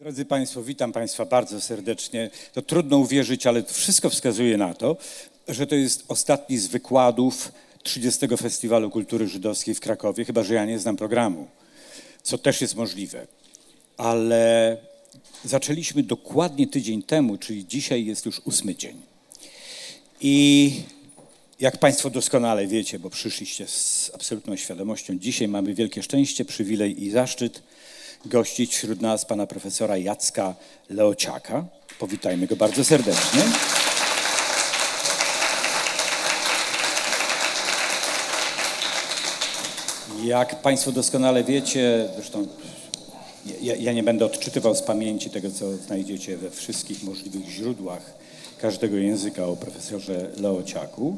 [0.00, 2.30] Drodzy Państwo, witam Państwa bardzo serdecznie.
[2.52, 4.96] To trudno uwierzyć, ale wszystko wskazuje na to,
[5.48, 8.28] że to jest ostatni z wykładów 30.
[8.28, 11.48] Festiwalu Kultury Żydowskiej w Krakowie, chyba że ja nie znam programu,
[12.22, 13.26] co też jest możliwe.
[13.96, 14.76] Ale
[15.44, 18.96] zaczęliśmy dokładnie tydzień temu, czyli dzisiaj jest już ósmy dzień.
[20.20, 20.72] I
[21.60, 27.10] jak Państwo doskonale wiecie, bo przyszliście z absolutną świadomością, dzisiaj mamy wielkie szczęście, przywilej i
[27.10, 27.62] zaszczyt
[28.24, 30.54] gościć wśród nas pana profesora Jacka
[30.90, 31.64] Leociaka.
[31.98, 33.42] Powitajmy go bardzo serdecznie.
[40.24, 42.46] Jak Państwo doskonale wiecie, zresztą
[43.62, 48.14] ja, ja, nie będę odczytywał z pamięci tego, co znajdziecie we wszystkich możliwych źródłach
[48.60, 51.16] każdego języka o profesorze Leociaku,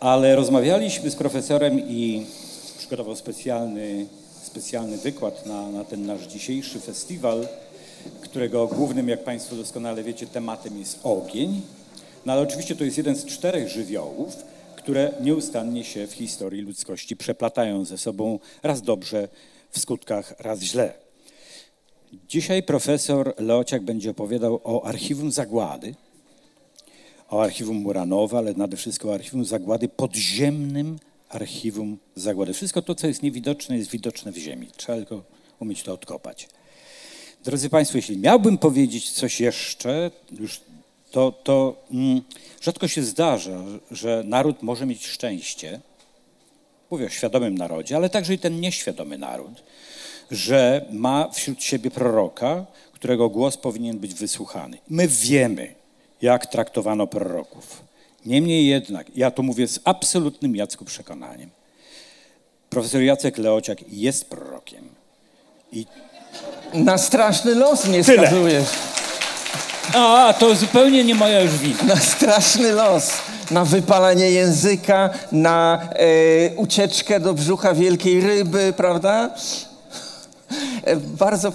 [0.00, 2.26] ale rozmawialiśmy z profesorem i
[2.78, 4.06] przygotował specjalny
[4.56, 7.48] specjalny wykład na, na ten nasz dzisiejszy festiwal,
[8.20, 11.62] którego głównym, jak Państwo doskonale wiecie, tematem jest ogień.
[12.26, 14.36] No ale oczywiście to jest jeden z czterech żywiołów,
[14.76, 19.28] które nieustannie się w historii ludzkości przeplatają ze sobą raz dobrze,
[19.70, 20.92] w skutkach raz źle.
[22.28, 25.94] Dzisiaj profesor Leociak będzie opowiadał o archiwum Zagłady,
[27.30, 32.52] o archiwum Muranowa, ale nade wszystko o archiwum Zagłady podziemnym archiwum zagłady.
[32.52, 34.68] Wszystko to, co jest niewidoczne, jest widoczne w ziemi.
[34.76, 35.22] Trzeba tylko
[35.60, 36.48] umieć to odkopać.
[37.44, 40.60] Drodzy Państwo, jeśli miałbym powiedzieć coś jeszcze, już
[41.10, 42.22] to, to mm,
[42.60, 45.80] rzadko się zdarza, że naród może mieć szczęście,
[46.90, 49.62] mówię o świadomym narodzie, ale także i ten nieświadomy naród,
[50.30, 54.78] że ma wśród siebie proroka, którego głos powinien być wysłuchany.
[54.88, 55.74] My wiemy,
[56.22, 57.85] jak traktowano proroków.
[58.26, 61.50] Niemniej jednak, ja to mówię z absolutnym Jacku przekonaniem.
[62.70, 64.88] Profesor Jacek Leociak jest prorokiem.
[65.72, 65.86] I...
[66.74, 68.26] Na straszny los mnie Tyle.
[68.26, 68.68] skazujesz.
[69.94, 71.84] A, to zupełnie nie moja już wina.
[71.84, 73.12] Na straszny los,
[73.50, 79.30] na wypalanie języka, na e, ucieczkę do brzucha wielkiej ryby, prawda?
[80.84, 81.52] E, bardzo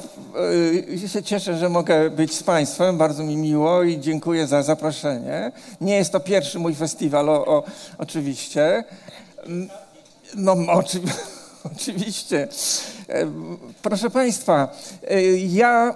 [1.03, 2.97] e, się cieszę, że mogę być z Państwem.
[2.97, 5.51] Bardzo mi miło i dziękuję za zaproszenie.
[5.81, 7.63] Nie jest to pierwszy mój festiwal, o, o,
[7.97, 8.83] oczywiście.
[9.45, 9.69] Mm,
[10.35, 11.01] no, oczy,
[11.75, 12.47] oczywiście.
[13.09, 13.31] E,
[13.81, 14.75] proszę Państwa,
[15.47, 15.95] ja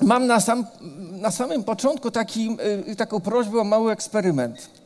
[0.00, 0.66] mam na, sam,
[1.10, 2.56] na samym początku taki,
[2.96, 4.77] taką prośbę o mały eksperyment.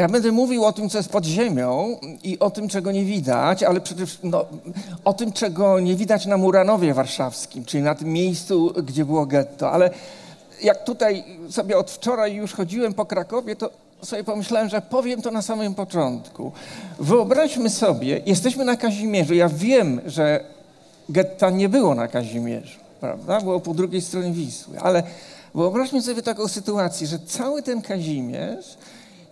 [0.00, 3.62] Ja będę mówił o tym, co jest pod ziemią i o tym, czego nie widać,
[3.62, 4.44] ale przede wszystkim no,
[5.04, 9.70] o tym, czego nie widać na Muranowie Warszawskim, czyli na tym miejscu, gdzie było getto.
[9.70, 9.90] Ale
[10.62, 13.70] jak tutaj sobie od wczoraj już chodziłem po Krakowie, to
[14.02, 16.52] sobie pomyślałem, że powiem to na samym początku.
[16.98, 19.34] Wyobraźmy sobie, jesteśmy na Kazimierzu.
[19.34, 20.44] Ja wiem, że
[21.08, 23.40] getta nie było na Kazimierzu, prawda?
[23.40, 25.02] Było po drugiej stronie Wisły, ale
[25.54, 28.76] wyobraźmy sobie taką sytuację, że cały ten Kazimierz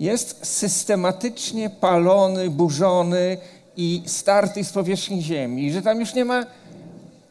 [0.00, 3.38] jest systematycznie palony, burzony
[3.76, 6.47] i starty z powierzchni ziemi, że tam już nie ma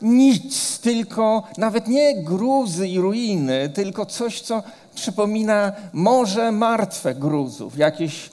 [0.02, 4.64] nic, tylko nawet nie gruzy i ruiny, tylko coś, co
[4.96, 8.30] przypomina morze martwe gruzów, jakieś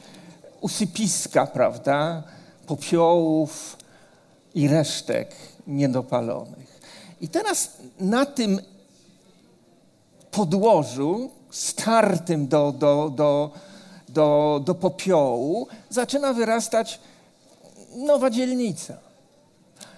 [0.60, 2.22] usypiska, prawda,
[2.66, 3.76] popiołów
[4.54, 5.34] i resztek
[5.66, 6.80] niedopalonych.
[7.20, 8.60] I teraz na tym
[10.30, 13.50] podłożu, startym do, do, do,
[14.14, 17.00] do, do popiołu, zaczyna wyrastać
[17.96, 18.94] nowa dzielnica.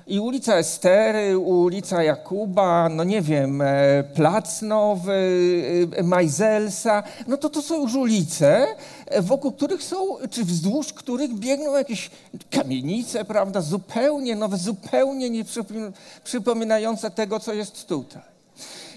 [0.06, 5.12] I ulica Estery, ulica Jakuba, no nie wiem, e, Plac Nowy,
[5.96, 8.66] e, Majzelsa, no to to są już ulice,
[9.06, 9.96] e, wokół których są,
[10.30, 12.10] czy wzdłuż których biegną jakieś
[12.50, 15.44] kamienice, prawda, zupełnie nowe, zupełnie nie
[16.24, 18.35] przypominające tego, co jest tutaj.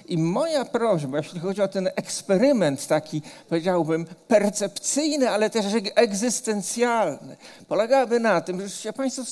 [0.09, 5.65] I moja prośba, jeśli chodzi o ten eksperyment taki, powiedziałbym, percepcyjny, ale też
[5.95, 7.37] egzystencjalny,
[7.67, 9.23] polegałaby na tym, żebyście Państwo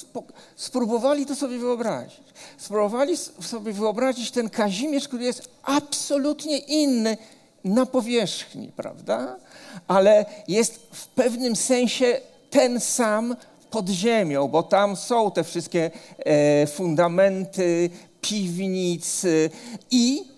[0.55, 2.23] spróbowali to sobie wyobrazić.
[2.57, 7.17] Spróbowali sobie wyobrazić ten Kazimierz, który jest absolutnie inny
[7.63, 9.35] na powierzchni, prawda?
[9.87, 13.35] Ale jest w pewnym sensie ten sam
[13.69, 17.89] pod ziemią, bo tam są te wszystkie e, fundamenty
[18.21, 19.25] piwnic
[19.91, 20.36] i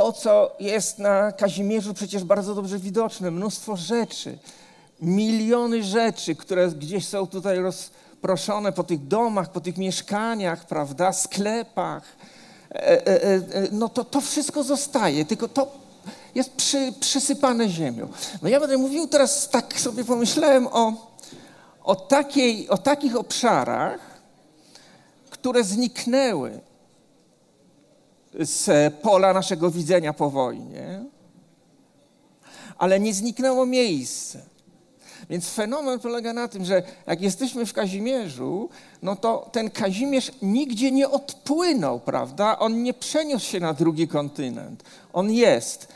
[0.00, 4.38] to, co jest na Kazimierzu przecież bardzo dobrze widoczne, mnóstwo rzeczy,
[5.02, 12.02] miliony rzeczy, które gdzieś są tutaj rozproszone po tych domach, po tych mieszkaniach, prawda, sklepach,
[12.72, 13.42] e, e, e,
[13.72, 15.72] no to to wszystko zostaje, tylko to
[16.34, 18.08] jest przy, przysypane ziemią.
[18.42, 20.92] No ja będę mówił teraz, tak sobie pomyślałem o,
[21.84, 24.00] o, takiej, o takich obszarach,
[25.30, 26.60] które zniknęły
[28.38, 31.04] z pola naszego widzenia po wojnie,
[32.78, 34.42] ale nie zniknęło miejsce.
[35.30, 38.68] Więc fenomen polega na tym, że jak jesteśmy w Kazimierzu,
[39.02, 42.58] no to ten Kazimierz nigdzie nie odpłynął, prawda?
[42.58, 44.84] On nie przeniósł się na drugi kontynent.
[45.12, 45.88] On jest,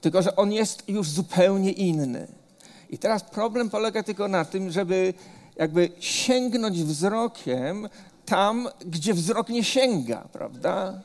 [0.00, 2.26] tylko że on jest już zupełnie inny.
[2.90, 5.14] I teraz problem polega tylko na tym, żeby
[5.56, 7.88] jakby sięgnąć wzrokiem
[8.26, 11.00] tam, gdzie wzrok nie sięga, prawda?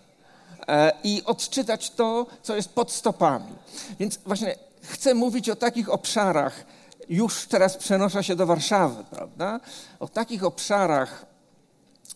[0.68, 3.56] E, I odczytać to, co jest pod stopami.
[4.00, 6.66] Więc właśnie chcę mówić o takich obszarach,
[7.10, 9.60] już teraz przenoszę się do Warszawy, prawda?
[10.00, 11.26] O takich obszarach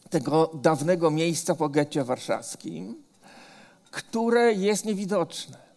[0.09, 3.03] tego dawnego miejsca po getcie warszawskim,
[3.91, 5.70] które jest niewidoczne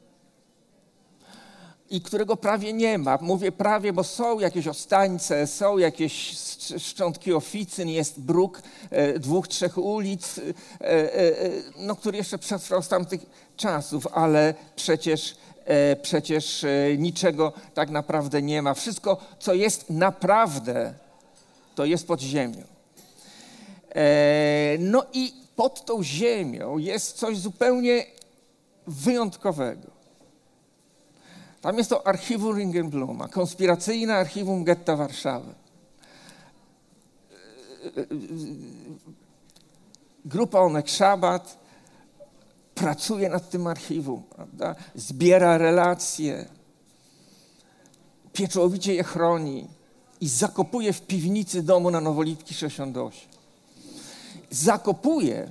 [1.91, 3.19] i którego prawie nie ma.
[3.21, 6.39] Mówię prawie, bo są jakieś ostańce, są jakieś
[6.79, 10.45] szczątki oficyn, jest bruk e, dwóch, trzech ulic, e,
[10.85, 11.33] e,
[11.77, 13.21] no, który jeszcze przetrwał z tamtych
[13.57, 15.37] czasów, ale przecież,
[16.03, 16.65] przecież
[16.99, 18.75] niczego tak naprawdę nie ma.
[18.75, 20.95] Wszystko, co jest naprawdę,
[21.75, 22.63] to jest pod ziemią.
[24.79, 28.07] No i pod tą ziemią jest coś zupełnie
[28.87, 29.94] wyjątkowego.
[31.65, 35.55] Tam jest to archiwum Ringenbluma, konspiracyjne archiwum getta Warszawy.
[40.25, 41.59] Grupa Onek Szabat
[42.75, 44.75] pracuje nad tym archiwum, prawda?
[44.95, 46.49] zbiera relacje,
[48.33, 49.69] pieczołowicie je chroni
[50.21, 53.29] i zakopuje w piwnicy domu na Nowolipki 68.
[54.51, 55.49] Zakopuje,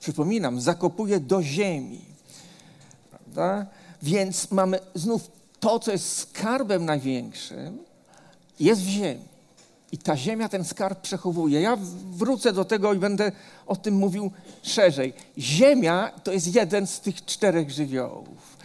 [0.00, 2.09] przypominam, zakopuje do ziemi
[4.02, 5.30] Więc mamy znów
[5.60, 7.78] to, co jest skarbem największym,
[8.60, 9.30] jest w ziemi.
[9.92, 11.60] I ta ziemia ten skarb przechowuje.
[11.60, 11.78] Ja
[12.10, 13.32] wrócę do tego i będę
[13.66, 14.30] o tym mówił
[14.62, 15.12] szerzej.
[15.38, 18.56] Ziemia to jest jeden z tych czterech żywiołów.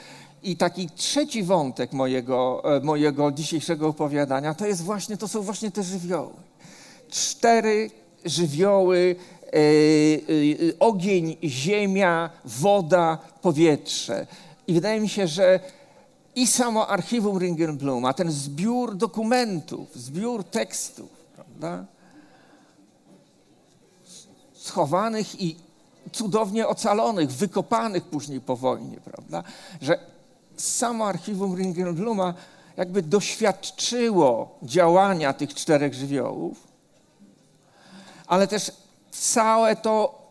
[0.44, 5.72] I taki trzeci wątek mojego, e, mojego dzisiejszego opowiadania to, jest właśnie, to są właśnie
[5.72, 6.34] te żywioły.
[7.10, 7.92] Cztery
[8.26, 9.60] żywioły, e, e,
[10.80, 14.28] ogień, ziemia, woda, powietrze.
[14.68, 15.60] I wydaje mi się, że
[16.36, 21.86] i samo archiwum Ringenbluma, ten zbiór dokumentów, zbiór tekstów, prawda?
[24.54, 25.56] schowanych i
[26.12, 29.44] cudownie ocalonych, wykopanych później po wojnie, prawda?
[29.82, 30.00] że
[30.58, 32.34] samo archiwum Ringenbluma
[32.78, 36.68] jakby doświadczyło działania tych czterech żywiołów,
[38.28, 38.72] ale też
[39.12, 40.22] całe to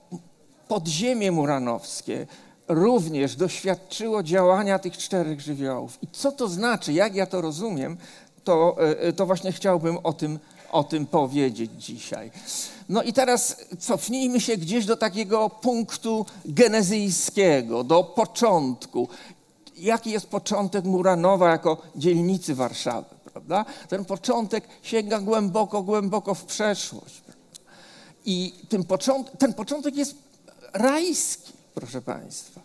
[0.68, 2.26] podziemie muranowskie,
[2.68, 5.98] również doświadczyło działania tych czterech żywiołów.
[6.02, 7.96] I co to znaczy, jak ja to rozumiem,
[8.44, 10.38] to, e, to właśnie chciałbym o tym,
[10.72, 12.30] o tym powiedzieć dzisiaj.
[12.88, 19.08] No i teraz cofnijmy się gdzieś do takiego punktu genezyjskiego, do początku.
[19.76, 23.64] Jaki jest początek Muranowa jako dzielnicy Warszawy, prawda?
[23.88, 27.22] Ten początek sięga głęboko, głęboko w przeszłość.
[28.24, 28.54] I
[28.88, 30.14] począt ten początek jest
[30.72, 32.60] rajski proszę Państwa.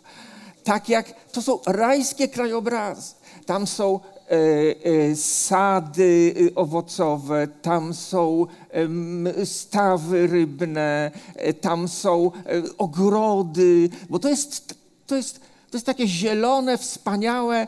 [0.63, 3.13] Tak jak to są rajskie krajobrazy.
[3.45, 4.35] Tam są e,
[5.11, 8.47] e, sady e, owocowe, tam są
[9.45, 12.31] stawy rybne, e, tam są
[12.77, 14.75] ogrody, bo to jest,
[15.07, 15.39] to jest,
[15.71, 17.67] to jest takie zielone, wspaniałe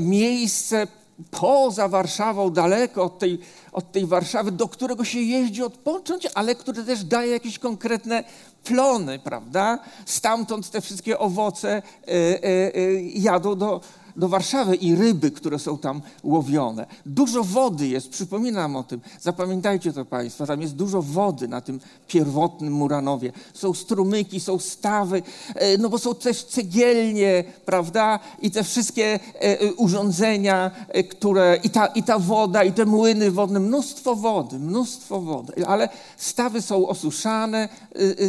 [0.00, 0.86] miejsce
[1.30, 3.38] poza Warszawą, daleko od tej,
[3.72, 8.24] od tej Warszawy, do którego się jeździ odpocząć, ale które też daje jakieś konkretne
[8.64, 9.78] plony, prawda?
[10.06, 13.80] Stamtąd te wszystkie owoce y, y, y, jadą do,
[14.16, 16.86] do Warszawy i ryby, które są tam łowione.
[17.06, 19.00] Dużo wody jest, przypominam o tym.
[19.20, 23.32] Zapamiętajcie to Państwo, tam jest dużo wody na tym pierwotnym Muranowie.
[23.54, 25.22] Są strumyki, są stawy,
[25.54, 28.18] e, no bo są też cegielnie, prawda?
[28.42, 30.70] I te wszystkie e, e, urządzenia,
[31.10, 35.66] które, i ta, i ta woda, i te młyny wodne, mnóstwo wody, mnóstwo wody.
[35.66, 37.68] Ale stawy są osuszane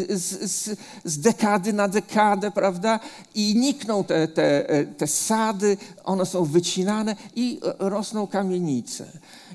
[0.10, 3.00] z, z, z dekady na dekadę, prawda?
[3.36, 4.66] I nikną te, te,
[4.98, 5.71] te sady,
[6.04, 9.06] one są wycinane i rosną kamienice.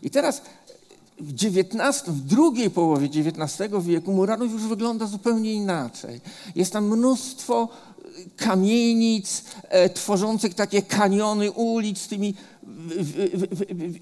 [0.02, 0.42] I teraz
[1.20, 1.32] w
[2.08, 6.20] w drugiej połowie XIX wieku Muranów już wygląda zupełnie inaczej.
[6.54, 7.68] Jest tam mnóstwo
[8.37, 12.35] kamienic e, tworzących takie kaniony ulic z tymi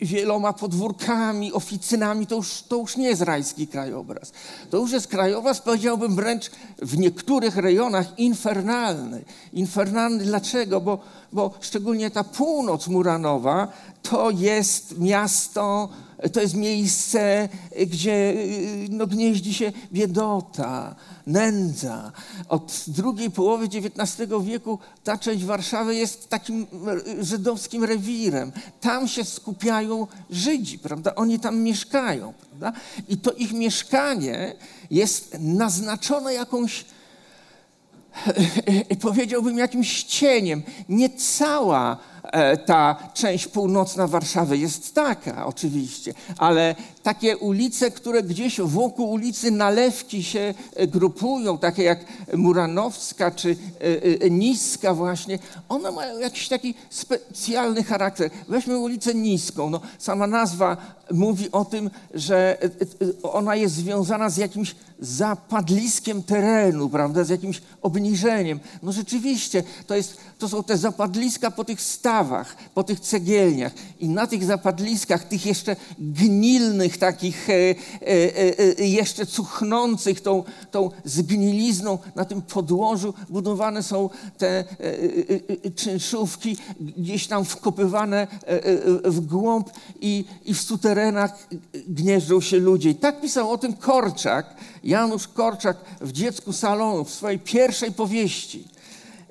[0.03, 4.33] wieloma podwórkami, oficynami, to już, to już nie jest rajski krajobraz.
[4.71, 6.51] To już jest krajobraz, powiedziałbym wręcz
[6.83, 9.25] w niektórych rejonach infernalny.
[9.53, 10.81] Infernalny dlaczego?
[10.81, 10.99] Bo,
[11.33, 13.69] bo szczególnie ta północ Muranowa
[14.03, 15.89] to jest miasto,
[16.33, 17.49] to jest miejsce,
[17.87, 18.35] gdzie
[18.91, 20.95] no, gnieździ się biedota,
[21.27, 22.13] nędza.
[22.49, 26.67] Od drugiej połowy XIX wieku ta część Warszawy jest takim
[27.21, 28.53] żydowskim rewirem.
[28.81, 31.15] Tam się skupiają Żydzi, prawda?
[31.15, 32.81] Oni tam mieszkają, prawda?
[33.09, 34.55] I to ich mieszkanie
[34.91, 36.85] jest naznaczone jakąś
[39.01, 40.63] powiedziałbym jakimś cieniem.
[40.89, 41.99] Nie cała
[42.67, 46.75] ta część północna Warszawy jest taka oczywiście, ale
[47.05, 53.57] takie ulice, które gdzieś wokół ulicy Nalewki się e, grupują, takie jak Muranowska czy
[54.23, 58.31] e, Niska właśnie, one mają jakiś taki specjalny charakter.
[58.49, 59.71] Weźmy ulicę Niską.
[59.71, 60.77] No, sama nazwa
[61.11, 62.59] mówi o tym, że
[63.23, 68.61] ona jest związana z jakimś zapadliskiem terenu, prawda, z jakimś obniżeniem.
[68.83, 74.09] No rzeczywiście, to, jest, to są te zapadliska po tych stawach, po tych cegielniach i
[74.09, 77.75] na tych zapadliskach, tych jeszcze gnilnych, takich e, e,
[78.79, 84.65] e, jeszcze cuchnących tą, tą zgnilizną, na tym podłożu budowane są te
[85.75, 88.27] czynszówki, gdzieś tam wkopywane
[89.05, 89.71] w głąb
[90.01, 91.49] i, i w suterenach
[91.89, 92.91] gnieżdżą się ludzie.
[92.91, 98.69] I tak pisał o tym Korczak, Janusz Korczak w Dziecku Salonu, w swojej pierwszej powieści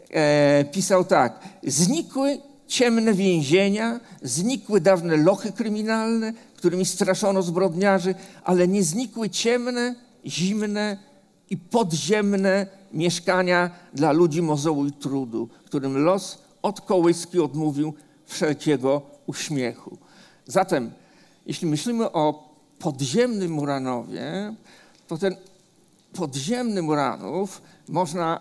[0.10, 1.40] e, pisał tak.
[1.64, 10.98] Znikły ciemne więzienia, znikły dawne lochy kryminalne, którymi straszono zbrodniarzy, ale nie znikły ciemne, zimne
[11.50, 17.94] i podziemne mieszkania dla ludzi mozołu i trudu, którym los od kołyski odmówił
[18.26, 19.98] wszelkiego uśmiechu.
[20.46, 20.92] Zatem,
[21.46, 24.56] jeśli myślimy o podziemnym Muranowie,
[25.08, 25.36] to ten
[26.14, 28.40] podziemny Muranów można,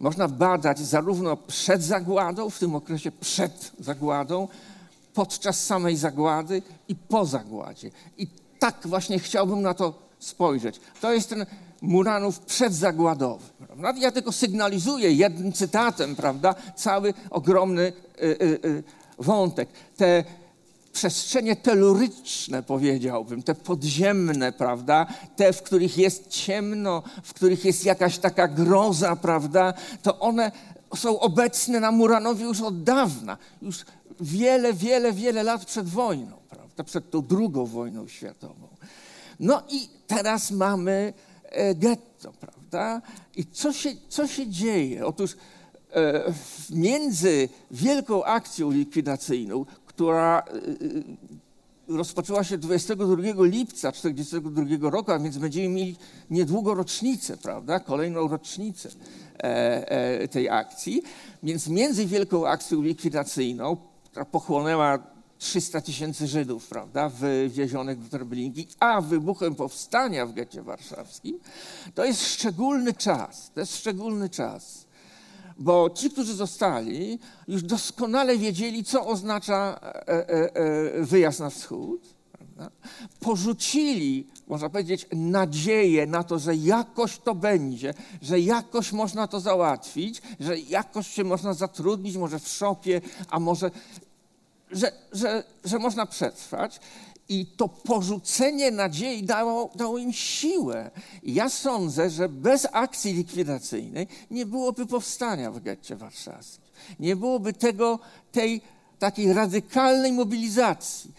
[0.00, 4.48] można badać zarówno przed zagładą, w tym okresie przed zagładą,
[5.14, 7.90] podczas samej zagłady i po zagładzie.
[8.18, 8.26] I
[8.58, 10.80] tak właśnie chciałbym na to spojrzeć.
[11.00, 11.46] To jest ten
[11.82, 13.44] Muranów przedzagładowy.
[13.66, 13.94] Prawda?
[14.00, 18.82] Ja tylko sygnalizuję jednym cytatem, prawda, cały ogromny y, y, y,
[19.18, 19.68] wątek.
[19.96, 20.24] Te
[20.92, 25.06] przestrzenie teluryczne, powiedziałbym, te podziemne, prawda,
[25.36, 30.52] te, w których jest ciemno, w których jest jakaś taka groza, prawda, to one
[30.96, 33.84] są obecne na Muranowie już od dawna, już
[34.20, 38.68] wiele, wiele, wiele lat przed wojną, prawda, przed tą drugą wojną światową.
[39.40, 41.12] No i teraz mamy
[41.44, 43.02] e, getto, prawda?
[43.36, 45.06] I co się, co się dzieje?
[45.06, 45.36] Otóż
[45.92, 46.32] e,
[46.70, 51.04] między wielką akcją likwidacyjną, która y,
[51.88, 55.96] rozpoczęła się 22 lipca 1942 roku, a więc będziemy mieli
[56.30, 57.80] niedługo rocznicę, prawda?
[57.80, 58.88] Kolejną rocznicę
[59.38, 61.02] e, e, tej akcji.
[61.42, 63.76] Więc między wielką akcją likwidacyjną,
[64.14, 64.98] która pochłonęła
[65.38, 71.38] 300 tysięcy Żydów, prawda, wywiezionych do Treblinki, a wybuchem powstania w getcie warszawskim,
[71.94, 73.50] to jest szczególny czas.
[73.54, 74.84] To jest szczególny czas
[75.58, 77.18] bo ci, którzy zostali,
[77.48, 82.14] już doskonale wiedzieli, co oznacza e, e, e, wyjazd na wschód.
[82.32, 82.70] Prawda?
[83.20, 90.22] Porzucili, można powiedzieć, nadzieję na to, że jakoś to będzie, że jakoś można to załatwić,
[90.40, 93.70] że jakoś się można zatrudnić, może w szopie, a może,
[94.74, 96.80] że, że, że można przetrwać.
[97.28, 100.90] I to porzucenie nadziei dało, dało im siłę.
[101.22, 106.64] Ja sądzę, że bez akcji likwidacyjnej nie byłoby powstania w getcie warszawskim.
[107.00, 107.98] Nie byłoby tego,
[108.32, 108.60] tej
[108.98, 111.12] takiej radykalnej mobilizacji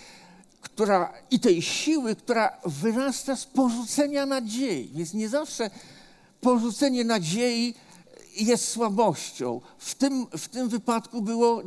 [0.62, 4.91] która, i tej siły, która wyrasta z porzucenia nadziei.
[4.93, 5.69] Więc nie zawsze
[6.41, 7.74] porzucenie nadziei
[8.38, 9.62] jest słabością.
[9.77, 11.62] W tym, w tym wypadku było,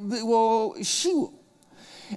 [0.00, 1.28] było siłą.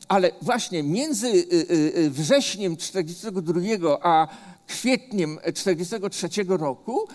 [0.07, 4.27] Ale właśnie między y, y, y, wrześniem 1942 a
[4.67, 7.07] kwietniem 1943 roku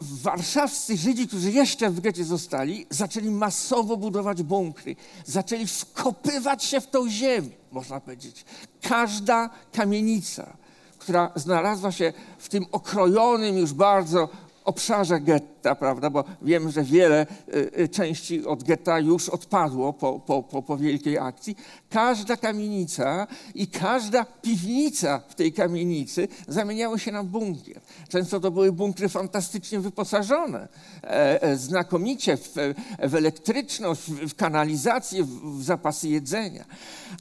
[0.00, 4.96] warszawscy Żydzi, którzy jeszcze w getcie zostali, zaczęli masowo budować bunkry.
[5.26, 8.44] Zaczęli wkopywać się w tą ziemię, można powiedzieć.
[8.82, 10.56] Każda kamienica,
[10.98, 14.28] która znalazła się w tym okrojonym już bardzo
[14.70, 20.20] obszarze getta, prawda, bo wiem, że wiele y, y, części od getta już odpadło po,
[20.20, 21.56] po, po, po wielkiej akcji.
[21.90, 27.80] Każda kamienica i każda piwnica w tej kamienicy zamieniały się na bunkier.
[28.08, 30.68] Często to były bunkry fantastycznie wyposażone,
[31.02, 32.54] e, e, znakomicie w,
[32.98, 36.64] w elektryczność, w, kanalizację, w zapasy jedzenia.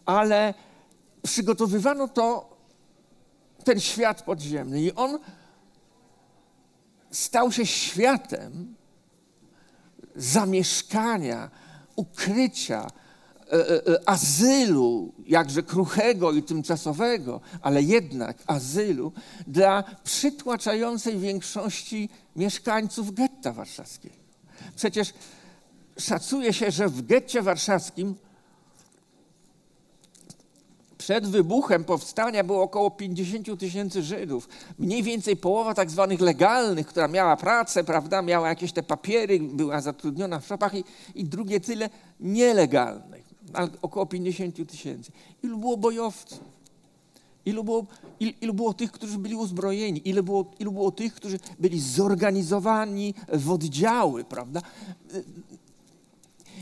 [0.06, 0.54] Ale
[1.24, 2.58] przygotowywano to,
[3.64, 5.20] ten świat podziemny i on
[7.12, 8.76] stał się światem
[10.16, 11.50] zamieszkania,
[11.96, 12.88] ukrycia,
[13.52, 19.12] e, e, azylu, jakże kruchego i tymczasowego, ale jednak azylu
[19.48, 24.16] dla przytłaczającej większości mieszkańców getta warszawskiego.
[24.76, 25.14] Przecież
[25.98, 28.16] szacuje się, że w getcie warszawskim
[31.10, 34.50] przed wybuchem powstania było około 50 tysięcy Żydów.
[34.80, 39.82] Mniej więcej połowa tak zwanych legalnych, która miała pracę, prawda, miała jakieś te papiery, była
[39.82, 40.84] zatrudniona w szopach i,
[41.16, 41.90] i drugie tyle
[42.20, 43.24] nielegalnych,
[43.82, 45.12] około 50 tysięcy.
[45.44, 46.40] Ilu było bojowców?
[47.46, 47.86] Ilu było,
[48.20, 50.10] il, ilu było tych, którzy byli uzbrojeni?
[50.10, 54.62] Ilu było, ilu było tych, którzy byli zorganizowani w oddziały, prawda?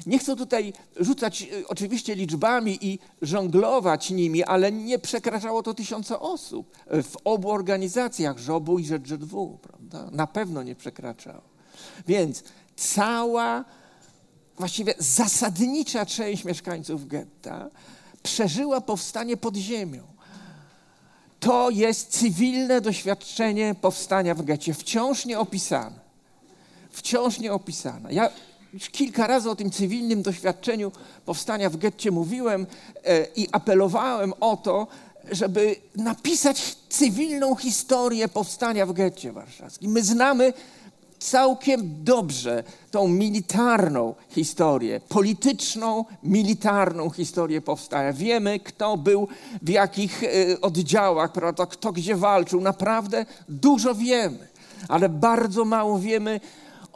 [0.05, 6.19] Nie chcę tutaj rzucać y, oczywiście liczbami i żonglować nimi, ale nie przekraczało to tysiąca
[6.19, 10.09] osób w obu organizacjach, żobu i ZZW, prawda?
[10.11, 11.41] Na pewno nie przekraczało.
[12.07, 12.43] Więc
[12.75, 13.65] cała,
[14.57, 17.69] właściwie zasadnicza część mieszkańców getta
[18.23, 20.03] przeżyła powstanie pod ziemią.
[21.39, 25.99] To jest cywilne doświadczenie powstania w getcie, wciąż nieopisane.
[26.91, 28.13] Wciąż nieopisane.
[28.13, 28.29] Ja
[28.73, 30.91] już kilka razy o tym cywilnym doświadczeniu
[31.25, 32.65] powstania w getcie mówiłem
[33.05, 34.87] e, i apelowałem o to,
[35.31, 39.91] żeby napisać cywilną historię powstania w getcie warszawskim.
[39.91, 40.53] My znamy
[41.19, 48.13] całkiem dobrze tą militarną historię, polityczną, militarną historię powstania.
[48.13, 49.27] Wiemy, kto był
[49.61, 50.27] w jakich e,
[50.61, 52.61] oddziałach, prawda, kto gdzie walczył.
[52.61, 54.47] Naprawdę dużo wiemy,
[54.87, 56.39] ale bardzo mało wiemy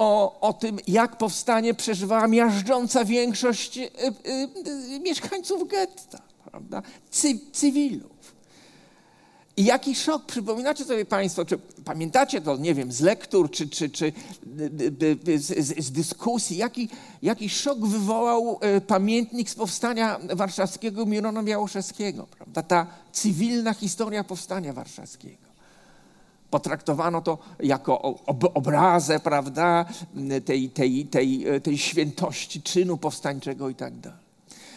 [0.01, 6.81] o, o tym, jak powstanie przeżywała miażdżąca większość y, y, y, mieszkańców getta, prawda?
[7.12, 8.12] Cy, cywilów.
[9.58, 13.89] I jaki szok, przypominacie sobie Państwo, czy pamiętacie to, nie wiem, z lektur, czy, czy,
[13.89, 14.13] czy
[15.36, 16.89] z, z, z dyskusji, jaki,
[17.22, 22.63] jaki szok wywołał pamiętnik z powstania warszawskiego Mirona Białoszewskiego, prawda?
[22.63, 25.50] Ta cywilna historia powstania warszawskiego.
[26.51, 29.86] Potraktowano to jako ob obrazę, prawda,
[30.45, 34.19] tej, tej, tej, tej świętości czynu powstańczego i tak dalej.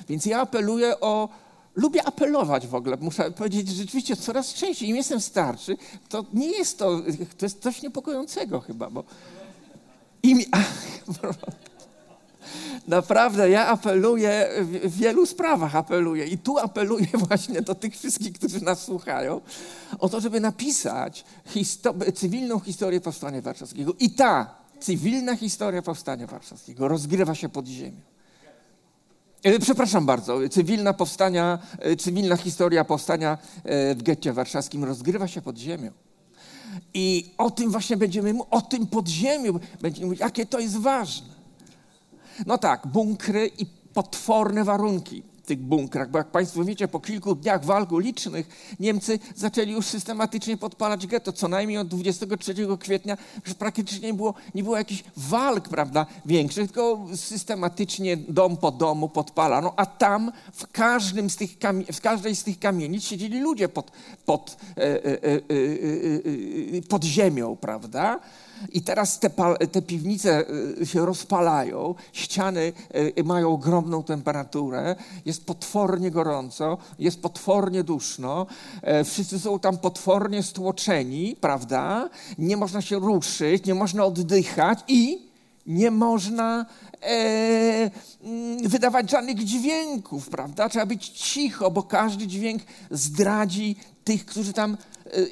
[0.09, 1.29] Więc ja apeluję o,
[1.75, 5.77] lubię apelować w ogóle, muszę powiedzieć rzeczywiście coraz częściej, im jestem starszy,
[6.09, 7.01] to nie jest to,
[7.39, 9.05] to jest coś niepokojącego chyba, bo
[10.23, 10.41] im,
[12.89, 18.65] Naprawdę, ja apeluję, w wielu sprawach apeluję i tu apeluję właśnie do tych wszystkich, którzy
[18.65, 19.41] nas słuchają,
[19.99, 21.25] o to, żeby napisać
[22.15, 23.95] cywilną historię Powstania Warszawskiego.
[23.99, 28.01] I ta cywilna historia Powstania Warszawskiego rozgrywa się pod ziemią.
[29.45, 35.43] E, przepraszam bardzo, cywilna, powstania, e, cywilna historia powstania e, w getcie warszawskim rozgrywa się
[35.43, 35.91] pod ziemią.
[36.95, 41.34] I o tym właśnie będziemy o tym podziemiu będziemy mówić, jakie to jest ważne.
[42.47, 47.35] No tak, bunkry i potworne warunki w tych bunkrach, bo jak Państwo wiecie, po kilku
[47.35, 51.33] dniach walk ulicznych Niemcy zaczęli już systematycznie podpalać getto.
[51.33, 53.17] Co najmniej od 23 kwietnia
[53.47, 59.09] już praktycznie nie było, nie było jakichś walk, prawda, większych, tylko systematycznie dom po domu
[59.09, 61.51] podpalano, a tam w, każdym z tych
[61.93, 63.93] w każdej z tych kamienic siedzieli ludzie pod,
[64.25, 68.21] pod, e, e, e, pod ziemią, prawda?
[68.73, 69.31] I teraz te,
[69.73, 70.45] te, piwnice
[70.81, 72.73] y, się rozpalają, ściany
[73.19, 74.97] y, mają ogromną temperaturę,
[75.27, 78.47] jest potwornie gorąco, jest potwornie duszno,
[78.83, 82.11] e, wszyscy są tam potwornie stłoczeni, prawda?
[82.39, 85.35] Nie można się ruszyć, nie można oddychać i
[85.67, 86.67] nie można
[87.03, 87.91] e,
[88.23, 90.69] mm, wydawać żadnych dźwięków, prawda?
[90.69, 94.77] Trzeba być cicho, bo każdy dźwięk zdradzi tych, którzy tam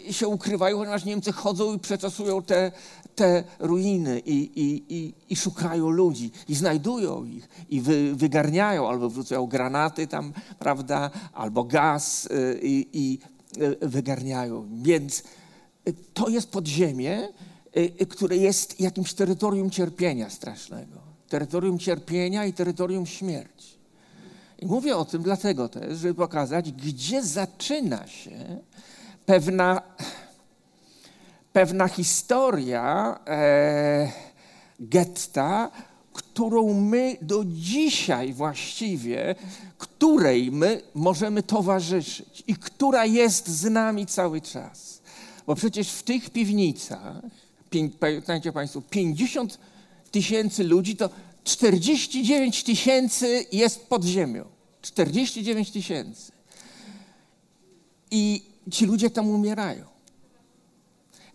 [0.08, 2.72] e, się ukrywają, ponieważ Niemcy chodzą i przeczesują te,
[3.14, 9.10] te ruiny i, i, i, i, szukają ludzi i znajdują ich i wy, wygarniają albo
[9.10, 13.18] wrzucają granaty tam, prawda, albo gaz y, i, i
[13.62, 14.68] y, wygarniają.
[14.82, 15.22] Więc
[15.88, 17.28] y, to jest podziemie,
[18.08, 20.98] które jest jakimś terytorium cierpienia strasznego.
[21.28, 23.72] Terytorium cierpienia i terytorium śmierci.
[24.62, 28.60] I mówię o tym dlatego też, żeby pokazać, gdzie zaczyna się
[29.26, 29.82] pewna
[31.52, 34.12] pewna historia e,
[34.80, 35.70] getta,
[36.12, 39.34] którą my do dzisiaj właściwie,
[39.78, 45.02] której my możemy towarzyszyć i która jest z nami cały czas.
[45.46, 47.22] Bo przecież w tych piwnicach,
[48.00, 49.58] pamiętajcie Państwo, 50
[50.10, 51.10] tysięcy ludzi, to
[51.44, 54.44] 49 tysięcy jest pod ziemią.
[54.82, 56.32] 49 tysięcy.
[58.10, 59.91] I ci ludzie tam umierają.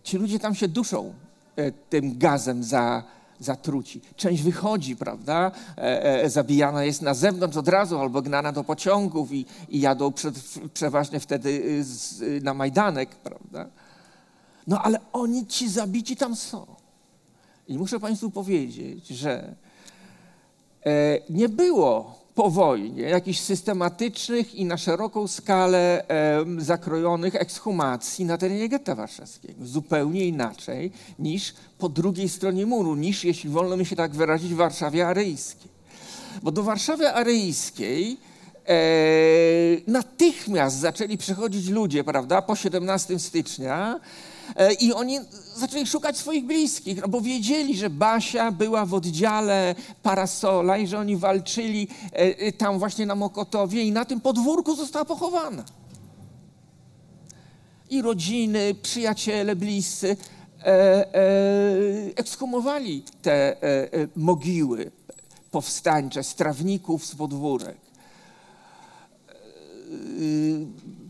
[0.08, 1.14] Ci ludzie tam się duszą
[1.56, 3.02] e, tym gazem za,
[3.40, 4.00] zatruci.
[4.16, 5.50] Część wychodzi, prawda?
[5.76, 10.12] E, e, zabijana jest na zewnątrz od razu albo gnana do pociągów i, i jadą
[10.12, 10.34] przed,
[10.74, 13.66] przeważnie wtedy y, z, y, na Majdanek, prawda?
[14.66, 16.66] No ale oni ci zabici tam są.
[17.68, 19.54] I muszę Państwu powiedzieć, że
[20.86, 26.04] e, nie było po wojnie jakichś systematycznych i na szeroką skalę
[26.58, 29.66] zakrojonych ekshumacji na terenie getta warszawskiego.
[29.66, 34.56] Zupełnie inaczej niż po drugiej stronie muru, niż, jeśli wolno mi się tak wyrazić, w
[34.56, 35.70] Warszawie aryjskiej.
[36.42, 38.16] Bo do Warszawy aryjskiej
[38.68, 38.76] e,
[39.86, 44.00] natychmiast zaczęli przychodzić ludzie, prawda, po 17 stycznia,
[44.80, 45.18] I oni
[45.56, 50.98] zaczęli szukać swoich bliskich, no bo wiedzieli, że Basia była w oddziale Parasola i że
[50.98, 55.64] oni walczyli e, e, tam właśnie na Mokotowie i na tym podwórku została pochowana.
[57.90, 60.16] I rodziny, przyjaciele, bliscy
[60.60, 61.20] e, e,
[62.16, 64.90] ekshumowali te e, mogiły
[65.50, 67.76] powstańcze strawników z podwórek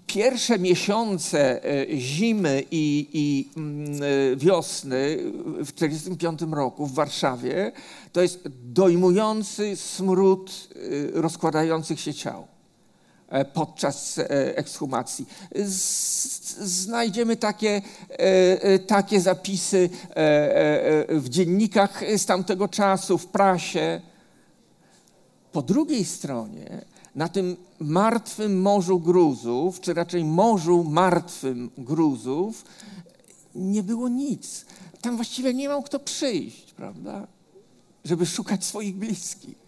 [0.08, 5.18] pierwsze miesiące e, zimy i, i mm, e, wiosny
[5.64, 7.72] w 1945 roku w Warszawie
[8.12, 12.46] to jest dojmujący smród e, rozkładających się ciał
[13.54, 14.20] podczas
[14.54, 15.26] ekshumacji.
[16.60, 17.82] Znajdziemy takie,
[18.86, 19.90] takie zapisy
[21.08, 24.00] w dziennikach z tamtego czasu, w prasie.
[25.52, 26.84] Po drugiej stronie
[27.18, 32.64] na tym martwym morzu gruzów, czy raczej morzu martwym gruzów,
[33.54, 34.64] nie było nic.
[35.00, 37.26] Tam właściwie nie miał kto przyjść, prawda?
[38.04, 39.58] Żeby szukać swoich bliskich.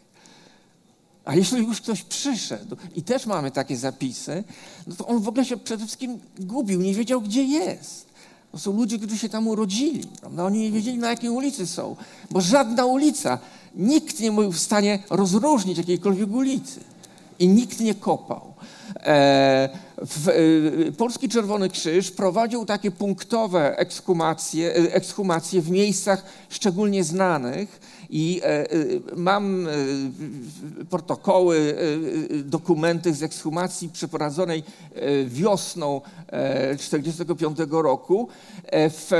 [1.25, 4.45] A jeśli już ktoś przyszedł i też mamy takie zapisy,
[4.87, 8.07] no to on w ogóle się przede wszystkim gubił, nie wiedział, gdzie jest.
[8.53, 10.05] To są ludzie, którzy się tam urodzili.
[10.21, 10.45] Prawda?
[10.45, 11.97] Oni nie wiedzieli, na jakiej ulicy są,
[12.31, 13.39] bo żadna ulica,
[13.75, 16.90] nikt nie był w stanie rozróżnić jakiejkolwiek ulicy
[17.41, 18.55] i nikt nie kopał.
[18.97, 27.81] E, w, e, Polski Czerwony Krzyż prowadził takie punktowe ekshumacje, ekshumacje w miejscach szczególnie znanych,
[28.11, 28.67] i e, e,
[29.17, 29.71] mam e,
[30.91, 31.77] protokoły,
[32.45, 34.63] dokumenty z ekshumacji przeprowadzonej
[35.27, 36.01] wiosną
[36.77, 38.29] 1945 roku
[38.75, 39.11] w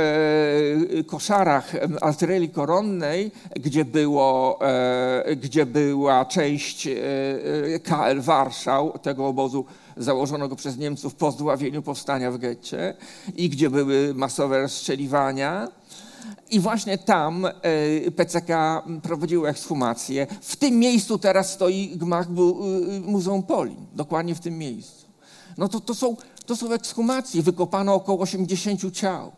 [1.07, 4.59] koszarach artylerii koronnej, gdzie, było,
[5.35, 6.87] gdzie była część
[7.83, 9.65] KL Warszał, tego obozu
[9.97, 12.93] założonego przez Niemców po zdławieniu powstania w getcie
[13.35, 15.67] i gdzie były masowe rozstrzeliwania.
[16.49, 17.51] I właśnie tam e,
[18.11, 20.27] PCK prowadziło ekshumację.
[20.41, 22.29] W tym miejscu teraz stoi gmach e,
[22.99, 25.05] Muzeum Polin, dokładnie w tym miejscu.
[25.57, 27.41] No to, to, są, to są ekshumacje.
[27.41, 29.31] Wykopano około 80 ciał.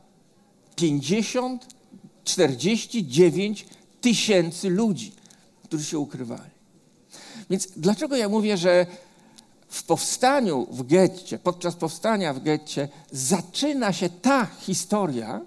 [0.76, 1.67] 50,
[2.24, 3.65] 49
[4.02, 5.12] tysięcy ludzi,
[5.63, 6.54] którzy się ukrywali.
[7.50, 8.86] Więc dlaczego ja mówię, że
[9.69, 15.41] w powstaniu w getcie, podczas powstania w getcie zaczyna się ta historia,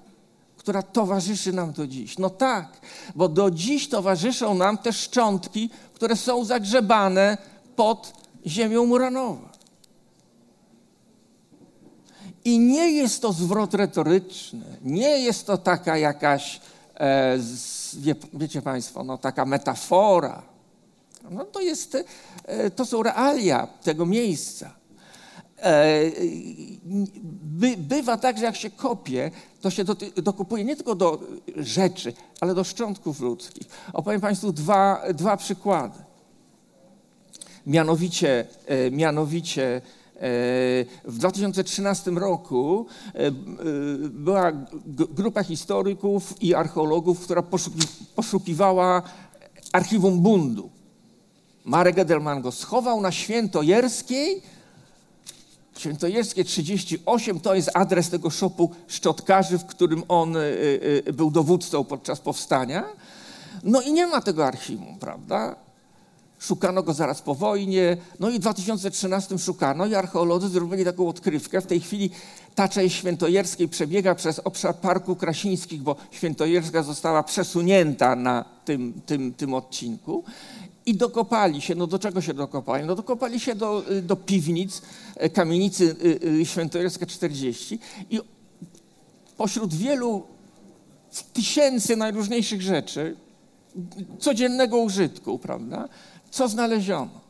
[0.66, 2.18] która towarzyszy nam do dziś.
[2.18, 2.80] No tak,
[3.14, 7.38] bo do dziś towarzyszą nam te szczątki, które są zagrzebane
[7.76, 8.12] pod
[8.46, 9.52] ziemią Muranowa.
[12.44, 16.60] I nie jest to zwrot retoryczny, nie jest to taka jakaś,
[16.94, 17.38] e,
[17.96, 20.42] wie, wiecie Państwo, no, taka metafora.
[21.30, 21.96] No to, jest,
[22.44, 24.70] e, to są realia tego miejsca.
[25.62, 26.00] E,
[27.42, 29.30] by, bywa tak, że jak się kopie,
[29.66, 31.20] to się do, dokupuje nie tylko do
[31.56, 33.66] rzeczy, ale do szczątków ludzkich.
[33.92, 35.98] Opowiem Państwu dwa, dwa przykłady.
[37.66, 39.80] Mianowicie, e, mianowicie e,
[41.04, 42.86] w 2013 roku
[44.10, 44.52] była
[45.10, 47.42] grupa historyków i archeologów, która
[48.14, 49.02] poszukiwała
[49.72, 50.70] archiwum bundu.
[51.64, 54.42] Marek Edelman go schował na Świętojerskiej,
[55.78, 60.40] Świętojerskie 38 to jest adres tego szopu szczotkarzy, w którym on y,
[61.06, 62.84] y, był dowódcą podczas powstania.
[63.64, 65.56] No i nie ma tego archiwum, prawda?
[66.38, 71.60] Szukano go zaraz po wojnie, no i w 2013 szukano i archeolodzy zrobili taką odkrywkę.
[71.60, 72.10] W tej chwili
[72.54, 79.34] ta część Świętojerskiej przebiega przez obszar Parku Krasińskich, bo Świętojerska została przesunięta na tym, tym,
[79.34, 80.24] tym odcinku.
[80.86, 82.86] I dokopali się, no do czego się dokopali?
[82.86, 84.82] No dokopali się do, do piwnic
[85.16, 85.96] e, kamienicy
[86.40, 87.78] e, Świętojerska 40
[88.10, 88.20] i
[89.36, 90.22] pośród wielu
[91.32, 93.16] tysięcy najróżniejszych rzeczy,
[94.18, 95.88] codziennego użytku, prawda,
[96.30, 97.20] co znaleziono?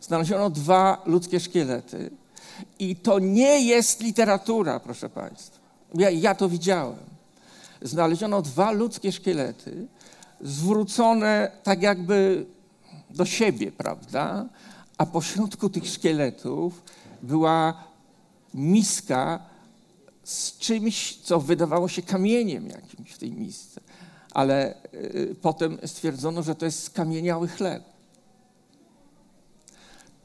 [0.00, 2.10] Znaleziono dwa ludzkie szkielety
[2.78, 5.58] i to nie jest literatura, proszę Państwa.
[5.94, 6.98] Ja, ja to widziałem.
[7.82, 9.86] Znaleziono dwa ludzkie szkielety,
[10.40, 12.46] zwrócone tak jakby
[13.16, 14.48] do siebie, prawda?
[14.98, 16.82] A pośrodku tych szkieletów
[17.22, 17.84] była
[18.54, 19.40] miska
[20.24, 23.80] z czymś, co wydawało się kamieniem jakimś w tej misce.
[24.32, 27.84] Ale y, potem stwierdzono, że to jest skamieniały chleb.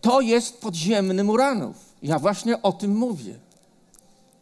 [0.01, 1.75] To jest podziemny Muranów.
[2.03, 3.39] Ja właśnie o tym mówię.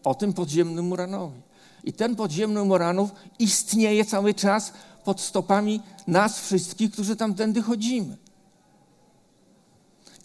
[0.03, 1.41] O tym podziemnym Muranowi.
[1.83, 8.17] I ten podziemny Muranów istnieje cały czas pod stopami nas wszystkich, którzy tamtędy chodzimy.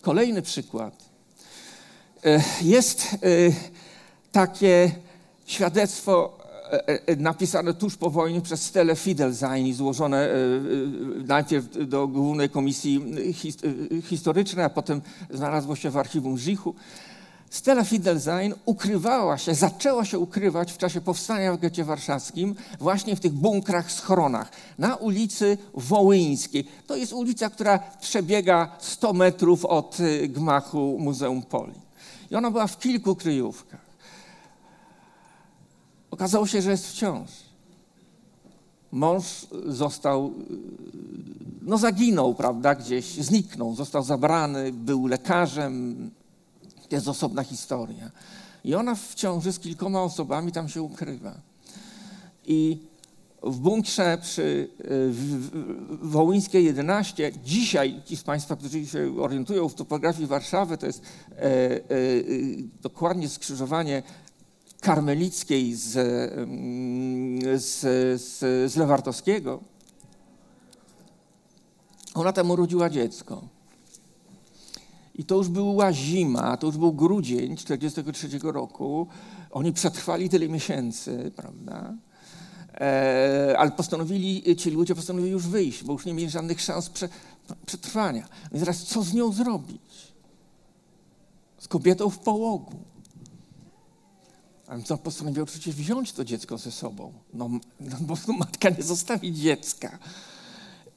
[0.05, 1.05] Kolejny przykład.
[2.25, 3.17] E, jest e,
[4.33, 4.90] takie
[5.47, 6.38] świadectwo
[6.71, 10.29] e, napisane tuż po wojnie przez Stelle Fidelzain i złożone
[11.27, 13.05] najpierw do Głównej Komisji
[14.03, 16.75] Historycznej, a potem znalazło się w archiwum Żichu.
[17.55, 23.21] Stella Fidelzain ukrywała się, zaczęła się ukrywać w czasie powstania w getcie warszawskim właśnie w
[23.21, 26.69] tych bunkrach, schronach na ulicy Wołyńskiej.
[26.87, 31.81] To jest ulica, która przebiega 100 metrów od y, gmachu Muzeum Poli.
[32.31, 33.87] I ona była w kilku kryjówkach.
[36.11, 37.45] Okazało się, że jest w ciąży.
[38.93, 40.33] Mąż został, y,
[41.62, 46.11] no zaginął, prawda, gdzieś, zniknął, został zabrany, był lekarzem,
[46.88, 48.11] to jest osobna historia.
[48.64, 51.40] I ona w ciąży z kilkoma osobami tam się ukrywa.
[52.47, 52.79] I
[53.42, 54.68] w bunkrze przy
[56.03, 61.42] Wołyńskiej 11, dzisiaj ci z Państwa, którzy się orientują w topografii Warszawy, to jest e,
[61.42, 61.81] e,
[62.83, 64.03] dokładnie skrzyżowanie
[64.81, 67.81] Karmelickiej z, mm, z,
[68.23, 68.38] z,
[68.73, 69.61] z Lewartowskiego.
[72.14, 73.54] Ona tam urodziła dziecko.
[75.14, 79.07] I to już była zima, to już był grudzień 1943 roku.
[79.50, 81.94] Oni przetrwali tyle miesięcy, prawda?
[82.74, 87.09] E, ale postanowili, ci ludzie postanowili już wyjść, bo już nie mieli żadnych szans prze,
[87.66, 88.29] przetrwania.
[88.53, 90.12] No i teraz co z nią zrobić?
[91.59, 92.79] Z kobietą w połogu.
[94.66, 97.12] Ale co postanowił oczywiście wziąć to dziecko ze sobą.
[97.35, 97.50] No,
[97.81, 99.98] no bo matka nie zostawi dziecka.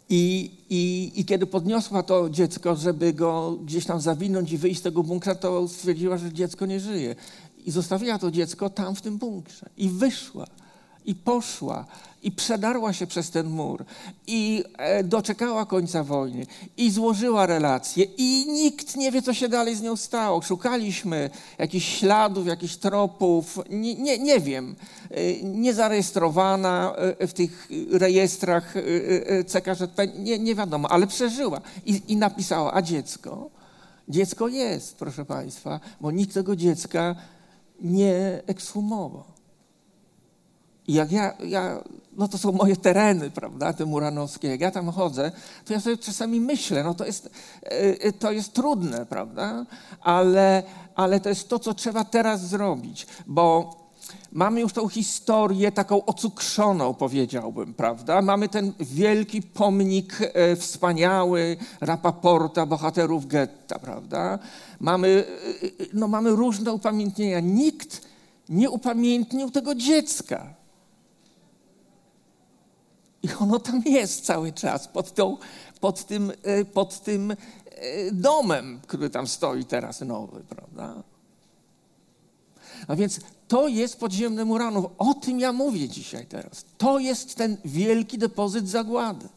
[0.10, 4.84] I, i, I kiedy podniosła to dziecko, żeby go gdzieś tam zawinąć i wyjść z
[4.84, 7.16] tego bunkra, to stwierdziła, że dziecko nie żyje.
[7.66, 9.70] I zostawiła to dziecko tam w tym bunkrze.
[9.78, 10.48] I wyszła
[11.08, 11.86] i poszła
[12.24, 13.86] i przedarła się przez ten mur
[14.28, 16.46] i e, doczekała końca wojny
[16.78, 20.42] i złożyła relacje i nikt nie wie, co się dalej z nią stało.
[20.42, 24.76] Szukaliśmy jakichś śladów, jakichś tropów, nie, nie, nie wiem,
[25.12, 28.74] e, niezarejestrowana e, w tych rejestrach
[29.48, 33.50] CKŻP, nie, nie wiadomo, ale przeżyła i, i napisała, a dziecko?
[34.10, 37.16] Dziecko jest, proszę Państwa, bo nikt tego dziecka
[37.82, 39.37] nie ekshumował.
[40.88, 41.84] I jak ja, ja,
[42.18, 45.32] no to są moje tereny, prawda, te muranowskie, jak ja tam chodzę,
[45.66, 47.30] to ja sobie czasami myślę, no to jest,
[47.64, 47.70] e,
[48.02, 49.66] e, to jest trudne, prawda,
[50.02, 50.64] ale,
[50.96, 53.78] ale to jest to, co trzeba teraz zrobić, bo
[54.32, 58.22] mamy już tą historię taką ocukrzoną, powiedziałbym, prawda?
[58.22, 64.40] Mamy ten wielki pomnik e, wspaniały Rapaporta, bohaterów getta, prawda?
[64.80, 65.24] Mamy,
[65.94, 67.40] no, mamy różne upamiętnienia.
[67.40, 68.02] Nikt
[68.50, 70.57] nie upamiętnił tego dziecka.
[73.24, 75.38] I ono tam jest cały czas, pod, tą,
[75.80, 77.36] pod, tym, e, pod tym e,
[78.12, 81.04] domem, który tam stoi teraz nowy, prawda?
[82.88, 84.86] A więc to jest podziemny Muranów.
[84.98, 86.66] O tym ja mówię dzisiaj teraz.
[86.78, 89.30] To jest ten wielki depozyt zagłady.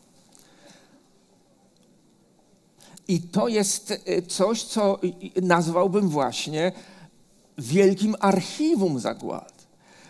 [3.08, 4.98] I to jest e, coś, co
[5.42, 6.72] nazwałbym właśnie
[7.58, 9.52] wielkim archiwum zagłady.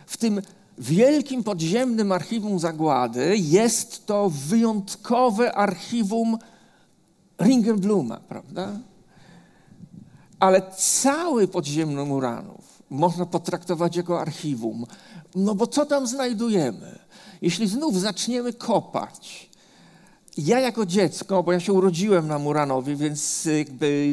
[0.06, 0.42] W tym
[0.80, 6.38] wielkim podziemnym archiwum zagłady jest to wyjątkowe archiwum
[7.42, 8.68] Ringelbluma, prawda?
[10.40, 14.86] Ale cały podziemny Muranów można potraktować jako archiwum.
[15.34, 16.98] No bo co tam znajdujemy?
[17.42, 19.50] Jeśli znów zaczniemy kopać,
[20.38, 23.48] ja jako dziecko, bo ja się urodziłem na Muranowie, więc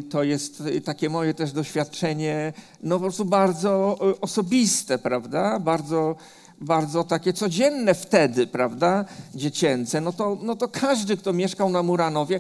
[0.10, 2.53] to jest takie moje też doświadczenie,
[2.84, 5.60] no po prostu bardzo e, osobiste, prawda?
[5.60, 6.15] Bardzo
[6.62, 12.39] bardzo takie codzienne wtedy, prawda, dziecięce, no to, no to każdy, kto mieszkał na Muranowie,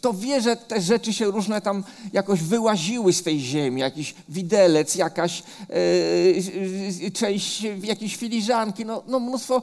[0.00, 4.94] to wie, że te rzeczy się różne tam jakoś wyłaziły z tej ziemi, jakiś widelec,
[4.94, 5.42] jakaś
[7.00, 9.62] yy, część jakiejś filiżanki, no, no mnóstwo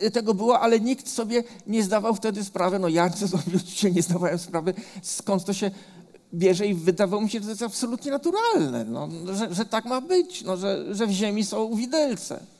[0.00, 4.38] yy, tego było, ale nikt sobie nie zdawał wtedy sprawy, no ja sobie nie zdawałem
[4.38, 5.70] sprawy, skąd to się
[6.34, 10.00] bierze i wydawało mi się, że to jest absolutnie naturalne, no, że, że tak ma
[10.00, 12.55] być, no, że, że w ziemi są widelce.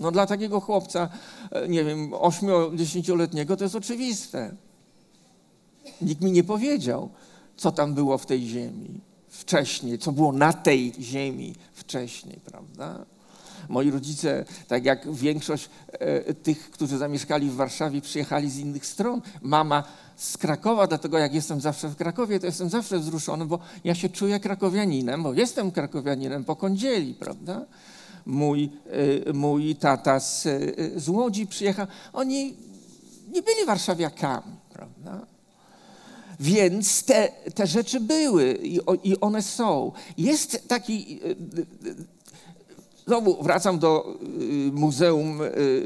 [0.00, 1.08] No dla takiego chłopca,
[1.50, 4.54] e, nie wiem, 8-10-letniego to jest oczywiste.
[6.02, 7.10] Nikt mi nie powiedział,
[7.56, 13.06] co tam było w tej ziemi wcześniej, co było na tej ziemi wcześniej, prawda?
[13.68, 19.22] Moi rodzice, tak jak większość e, tych, którzy zamieszkali w Warszawie, przyjechali z innych stron.
[19.42, 19.84] Mama
[20.16, 24.08] z Krakowa, dlatego jak jestem zawsze w Krakowie, to jestem zawsze wzruszony, bo ja się
[24.08, 27.66] czuję krakowianinem, bo jestem krakowianinem po kądzieli, prawda?
[28.26, 28.70] Mój,
[29.26, 30.60] e, mój tata z, e,
[31.00, 31.86] z Łodzi przyjechał.
[32.12, 32.54] Oni
[33.32, 35.26] nie byli warszawiakami, prawda?
[36.40, 39.92] Więc te, te rzeczy były i, i one są.
[40.18, 42.00] Jest taki e,
[43.06, 44.18] Znowu wracam do
[44.72, 45.40] Muzeum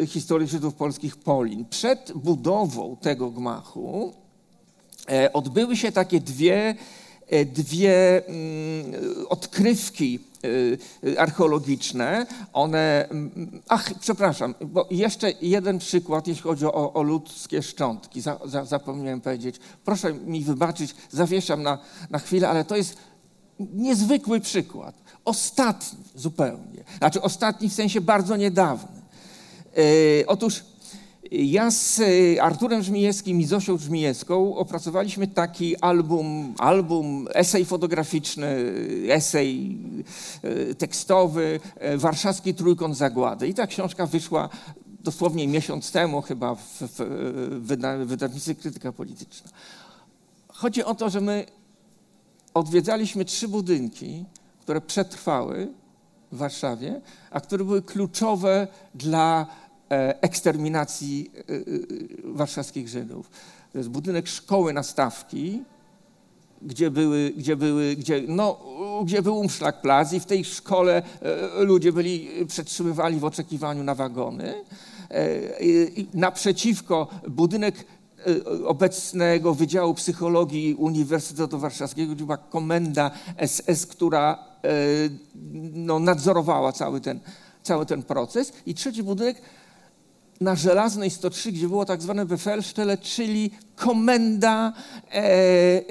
[0.06, 1.64] Historii Żydów Polskich Polin.
[1.64, 4.12] Przed budową tego gmachu
[5.32, 6.74] odbyły się takie dwie,
[7.46, 8.92] dwie mm,
[9.28, 10.18] odkrywki
[11.18, 12.26] archeologiczne.
[12.52, 18.20] One, mm, ach, przepraszam, bo jeszcze jeden przykład, jeśli chodzi o, o ludzkie szczątki.
[18.20, 19.56] Za, za, zapomniałem powiedzieć.
[19.84, 21.78] Proszę mi wybaczyć, zawieszam na,
[22.10, 22.96] na chwilę, ale to jest
[23.58, 24.94] niezwykły przykład.
[25.24, 26.84] Ostatni zupełnie.
[26.98, 29.02] Znaczy ostatni w sensie bardzo niedawny.
[29.76, 30.62] E, otóż
[31.38, 38.74] ja z e, Arturem Żmijewskim i Zosią Żmijewską opracowaliśmy taki album, album esej fotograficzny,
[39.08, 39.78] esej
[40.42, 41.60] e, tekstowy,
[41.96, 43.48] Warszawski Trójkąt Zagłady.
[43.48, 44.48] I ta książka wyszła
[45.00, 47.00] dosłownie miesiąc temu chyba w, w,
[47.48, 49.50] w wydawnictwie Krytyka Polityczna.
[50.48, 51.46] Chodzi o to, że my
[52.54, 54.24] odwiedzaliśmy trzy budynki,
[54.60, 55.68] które przetrwały
[56.32, 59.46] w Warszawie, a które były kluczowe dla e,
[60.20, 61.54] eksterminacji e, e,
[62.24, 63.30] warszawskich Żydów.
[63.72, 65.62] To jest budynek szkoły nastawki,
[66.62, 68.60] gdzie, były, gdzie, były, gdzie, no,
[69.04, 71.02] gdzie był Umschlagplatz i w tej szkole
[71.58, 74.54] ludzie byli przetrzymywali w oczekiwaniu na wagony.
[76.14, 77.74] Naprzeciwko budynek
[78.66, 83.10] obecnego Wydziału Psychologii Uniwersytetu Warszawskiego, gdzie była komenda
[83.46, 84.38] SS, która
[85.72, 87.20] no, nadzorowała cały ten,
[87.62, 88.52] cały ten proces.
[88.66, 89.42] I trzeci budynek
[90.40, 94.72] na Żelaznej 103, gdzie było tak zwane Befelstelle, czyli komenda
[95.12, 95.82] e, e,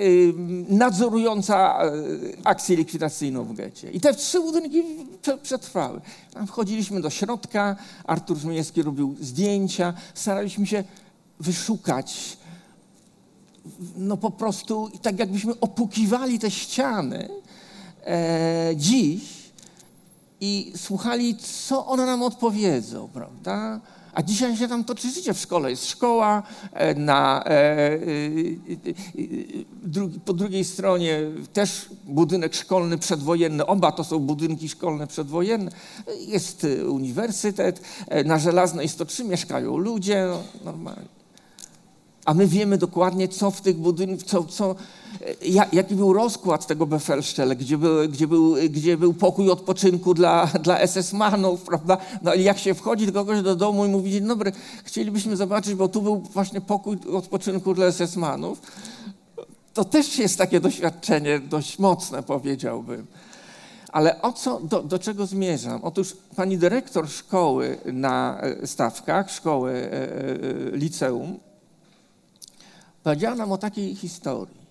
[0.69, 1.91] nadzorująca e,
[2.43, 3.91] akcję likwidacyjną w getcie.
[3.91, 4.83] I te trzy budynki
[5.43, 6.01] przetrwały.
[6.33, 7.75] Tam wchodziliśmy do środka,
[8.05, 10.83] Artur Żmijewski robił zdjęcia, staraliśmy się
[11.39, 12.37] wyszukać.
[13.97, 17.29] No po prostu tak jakbyśmy opukiwali te ściany
[18.05, 19.21] e, dziś
[20.41, 23.79] i słuchali, co one nam odpowiedzą, prawda?
[24.13, 25.69] A dzisiaj się tam toczy życie w szkole.
[25.69, 27.99] Jest szkoła, e, na, e, e,
[30.25, 31.19] po drugiej stronie
[31.53, 33.65] też budynek szkolny przedwojenny.
[33.65, 35.71] Oba to są budynki szkolne przedwojenne.
[36.27, 37.81] Jest uniwersytet.
[38.25, 40.27] Na Żelaznej 103 mieszkają ludzie.
[40.29, 41.07] No, normalnie.
[42.25, 44.75] A my wiemy dokładnie, co w tych budynkach, co, co,
[45.73, 50.79] jaki był rozkład tego Befelstelle, gdzie był, gdzie był, gdzie był pokój odpoczynku dla, dla
[50.87, 51.97] SS-manów, prawda?
[52.21, 54.51] No i jak się wchodzi do kogoś do domu i mówi, dzień dobry,
[54.83, 58.55] chcielibyśmy zobaczyć, bo tu był właśnie pokój odpoczynku dla SS-manów,
[59.73, 63.07] to też jest takie doświadczenie dość mocne, powiedziałbym.
[63.91, 65.79] Ale o co, do, do, czego zmierzam?
[65.83, 71.39] Otóż pani dyrektor szkoły na e, stawkach, szkoły e, e, liceum,
[73.03, 74.62] Powiedziała nam o takiej historii.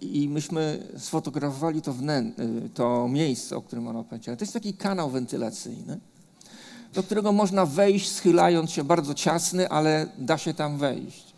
[0.00, 4.36] I myśmy sfotografowali to, y, to miejsce, o którym ona powiedziała.
[4.36, 6.00] To jest taki kanał wentylacyjny,
[6.94, 11.34] do którego można wejść, schylając się bardzo ciasny, ale da się tam wejść.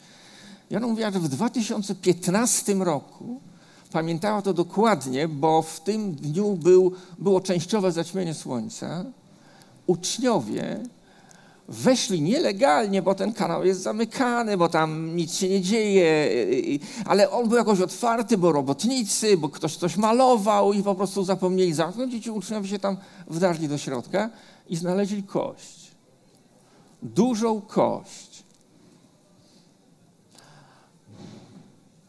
[0.71, 3.41] Ja mówiła, że w 2015 roku
[3.93, 9.05] pamiętała to dokładnie, bo w tym dniu był, było częściowe zaćmienie słońca.
[9.87, 10.81] Uczniowie
[11.69, 16.31] weszli nielegalnie, bo ten kanał jest zamykany, bo tam nic się nie dzieje,
[17.05, 21.73] ale on był jakoś otwarty, bo robotnicy, bo ktoś coś malował i po prostu zapomnieli
[21.73, 24.31] zamknąć i ci uczniowie się tam wdarli do środka
[24.69, 25.91] i znaleźli kość.
[27.03, 28.45] Dużą kość.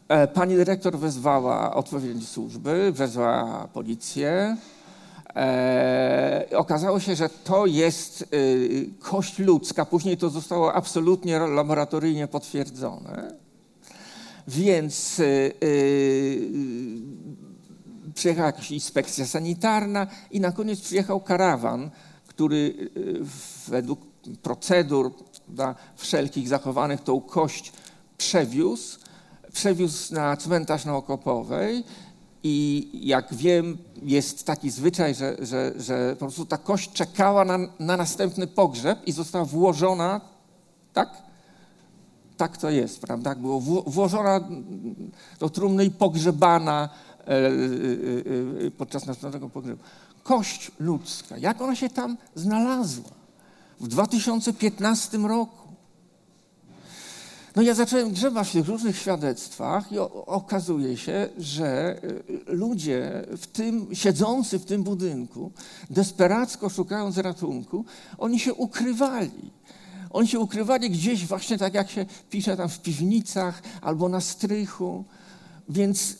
[0.08, 4.56] E, pani dyrektor wezwała odpowiednie służby, wezwała policję,
[5.36, 9.84] E, okazało się, że to jest y, kość ludzka.
[9.84, 13.34] Później to zostało absolutnie laboratoryjnie potwierdzone.
[14.48, 15.52] Więc y,
[18.14, 21.90] przyjechała jakaś inspekcja sanitarna i na koniec przyjechał karawan,
[22.26, 22.90] który
[23.68, 24.00] według
[24.42, 25.12] procedur
[25.48, 27.72] da, wszelkich zachowanych tą kość
[28.18, 28.98] przewiózł,
[29.52, 31.84] przewiózł na cmentarz na Okopowej
[32.42, 37.58] I jak wiem, jest taki zwyczaj, że, że, że po prostu ta kość czekała na,
[37.78, 40.20] na następny pogrzeb i została włożona,
[40.92, 41.22] tak?
[42.36, 43.34] Tak to jest, prawda?
[43.34, 44.40] Było włożona
[45.38, 46.88] do trumny i pogrzebana
[47.18, 49.82] e, e, e, podczas następnego pogrzebu.
[50.22, 53.10] Kość ludzka, jak ona się tam znalazła
[53.80, 55.59] w 2015 roku?
[57.56, 63.46] No ja zacząłem grzebać w tych różnych świadectwach i okazuje się, że y, ludzie w
[63.46, 65.52] tym, siedzący w tym budynku,
[65.90, 67.84] desperacko szukając ratunku,
[68.18, 69.50] oni się ukrywali.
[70.10, 75.04] Oni się ukrywali gdzieś właśnie tak jak się pisze tam w piwnicach albo na strychu.
[75.68, 76.16] Więc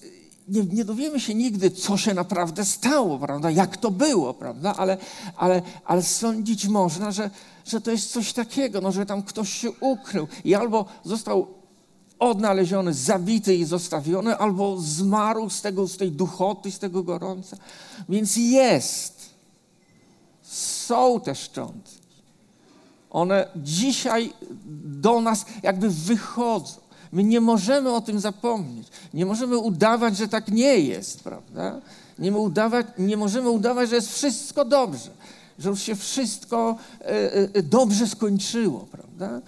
[0.48, 3.50] nie, nie, dowiemy się nigdy, co się naprawdę stało, prawda?
[3.50, 4.74] jak to było, prawda?
[4.76, 4.98] Ale,
[5.36, 7.30] ale, ale sądzić można, że,
[7.66, 11.46] że to jest coś takiego, no, że tam ktoś się ukrył i albo został
[12.18, 17.56] odnaleziony, zabity i zostawiony, albo zmarł z, tego, z tej duchoty, z tego gorąca.
[18.08, 19.30] Więc jest.
[20.42, 22.00] Są te szczątki.
[23.10, 24.32] One dzisiaj
[24.84, 26.80] do nas jakby wychodzą.
[27.12, 28.88] My nie możemy o tym zapomnieć.
[29.14, 31.80] Nie możemy udawać, że tak nie jest, prawda?
[32.18, 35.10] Nie, udawać, nie możemy udawać, że jest wszystko dobrze,
[35.60, 39.40] że już się wszystko e, e, dobrze skończyło, prawda?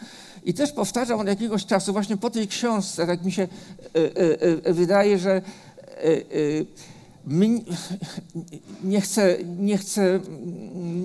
[0.45, 3.49] I też powtarzam od jakiegoś czasu, właśnie po tej książce, tak mi się
[4.65, 5.43] e, wydaje, że
[8.85, 10.21] nie chcę, nie, chcę,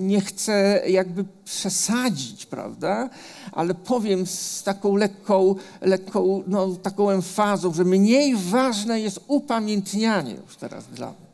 [0.00, 3.10] nie chcę jakby przesadzić, prawda?
[3.52, 10.56] Ale powiem z taką lekką, lekką no, taką emfazą, że mniej ważne jest upamiętnianie już
[10.56, 11.28] teraz dla mnie.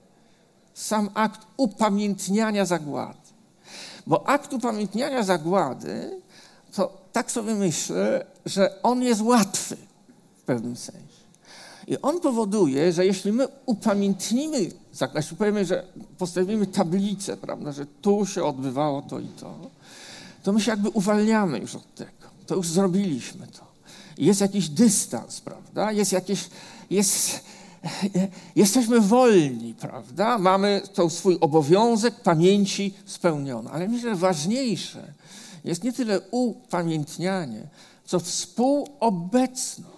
[0.75, 3.24] Sam akt upamiętniania zagłady.
[4.07, 6.21] Bo akt upamiętniania zagłady,
[6.75, 9.77] to tak sobie myślę, że on jest łatwy
[10.39, 11.05] w pewnym sensie.
[11.87, 14.59] I on powoduje, że jeśli my upamiętnimy,
[15.15, 15.85] jeśli powiemy, że
[16.19, 19.55] postawimy tablicę, prawda, że tu się odbywało to i to,
[20.43, 22.11] to my się jakby uwalniamy już od tego.
[22.47, 23.65] To już zrobiliśmy to.
[24.19, 25.93] Jest jakiś dystans, prawda?
[25.93, 26.49] Jest jakieś,
[26.91, 27.41] jest,
[28.57, 30.39] jesteśmy wolni, prawda?
[30.39, 33.71] Mamy to swój obowiązek pamięci spełniony.
[33.71, 35.13] Ale myślę, że ważniejsze
[35.65, 37.67] jest nie tyle upamiętnianie,
[38.05, 39.95] co współobecność.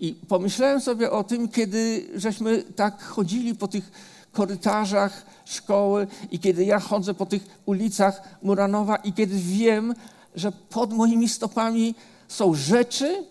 [0.00, 3.90] I pomyślałem sobie o tym, kiedy żeśmy tak chodzili po tych
[4.32, 9.94] korytarzach szkoły i kiedy ja chodzę po tych ulicach Muranowa i kiedy wiem,
[10.34, 11.94] że pod moimi stopami
[12.28, 13.24] są rzeczy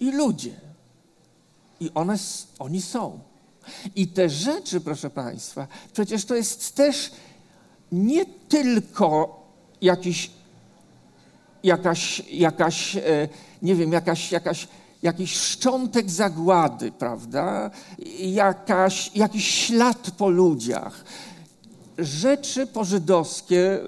[0.00, 0.65] i ludzie.
[1.80, 2.16] I one,
[2.58, 3.18] oni są.
[3.96, 7.10] I te rzeczy, proszę Państwa, przecież to jest też
[7.92, 9.40] nie tylko
[9.80, 10.30] jakiś,
[11.62, 13.28] jakaś, jakaś e,
[13.62, 14.68] nie wiem, jakaś, jakaś
[15.02, 17.70] jakiś szczątek zagłady, prawda?
[18.18, 21.04] Jakaś, jakiś ślad po ludziach.
[21.98, 23.84] Rzeczy pożydowskie e,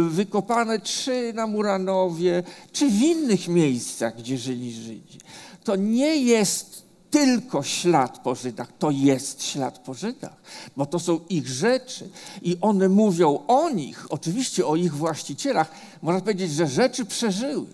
[0.00, 2.42] wykopane czy na Muranowie,
[2.72, 5.18] czy w innych miejscach, gdzie żyli Żydzi.
[5.64, 6.81] To nie jest
[7.12, 10.36] tylko ślad po Żydach, to jest ślad po Żydach,
[10.76, 12.10] bo to są ich rzeczy
[12.42, 15.70] i one mówią o nich, oczywiście o ich właścicielach.
[16.02, 17.66] Można powiedzieć, że rzeczy przeżyły.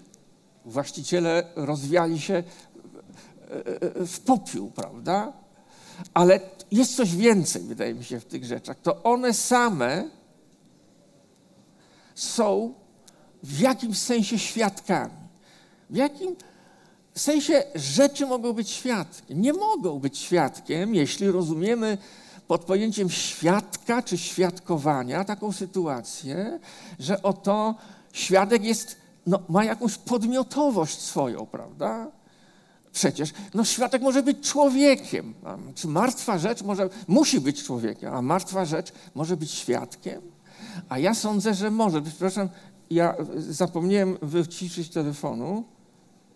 [0.64, 2.42] Właściciele rozwiali się
[4.06, 5.32] w popiół, prawda?
[6.14, 8.76] Ale jest coś więcej, wydaje mi się, w tych rzeczach.
[8.82, 10.08] To one same
[12.14, 12.74] są
[13.42, 15.28] w jakimś sensie świadkami.
[15.90, 16.36] W jakim
[17.20, 19.42] sensie rzeczy mogą być świadkiem?
[19.42, 21.98] Nie mogą być świadkiem, jeśli rozumiemy
[22.48, 26.60] pod pojęciem świadka czy świadkowania taką sytuację,
[26.98, 27.74] że oto
[28.12, 28.96] świadek jest,
[29.26, 32.10] no, ma jakąś podmiotowość swoją, prawda?
[32.92, 35.34] Przecież no, świadek może być człowiekiem.
[35.74, 40.22] Czy martwa rzecz może, musi być człowiekiem, a martwa rzecz może być świadkiem?
[40.88, 42.02] A ja sądzę, że może.
[42.02, 42.48] Przepraszam,
[42.90, 45.64] ja zapomniałem wyciszyć telefonu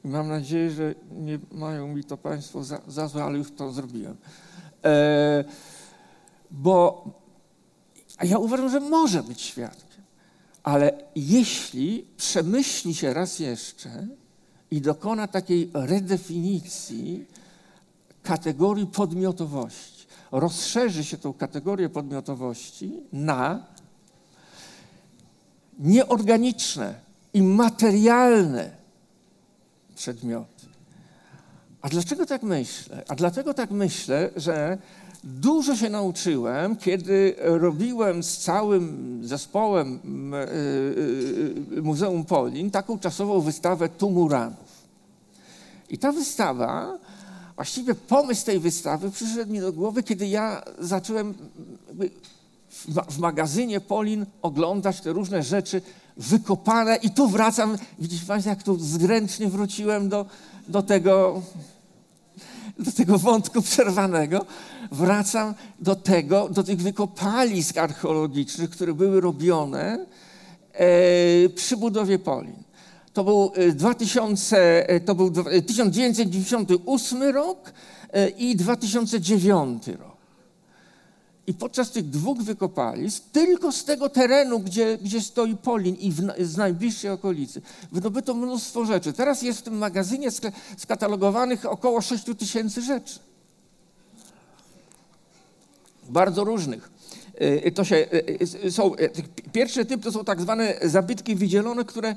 [0.05, 3.73] i mam nadzieję, że nie mają mi to Państwo za, za złe, ale już to
[3.73, 4.17] zrobiłem.
[4.85, 5.45] E,
[6.51, 7.05] bo
[8.25, 10.03] ja uważam, że może być świadkiem.
[10.63, 14.07] Ale jeśli przemyśli się raz jeszcze,
[14.73, 17.27] i dokona takiej redefinicji
[18.23, 20.07] kategorii podmiotowości.
[20.31, 23.67] Rozszerzy się tą kategorię podmiotowości na
[25.79, 26.95] nieorganiczne
[27.35, 28.82] i materialne
[30.03, 30.67] przedmioty.
[31.83, 33.05] A dlaczego tak myślę?
[33.09, 34.79] A dlatego tak myślę, że
[35.25, 40.01] dużo się nauczyłem, kiedy robiłem z całym zespołem
[40.35, 40.43] e,
[41.79, 44.73] e, Muzeum Polin taką czasową wystawę Tumuranów.
[45.91, 46.99] I ta wystawa,
[47.55, 51.35] właściwie pomysł tej wystawy przyszedł mi do głowy, kiedy ja zacząłem
[53.11, 55.83] w magazynie Polin oglądać te różne rzeczy
[56.17, 60.27] wykopane i tu wracam, widzicie Państwo, jak tu zręcznie wróciłem do,
[60.69, 61.43] do tego
[62.79, 64.47] do tego wątku przerwanego,
[64.93, 70.07] wracam do tego, do tych wykopalisk archeologicznych, które były robione
[70.73, 72.63] e, przy budowie Polin.
[73.13, 75.31] To był, 2000, e, to był
[75.67, 77.73] 1998 rok
[78.13, 80.12] e, i 2009 rok.
[81.47, 86.21] I podczas tych dwóch wykopalisk, tylko z tego terenu, gdzie, gdzie stoi Polin i w,
[86.39, 87.63] z najbliższej okolicy,
[87.93, 89.13] wydobyto mnóstwo rzeczy.
[89.13, 90.29] Teraz jest w tym magazynie
[90.77, 93.19] skatalogowanych około 6 tysięcy rzeczy.
[96.09, 96.91] Bardzo różnych.
[97.67, 98.93] Y, to się, y, y, są,
[99.53, 102.17] pierwszy typ to są tak zwane zabytki wydzielone, które,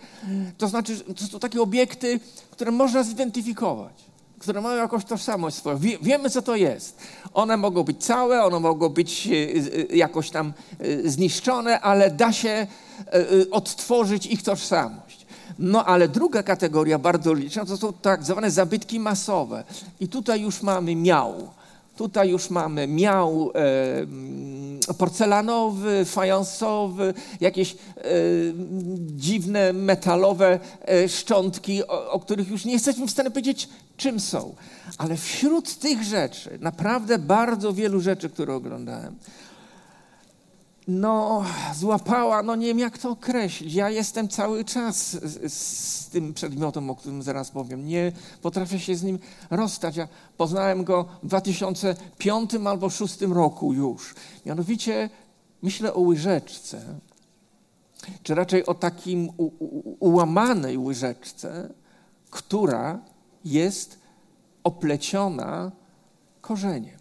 [0.57, 2.19] to znaczy, to są takie obiekty,
[2.51, 5.77] które można zidentyfikować które mają jakąś tożsamość swoją.
[5.77, 6.97] Wie, wiemy, co to jest.
[7.33, 9.29] One mogą być całe, one mogą być
[9.93, 10.53] jakoś tam
[11.03, 12.67] zniszczone, ale da się
[13.51, 15.25] odtworzyć ich tożsamość.
[15.59, 19.63] No ale druga kategoria bardzo liczna to są tak zwane zabytki masowe.
[19.99, 21.49] I tutaj już mamy miał
[21.95, 23.51] Tutaj już mamy miał
[24.89, 27.77] e, porcelanowy, fajansowy, jakieś e,
[28.99, 34.55] dziwne metalowe e, szczątki, o, o których już nie jesteśmy w stanie powiedzieć, czym są.
[34.97, 39.15] Ale wśród tych rzeczy, naprawdę bardzo wielu rzeczy, które oglądałem,
[40.87, 41.43] no,
[41.75, 43.73] złapała, no nie wiem jak to określić.
[43.73, 47.85] Ja jestem cały czas z, z, tym przedmiotem, o którym zaraz powiem.
[47.85, 48.11] Nie
[48.41, 49.19] potrafię się z nim
[49.49, 49.95] rozstać.
[49.95, 50.07] Ja
[50.37, 54.15] poznałem go w 2005 albo 2006 roku już.
[54.45, 55.09] Mianowicie
[55.61, 56.99] myślę o łyżeczce,
[58.23, 61.69] czy raczej o takim u, u, ułamanej łyżeczce,
[62.29, 62.99] która
[63.45, 63.99] jest
[64.63, 65.71] opleciona
[66.41, 66.99] korzeniem.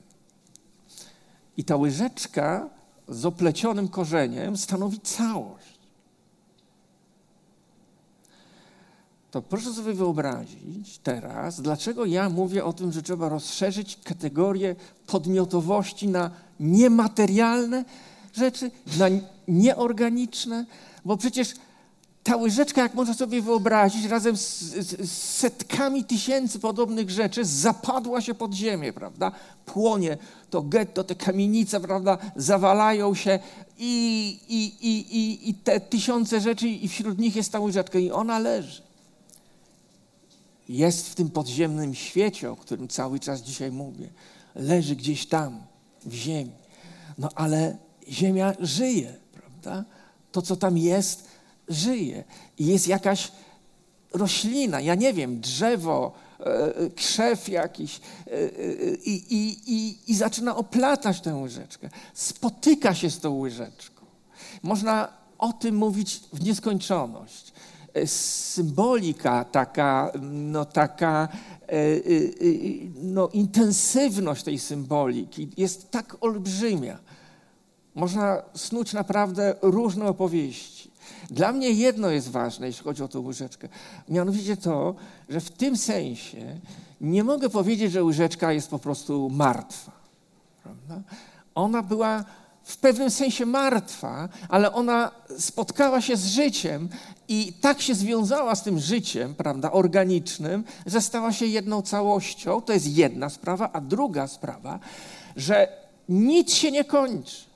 [1.56, 2.68] I ta łyżeczka
[3.08, 5.74] z oplecionym korzeniem stanowi całość.
[9.30, 14.76] To proszę sobie wyobrazić teraz, dlaczego ja mówię o tym, że trzeba rozszerzyć kategorię
[15.06, 16.30] podmiotowości na
[16.60, 17.84] niematerialne
[18.32, 19.06] rzeczy, na
[19.48, 20.66] nieorganiczne,
[21.04, 21.54] bo przecież
[22.24, 28.34] ta łyżeczka, jak można sobie wyobrazić, razem z, z, setkami tysięcy podobnych rzeczy zapadła się
[28.34, 29.32] pod ziemię, prawda?
[29.66, 30.18] Płonie
[30.50, 33.38] to getto, te kamienice, prawda, zawalają się
[33.78, 38.10] i, i, i, i, i te tysiące rzeczy i wśród nich jest ta łyżeczka i
[38.10, 38.82] ona leży.
[40.68, 44.08] Jest w tym podziemnym świecie, o którym cały czas dzisiaj mówię.
[44.54, 45.62] Leży gdzieś tam,
[46.06, 46.52] w ziemi.
[47.18, 47.76] No ale
[48.08, 49.84] ziemia żyje, prawda?
[50.32, 51.33] To, co tam jest,
[51.68, 52.24] żyje.
[52.58, 53.32] I jest jakaś
[54.14, 56.44] roślina, ja nie wiem, drzewo, e,
[56.76, 58.30] e, krzew jakiś e,
[59.04, 61.90] i, i, i, i zaczyna oplatać tę łyżeczkę.
[62.14, 64.06] Spotyka się z tą łyżeczką.
[64.62, 65.08] Można
[65.38, 67.52] o tym mówić w nieskończoność.
[68.06, 71.28] Symbolika taka, no taka
[73.02, 76.98] no, intensywność tej symboliki jest tak olbrzymia.
[77.94, 80.90] Można snuć naprawdę różne opowieści.
[81.30, 83.68] Dla mnie jedno jest ważne, jeśli chodzi o tę łyżeczkę.
[84.08, 84.94] Mianowicie to,
[85.28, 86.60] że w tym sensie
[87.00, 89.92] nie mogę powiedzieć, że łyżeczka jest po prostu martwa.
[90.62, 91.00] Prawda?
[91.54, 92.24] Ona była
[92.64, 96.88] w pewnym sensie martwa, ale ona spotkała się z życiem
[97.28, 102.60] i tak się związała z tym życiem, prawda, organicznym, że stała się jedną całością.
[102.60, 104.78] To jest jedna sprawa, a druga sprawa,
[105.36, 105.68] że
[106.08, 107.53] nic się nie kończy.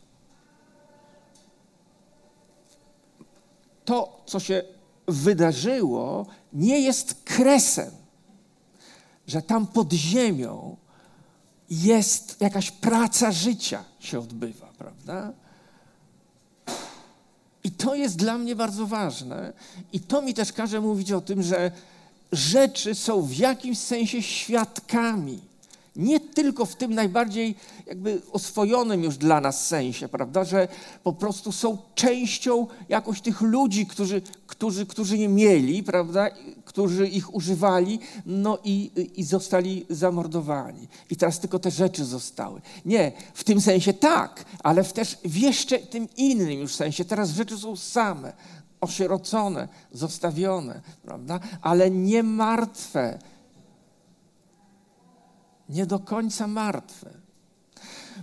[3.88, 4.62] To, co się
[5.06, 7.90] wydarzyło, nie jest kresem,
[9.26, 10.76] że tam pod ziemią
[11.70, 15.32] jest jakaś praca życia się odbywa, prawda?
[17.64, 19.52] I to jest dla mnie bardzo ważne.
[19.92, 21.70] I to mi też każe mówić o tym, że
[22.32, 25.40] rzeczy są w jakimś sensie świadkami
[25.98, 27.54] nie tylko w tym najbardziej
[27.86, 30.68] jakby oswojonym już dla nas sensie, prawda, że
[31.02, 36.30] po prostu są częścią jakoś tych ludzi, którzy, którzy, którzy je mieli, prawda,
[36.64, 40.88] którzy ich używali, no i, i zostali zamordowani.
[41.10, 42.60] I teraz tylko te rzeczy zostały.
[42.84, 47.04] Nie, w tym sensie tak, ale w też w jeszcze tym innym już sensie.
[47.04, 48.32] Teraz rzeczy są same,
[48.80, 53.18] osierocone, zostawione, prawda, ale nie martwe
[55.68, 57.10] nie do końca martwe.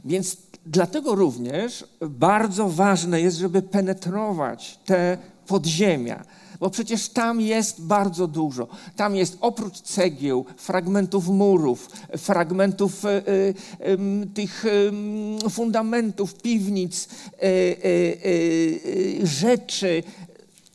[0.06, 5.18] Więc dlatego również bardzo ważne jest, żeby penetrować te
[5.48, 6.26] podziemia.
[6.60, 8.68] Bo przecież tam jest bardzo dużo.
[8.96, 19.28] Tam jest oprócz cegieł, fragmentów murów, fragmentów y, y, tych y, fundamentów, piwnic, e, e,
[19.28, 20.04] rzeczy.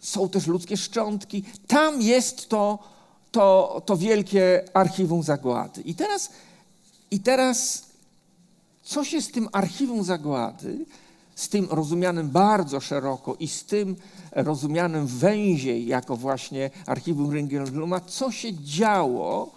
[0.01, 1.43] Są też ludzkie szczątki.
[1.67, 2.79] Tam jest to,
[3.31, 5.81] to, to wielkie archiwum zagłady.
[5.81, 6.31] I teraz,
[7.11, 7.85] I teraz,
[8.83, 10.87] co się z tym archiwum zagłady,
[11.35, 13.97] z tym rozumianym bardzo szeroko i z tym
[14.33, 19.53] rozumianym węziej jako właśnie archiwum Ringelbluma, co się działo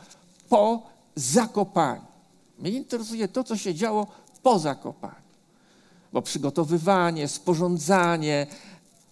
[0.50, 0.82] po
[1.16, 2.02] zakopaniu.
[2.60, 4.08] Mnie interesuje to, co się działo
[4.44, 5.24] po zakopaniu.
[6.14, 8.48] Bo przygotowywanie, sporządzanie,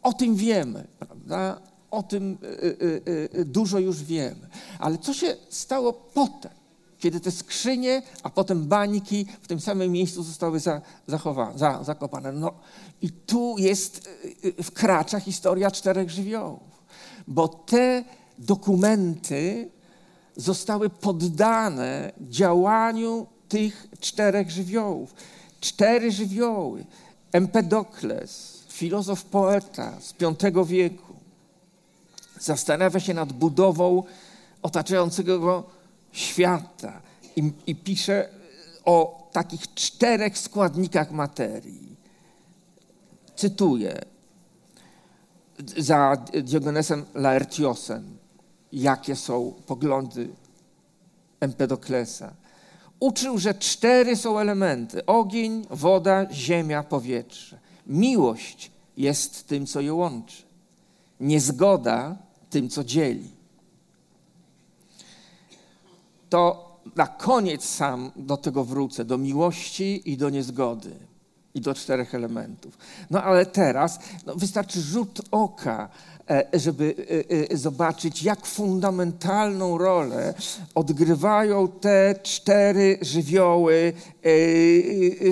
[0.03, 1.61] o tym wiemy, prawda?
[1.91, 4.47] O tym y, y, y, dużo już wiemy.
[4.79, 6.60] Ale co się stało potem?
[7.01, 12.31] Kiedy te skrzynie, a potem bańki w tym samym miejscu zostały za, zachowane, za, zakopane.
[12.31, 12.53] No
[13.01, 14.07] i tu jest,
[14.45, 16.83] y, y, wkracza historia czterech żywiołów,
[17.27, 18.03] bo te
[18.37, 19.69] dokumenty
[20.35, 25.13] zostały poddane działaniu tych czterech żywiołów.
[25.61, 26.85] Cztery żywioły.
[27.31, 30.13] Empedokles, filozof poeta z
[30.53, 31.15] V wieku,
[32.39, 34.03] zastanawia się nad budową
[34.61, 35.80] otaczającego go
[36.11, 37.01] świata
[37.35, 38.29] i, i pisze
[38.85, 41.95] o takich czterech składnikach materii.
[43.35, 44.01] Cytuję
[45.77, 48.17] za Diogenesem Laertiosem,
[48.71, 50.29] jakie są poglądy
[51.39, 52.33] Empedoklesa.
[52.99, 57.59] Uczył, że cztery są elementy: ogień, woda, ziemia, powietrze.
[57.87, 60.43] Miłość jest tym, co je łączy.
[61.19, 62.17] Niezgoda
[62.49, 63.40] tym, co dzieli
[66.31, 70.91] to na koniec sam do tego wrócę, do miłości i do niezgody.
[71.53, 72.77] I do czterech elementów.
[73.09, 75.89] No ale teraz no, wystarczy rzut oka,
[76.29, 76.95] e, żeby
[77.49, 80.33] e, e, zobaczyć, jak fundamentalną rolę
[80.75, 83.93] odgrywają te cztery żywioły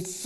[0.03, 0.23] w,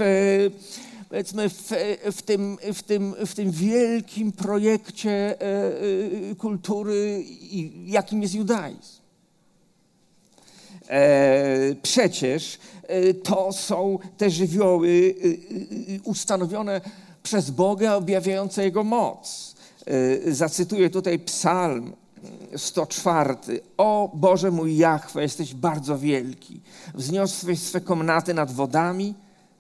[1.10, 1.72] powiedzmy, w,
[2.12, 5.38] w, tym, w, tym, w tym wielkim projekcie
[6.38, 7.24] kultury,
[7.86, 9.03] jakim jest judaizm.
[10.94, 15.16] E, przecież e, to są te żywioły
[15.98, 16.82] e, ustanowione
[17.24, 19.54] przez Boga, objawiające Jego moc.
[20.28, 21.94] Zacytuję tutaj psalm
[22.58, 23.36] 104.
[23.78, 26.62] O Boże mój Jachwę, jesteś bardzo wielki.
[26.94, 29.16] Wzniosłeś swe komnaty nad wodami,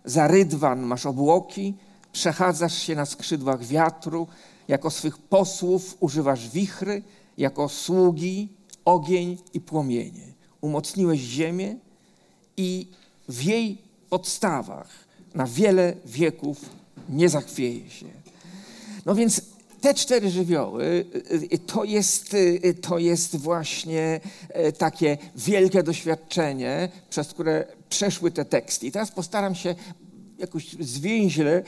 [0.05, 1.73] za rydwan masz obłoki,
[2.11, 4.27] przechadzasz się na skrzydłach wiatru,
[4.67, 7.01] jako swych posłów używasz wichry,
[7.37, 8.49] jako sługi
[8.85, 10.32] ogień i płomienie
[10.63, 11.75] umocniłeś ziemię
[12.57, 12.87] i
[13.29, 13.77] w jej
[14.09, 14.89] podstawach
[15.35, 16.57] na wiele wieków
[17.09, 18.05] nie zachwieje się.
[19.05, 19.41] No więc
[19.81, 20.83] te cztery żywioły
[21.31, 24.19] y, y, to jest, y, to jest właśnie
[24.77, 28.87] takie wielkie doświadczenie, przez które przeszły te teksty.
[28.87, 29.75] I teraz postaram się
[30.39, 31.63] jakoś zwięźle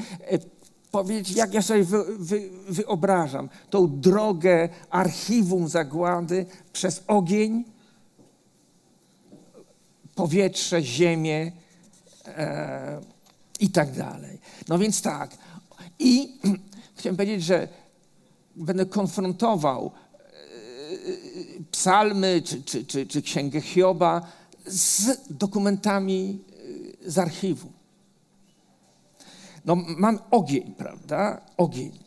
[0.91, 7.74] powiedzieć, jak ja sobie wy, wy, wyobrażam tą drogę archiwum zagłady przez ogień,
[10.15, 11.51] powietrze, ziemię
[12.27, 13.01] e,
[13.59, 14.39] i tak dalej.
[14.67, 15.37] No więc tak.
[15.99, 16.39] I
[16.95, 17.67] chciałem powiedzieć, że
[18.55, 20.29] będę konfrontował e,
[21.71, 24.31] psalmy czy, czy, czy, czy księgę Hioba
[24.65, 26.39] z dokumentami
[27.05, 27.71] e, z archiwum.
[29.65, 31.41] No, mam ogień, prawda?
[31.57, 31.99] Ogień.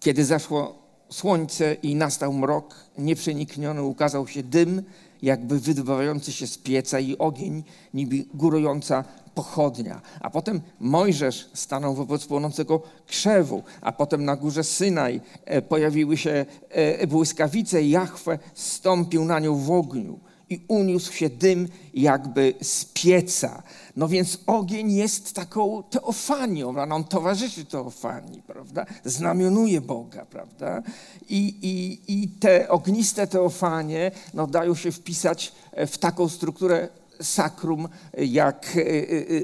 [0.00, 4.82] Kiedy zaszło słońce i nastał mrok, nieprzenikniony ukazał się dym,
[5.22, 9.04] jakby wydobywający się z pieca i ogień, niby górująca
[9.34, 10.00] pochodnia.
[10.20, 16.46] A potem Mojżesz stanął wobec płonącego krzewu, a potem na górze Synaj e, pojawiły się
[16.68, 20.18] e, błyskawice i Jachwę stąpił na nią w ogniu
[20.50, 23.62] i uniósł się dym jakby z pieca.
[23.98, 28.86] No więc ogień jest taką teofanią, on towarzyszy teofanii, prawda?
[29.04, 30.82] Znamionuje Boga, prawda?
[31.28, 35.52] I, i, i te ogniste teofanie no, dają się wpisać
[35.86, 36.88] w taką strukturę
[37.20, 37.88] sakrum,
[38.18, 38.76] jak,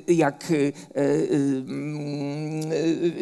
[0.08, 0.44] jak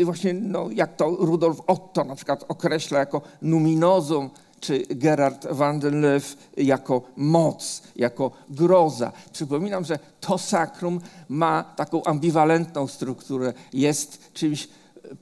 [0.04, 4.30] właśnie no, jak to Rudolf Otto na przykład określa jako numinozum
[4.62, 9.12] czy Gerard van den Leeuw jako moc, jako groza.
[9.32, 13.52] Przypominam, że to sakrum ma taką ambiwalentną strukturę.
[13.72, 14.68] Jest czymś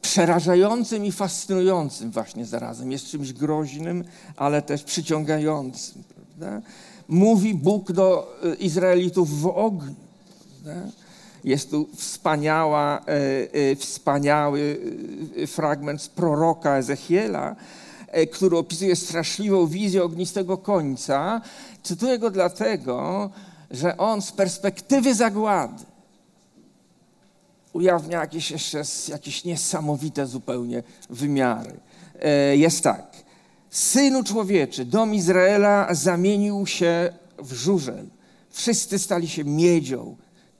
[0.02, 2.92] przerażającym i fascynującym właśnie zarazem.
[2.92, 4.04] Jest czymś groźnym,
[4.36, 6.02] ale też przyciągającym.
[6.14, 6.62] Prawda?
[7.08, 9.94] Mówi Bóg do Izraelitów w ogniu.
[10.64, 10.90] Prawda?
[11.44, 13.04] Jest tu wspaniała,
[13.78, 14.80] wspaniały
[15.46, 17.56] fragment z proroka Ezechiela,
[18.32, 21.40] który opisuje straszliwą wizję ognistego końca.
[21.82, 23.30] Cytuję go dlatego,
[23.70, 25.84] że on z perspektywy zagłady
[27.72, 31.80] ujawnia jakieś jeszcze jakieś niesamowite zupełnie wymiary.
[32.20, 33.16] E, jest tak.
[33.70, 38.06] Synu człowieczy, dom Izraela zamienił się w żużel.
[38.50, 40.16] Wszyscy stali się miedzią,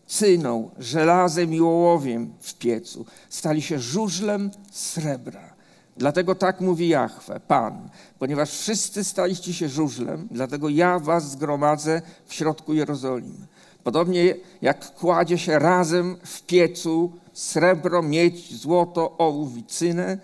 [0.07, 3.07] cyną, żelazem i ołowiem w piecu.
[3.29, 5.50] Stali się żużlem srebra.
[5.97, 7.89] Dlatego tak mówi Jahwe, Pan,
[8.19, 13.47] ponieważ wszyscy staliście się żużlem, dlatego ja was zgromadzę w środku Jerozolimy.
[13.85, 20.19] Podobnie jak kładzie się razem w piecu srebro, miedź, złoto, ołów i cynę,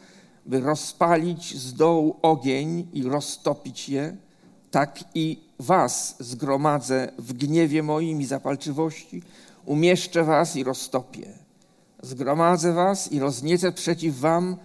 [0.47, 4.17] by rozpalić z dołu ogień i roztopić je,
[4.71, 9.23] tak i was zgromadzę w gniewie moim i zapalczywości,
[9.64, 11.29] umieszczę was i roztopię.
[12.03, 14.57] Zgromadzę was i rozniecę przeciw wam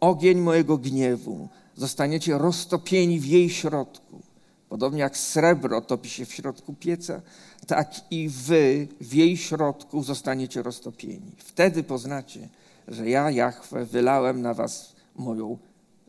[0.00, 1.48] ogień mojego gniewu.
[1.76, 4.20] Zostaniecie roztopieni w jej środku.
[4.68, 7.20] Podobnie jak srebro topi się w środku pieca,
[7.66, 11.32] tak i wy w jej środku zostaniecie roztopieni.
[11.38, 12.48] Wtedy poznacie,
[12.88, 15.58] że ja, Jahwe, wylałem na was moją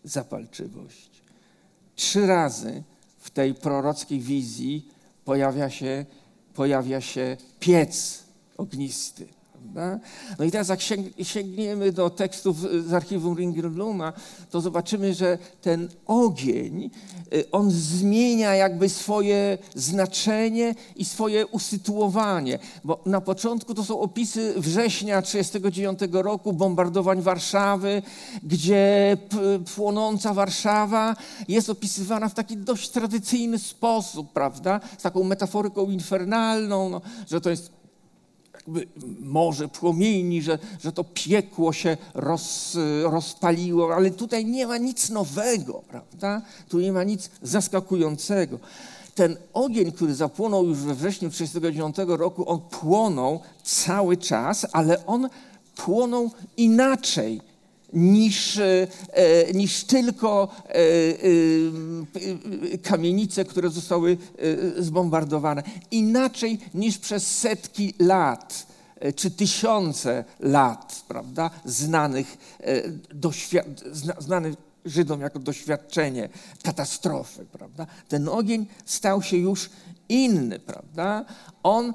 [0.04, 1.10] zapalczywość.
[1.96, 2.84] Trzy razy
[3.18, 4.88] w tej prorockiej wizji
[5.26, 6.06] pojawia się,
[6.54, 8.24] pojawia się piec
[8.58, 9.28] ognisty.
[10.39, 10.80] No i teraz jak
[11.24, 14.14] sięgniemy do tekstów z archiwum Ringelbluma,
[14.51, 16.89] to zobaczymy, że ten ogień,
[17.34, 22.60] y, on zmienia jakby swoje znaczenie i swoje usytuowanie.
[22.84, 28.01] Bo na początku to są opisy września 1939 roku, bombardowań Warszawy,
[28.43, 29.18] gdzie
[29.76, 31.16] płonąca Warszawa
[31.47, 34.80] jest opisywana w taki dość tradycyjny sposób, prawda?
[34.97, 37.78] Z taką metaforyką infernalną, no, że to jest
[38.60, 38.88] jakby
[39.20, 45.84] morze płomieni, że, że to piekło się roz, rozpaliło, ale tutaj nie ma nic nowego,
[45.88, 46.41] prawda?
[46.70, 48.60] Tu nie ma nic zaskakującego.
[49.16, 55.30] Ten ogień, który zapłonął już we wrześniu 1939 roku, on płonął cały czas, ale on
[55.76, 57.41] płonął inaczej
[57.94, 58.88] niż, e,
[59.54, 60.74] niż tylko e,
[62.74, 64.18] e, kamienice, które zostały
[64.78, 65.64] zbombardowane.
[65.92, 68.68] Inaczej niż przez setki lat
[69.16, 72.38] czy tysiące lat, prawda, znanych,
[74.20, 76.30] znanych Żydom jako doświadczenie
[76.64, 77.88] katastrofy, prawda.
[78.08, 79.70] Ten ogień stał się już
[80.10, 81.26] inny, prawda.
[81.64, 81.94] On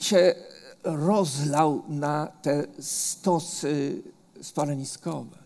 [0.00, 0.34] się
[0.84, 4.02] rozlał na te stosy
[4.42, 5.38] spaleniskowe.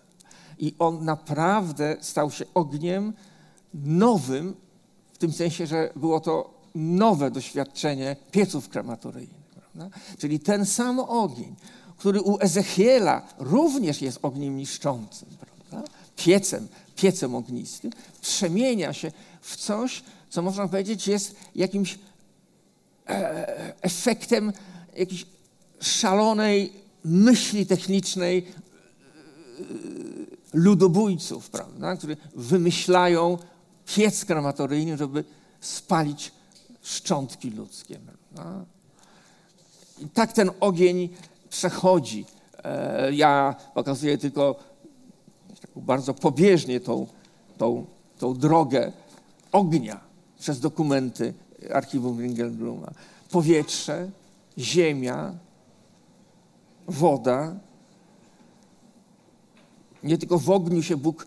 [0.58, 3.12] I on naprawdę stał się ogniem
[3.74, 4.56] nowym,
[5.12, 9.46] w tym sensie, że było to nowe doświadczenie pieców krematoryjnych.
[9.54, 9.98] Prawda?
[10.18, 11.54] Czyli ten sam ogień,
[11.96, 15.90] który u Ezechiela również jest ogniem niszczącym, prawda?
[16.16, 17.90] piecem, piecem ognistym,
[18.20, 21.98] przemienia się w coś, co można powiedzieć jest jakimś
[23.08, 24.52] e, efektem
[24.96, 25.26] jakiejś
[25.80, 26.72] szalonej
[27.04, 28.46] myśli technicznej
[30.54, 33.38] ludobójców, prawda, którzy wymyślają
[33.86, 35.24] piec krematoryjny, żeby
[35.60, 36.32] spalić
[36.82, 37.98] szczątki ludzkie.
[38.34, 38.64] Prawda?
[39.98, 41.08] I tak ten ogień
[41.50, 42.24] przechodzi.
[42.64, 44.56] E, ja pokazuję tylko
[45.76, 47.06] bardzo pobieżnie tą,
[47.58, 47.86] tą,
[48.18, 48.92] tą drogę
[49.52, 50.00] ognia
[50.38, 51.34] przez dokumenty
[51.74, 52.90] archiwum Ringelbluma.
[53.30, 54.10] Powietrze,
[54.58, 55.34] ziemia,
[56.88, 57.56] woda,
[60.02, 61.26] nie tylko w ogniu się Bóg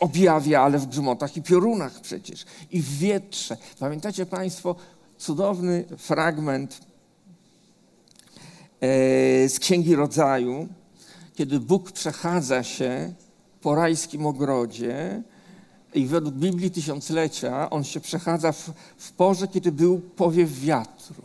[0.00, 2.44] objawia, ale w grzmotach i piorunach przecież.
[2.70, 3.56] I w wietrze.
[3.78, 4.76] Pamiętacie Państwo
[5.18, 6.80] cudowny fragment
[8.80, 10.68] e, z Księgi Rodzaju,
[11.34, 13.12] kiedy Bóg przechadza się
[13.60, 15.22] po rajskim ogrodzie
[15.94, 21.22] i według Biblii Tysiąclecia on się przechadza w, w porze, kiedy był powiew wiatru.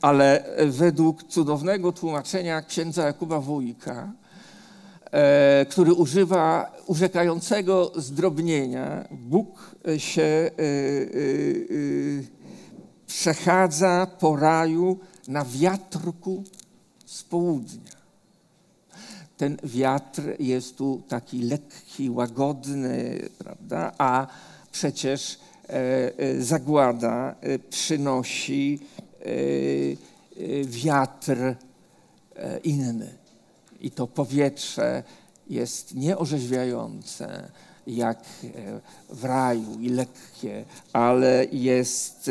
[0.00, 4.12] Ale według cudownego tłumaczenia księdza Jakuba Wójka,
[5.68, 9.08] który używa urzekającego zdrobnienia.
[9.10, 10.52] Bóg się e, e,
[13.06, 14.98] przechadza po raju
[15.28, 16.44] na wiatrku
[17.06, 17.94] z południa.
[19.36, 23.92] Ten wiatr jest tu taki lekki, łagodny, prawda?
[23.98, 24.26] A
[24.72, 25.38] przecież
[26.38, 27.34] zagłada
[27.70, 28.80] przynosi
[30.64, 31.36] wiatr
[32.64, 33.23] inny
[33.80, 35.02] i to powietrze
[35.50, 37.50] jest nieorzeźwiające
[37.86, 42.30] jak e, w raju i lekkie, ale jest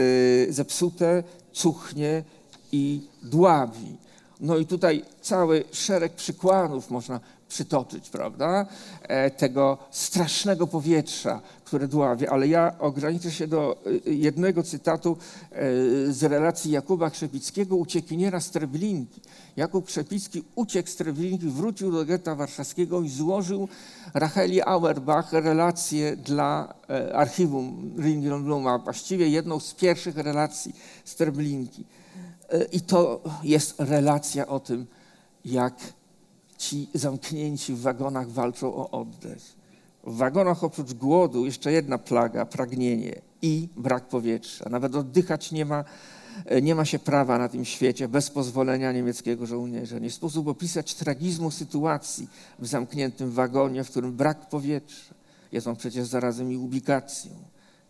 [0.50, 1.24] e, zepsute,
[1.54, 2.24] cuchnie
[2.72, 3.98] i dławi.
[4.40, 8.66] No i tutaj cały szereg przykładów można przytoczyć, prawda?
[9.02, 13.78] E, tego strasznego powietrza, które dławie, ale ja ograniczę się do
[14.08, 15.18] e, jednego cytatu
[15.52, 15.56] e,
[16.14, 19.22] z relacji Jakuba Krzepickiego, uciekiniera z Treblinki.
[19.56, 23.68] Jakub Krzepicki uciekł z Treblinki, wrócił do getta warszawskiego i złożył
[24.14, 26.74] Racheli Auerbach relację dla
[27.14, 30.76] archiwum Ringelbluma, właściwie jedną z pierwszych relacji
[31.06, 31.86] z Treblinki.
[32.72, 34.88] I to jest relacja o tym,
[35.46, 35.74] jak
[36.64, 39.44] ci zamknięci w wagonach walczą o oddech.
[40.04, 44.70] W wagonach oprócz głodu jeszcze jedna plaga, pragnienie i brak powietrza.
[44.70, 45.84] Nawet oddychać nie ma,
[46.62, 50.00] nie ma się prawa na tym świecie bez pozwolenia niemieckiego żołnierza.
[50.00, 52.28] Nie sposób opisać tragizmu sytuacji
[52.60, 55.14] w zamkniętym wagonie, w którym brak powietrza.
[55.52, 57.32] Jest on przecież zarazem i ubikacją.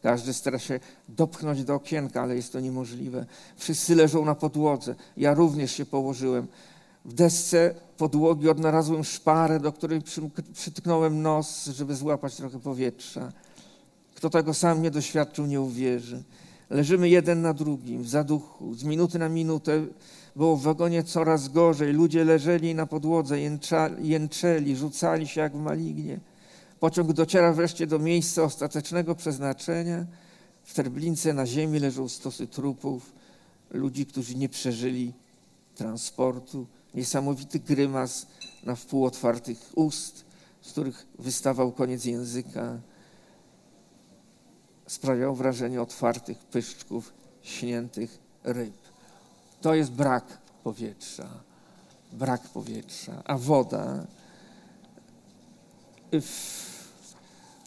[0.04, 3.26] Każdy stara się dopchnąć do okienka, ale jest to niemożliwe.
[3.58, 4.96] Wszyscy leżą na podłodze.
[5.18, 6.48] Ja również się położyłem.
[7.06, 10.02] W desce podłogi odnalazłem szparę, do której
[10.54, 13.32] przytknąłem nos, żeby złapać trochę powietrza.
[14.16, 16.24] Kto tego sam nie doświadczył, nie uwierzy.
[16.70, 18.74] Leżymy jeden na drugim, w zaduchu.
[18.74, 19.86] Z minuty na minutę
[20.36, 21.94] było w wagonie coraz gorzej.
[21.94, 23.38] Ludzie leżeli na podłodze,
[24.00, 26.20] jęczeli, rzucali się jak w malignie.
[26.80, 30.06] Pociąg dociera wreszcie do miejsca ostatecznego przeznaczenia.
[30.64, 33.14] W Treblince na ziemi leżą stosy trupów,
[33.72, 35.14] ludzi, którzy nie przeżyli
[35.76, 36.68] transportu.
[36.94, 38.28] Niesamowity grymas
[38.64, 40.26] na wpół otwartych ust,
[40.62, 42.80] z których wystawał koniec języka.
[44.88, 48.74] Sprawiał wrażenie otwartych pyszczków, śniętych ryb.
[49.62, 50.26] To jest brak
[50.64, 51.30] powietrza.
[52.12, 53.24] Brak powietrza.
[53.26, 54.06] A woda.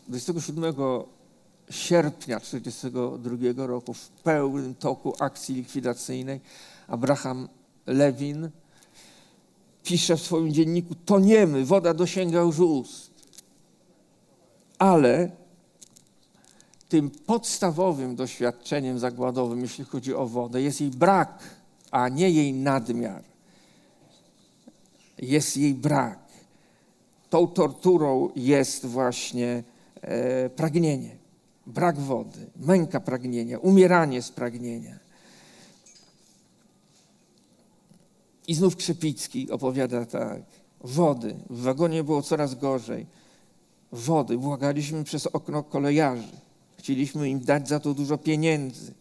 [0.09, 0.75] 27
[1.71, 6.41] sierpnia 1942 roku w pełnym toku akcji likwidacyjnej
[6.89, 7.49] Abraham
[7.87, 8.51] Lewin
[9.87, 13.11] pisze w swoim dzienniku, toniemy, woda dosięga już ust.
[14.79, 15.31] Ale
[16.89, 21.39] tym podstawowym doświadczeniem zagładowym, jeśli chodzi o wodę, jest jej brak,
[21.91, 23.23] a nie jej nadmiar.
[25.19, 26.19] Jest jej brak.
[27.31, 29.65] Tą torturą jest właśnie
[30.01, 31.17] e, pragnienie,
[31.67, 35.06] brak wody, męka pragnienia, umieranie z pragnienia.
[38.47, 40.43] I znów Krzepicki opowiada tak.
[40.81, 41.37] Wody.
[41.51, 43.07] W wagonie było coraz gorzej.
[43.93, 44.39] Wody.
[44.39, 46.37] Błagaliśmy przez okno kolejarzy.
[46.79, 48.95] Chcieliśmy im dać za to dużo pieniędzy.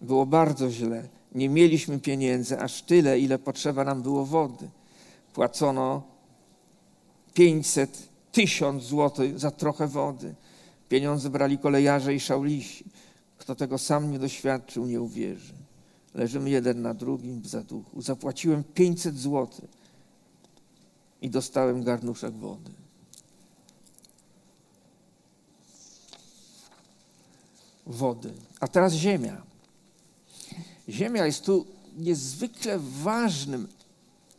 [0.00, 1.08] Było bardzo źle.
[1.34, 4.68] Nie mieliśmy pieniędzy, aż tyle, ile potrzeba nam było wody.
[5.34, 6.02] Płacono
[7.34, 10.34] 500, 1000 złotych za trochę wody.
[10.88, 12.84] Pieniądze brali kolejarze i szaulisi.
[13.38, 15.54] Kto tego sam nie doświadczył, nie uwierzy.
[16.16, 18.02] Leżymy jeden na drugim w zaduchu.
[18.02, 19.48] Zapłaciłem 500 zł
[21.22, 22.70] i dostałem garnuszek wody.
[27.86, 28.32] Wody.
[28.60, 29.42] A teraz ziemia.
[30.88, 33.68] Ziemia jest tu niezwykle ważnym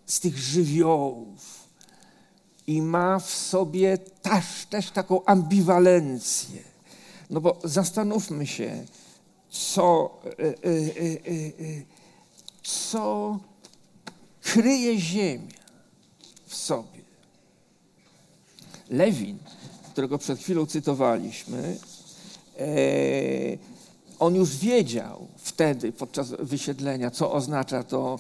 [0.06, 1.68] z tych żywiołów
[2.68, 6.64] i ma w sobie też, też taką ambiwalencję.
[7.30, 8.86] No bo zastanówmy się,
[9.58, 11.84] co, e, e, e,
[12.64, 13.39] co
[14.41, 15.58] kryje ziemia
[16.45, 17.01] w sobie.
[18.89, 19.38] Lewin,
[19.91, 21.78] którego przed chwilą cytowaliśmy,
[24.20, 28.20] on już wiedział wtedy, podczas wysiedlenia, co oznacza to,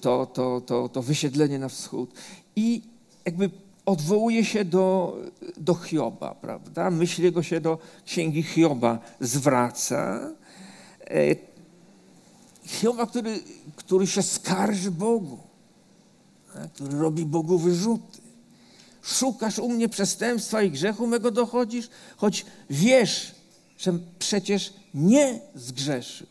[0.00, 2.10] to, to, to, to wysiedlenie na wschód.
[2.56, 2.82] I
[3.24, 3.50] jakby
[3.86, 5.16] odwołuje się do,
[5.56, 6.90] do Hioba, prawda?
[6.90, 10.30] Myśl jego się do księgi Hioba zwraca
[12.64, 13.40] Hioba, który,
[13.76, 15.38] który się skarży Bogu,
[16.74, 18.18] który robi Bogu wyrzuty.
[19.02, 23.34] Szukasz u mnie przestępstwa i grzechu mego dochodzisz, choć wiesz,
[23.78, 26.26] że przecież nie zgrzeszył.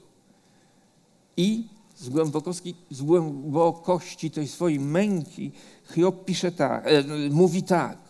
[1.38, 1.68] I
[1.98, 5.52] z głębokości, z głębokości tej swojej męki
[5.94, 8.05] Hiob pisze tak, e, mówi tak.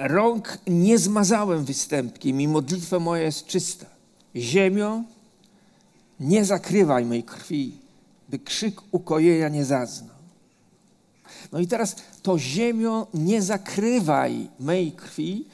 [0.00, 3.86] Rąk nie zmazałem występkiem i modlitwa moja jest czysta.
[4.36, 5.02] Ziemio,
[6.20, 7.72] nie zakrywaj mej krwi,
[8.28, 10.18] by krzyk ukojenia nie zaznał.
[11.52, 15.44] No i teraz to ziemio, nie zakrywaj mej krwi,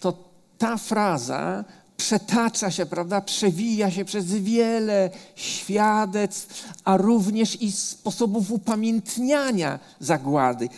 [0.00, 0.18] to
[0.58, 1.64] ta fraza
[1.96, 10.68] przetacza się, prawda, przewija się przez wiele świadectw, a również i sposobów upamiętniania zagłady.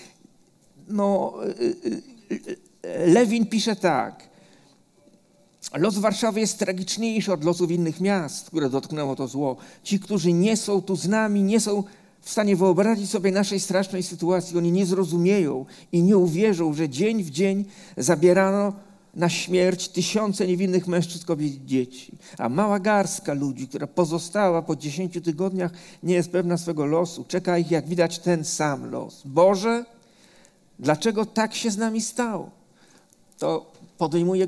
[0.88, 1.76] No, y,
[2.30, 2.65] y, y,
[3.06, 4.28] Lewin pisze tak.
[5.74, 9.56] Los Warszawy jest tragiczniejszy od losów innych miast, które dotknęło to zło.
[9.82, 11.84] Ci, którzy nie są tu z nami, nie są
[12.20, 14.58] w stanie wyobrazić sobie naszej strasznej sytuacji.
[14.58, 17.64] Oni nie zrozumieją i nie uwierzą, że dzień w dzień
[17.96, 18.72] zabierano
[19.14, 22.12] na śmierć tysiące niewinnych mężczyzn, kobiet i dzieci.
[22.38, 25.72] A mała garstka ludzi, która pozostała po dziesięciu tygodniach,
[26.02, 27.24] nie jest pewna swego losu.
[27.28, 29.22] Czeka ich, jak widać, ten sam los.
[29.24, 29.84] Boże,
[30.78, 32.55] dlaczego tak się z nami stało?
[33.38, 34.46] To podejmuje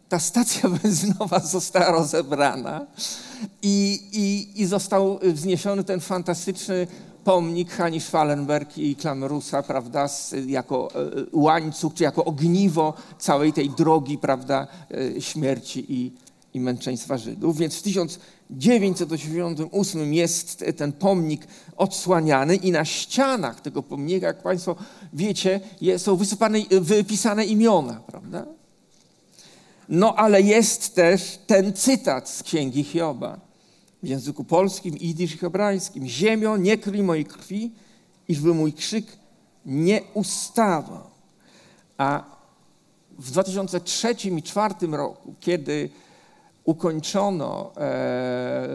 [0.09, 2.87] ta stacja benzynowa została rozebrana
[3.63, 6.87] i, i, i został wzniesiony ten fantastyczny
[7.31, 10.09] pomnik Hani Schwallenberg i Klamrusa, prawda,
[10.47, 14.67] jako e, łańcuch, czy jako ogniwo całej tej drogi, prawda,
[15.17, 16.13] e, śmierci i,
[16.55, 17.59] i męczeństwa Żydów.
[17.59, 24.77] Więc w 1988 jest ten pomnik odsłaniany i na ścianach tego pomnika, jak Państwo
[25.13, 25.61] wiecie,
[25.97, 28.47] są wysypane, wypisane imiona, prawda?
[29.89, 33.50] No ale jest też ten cytat z Księgi Hioba
[34.03, 36.07] w języku polskim, idysz i hebrajskim.
[36.07, 37.73] Ziemio, nie kryj mojej krwi,
[38.29, 39.07] iżby mój krzyk
[39.67, 41.11] nie ustawał.
[41.99, 42.25] A
[43.19, 45.91] w 2003 i 2004 roku, kiedy
[46.65, 48.69] ukończono e,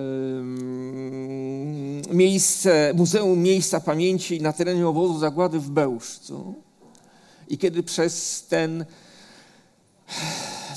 [2.13, 6.55] miejsce, Muzeum Miejsca Pamięci na terenie obozu zagłady w Bełżcu
[7.47, 8.85] i kiedy przez ten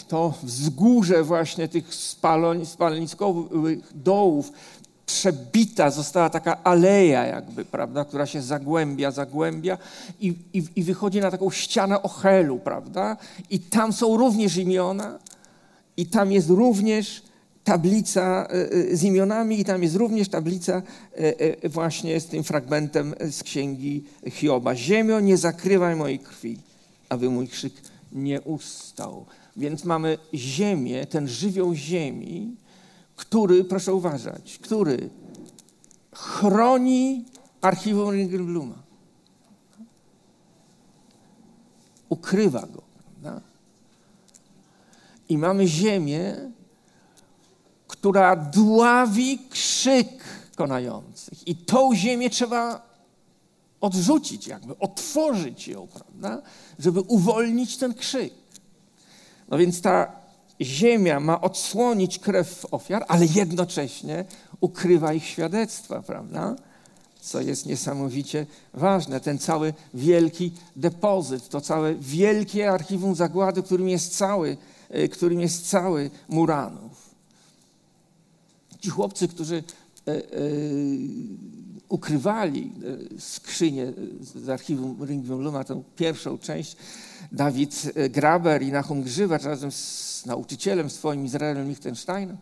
[0.09, 1.95] to wzgórze właśnie tych
[2.65, 4.53] spaleniskowych dołów
[5.07, 9.79] przebita została taka aleja jakby, prawda, która się zagłębia, zagłębia
[10.21, 13.17] i, i, i wychodzi na taką ścianę ochelu, prawda,
[13.51, 15.19] i tam są również imiona
[15.97, 17.23] i tam jest również
[17.65, 20.83] tablica e, e, z imionami i tam jest również tablica
[21.15, 24.77] e, właśnie z tym fragmentem z księgi Hioba.
[24.77, 26.59] Ziemio, nie zakrywaj mojej krwi,
[27.09, 27.73] aby mój krzyk
[28.13, 29.27] nie ustał.
[29.59, 32.57] Więc mamy ziemię, ten żywioł ziemi,
[33.17, 35.11] który, proszę uważać, który
[36.13, 37.25] chroni
[37.61, 38.83] archiwum Ringelbluma.
[42.09, 42.83] Ukrywa go.
[43.05, 43.41] Prawda?
[45.29, 46.51] I mamy ziemię,
[47.89, 50.25] która dławi krzyk
[50.57, 51.49] konających.
[51.49, 52.89] I tą ziemię trzeba
[53.81, 56.43] odrzucić, jakby otworzyć ją, prawda?
[56.79, 58.35] żeby uwolnić ten krzyk.
[59.49, 60.13] No więc ta
[60.61, 64.25] ziemia ma odsłonić krew ofiar, ale jednocześnie
[64.61, 66.57] ukrywa ich świadectwa, prawda?
[67.21, 69.21] Co jest niesamowicie ważne.
[69.21, 74.57] Ten cały wielki depozyt, to całe wielkie archiwum zagłady, którym jest cały,
[74.91, 77.09] e, którym jest cały Muranów.
[78.81, 79.63] Ci chłopcy, którzy
[80.07, 80.23] e, e,
[81.89, 82.73] ukrywali
[83.19, 86.77] skrzynię z archiwum Ringwoluma, tę pierwszą część,
[87.33, 92.37] Dawid e, Graber i Nahum Grzywacz razem z nauczycielem swoim Izraelem Lichtensteinem.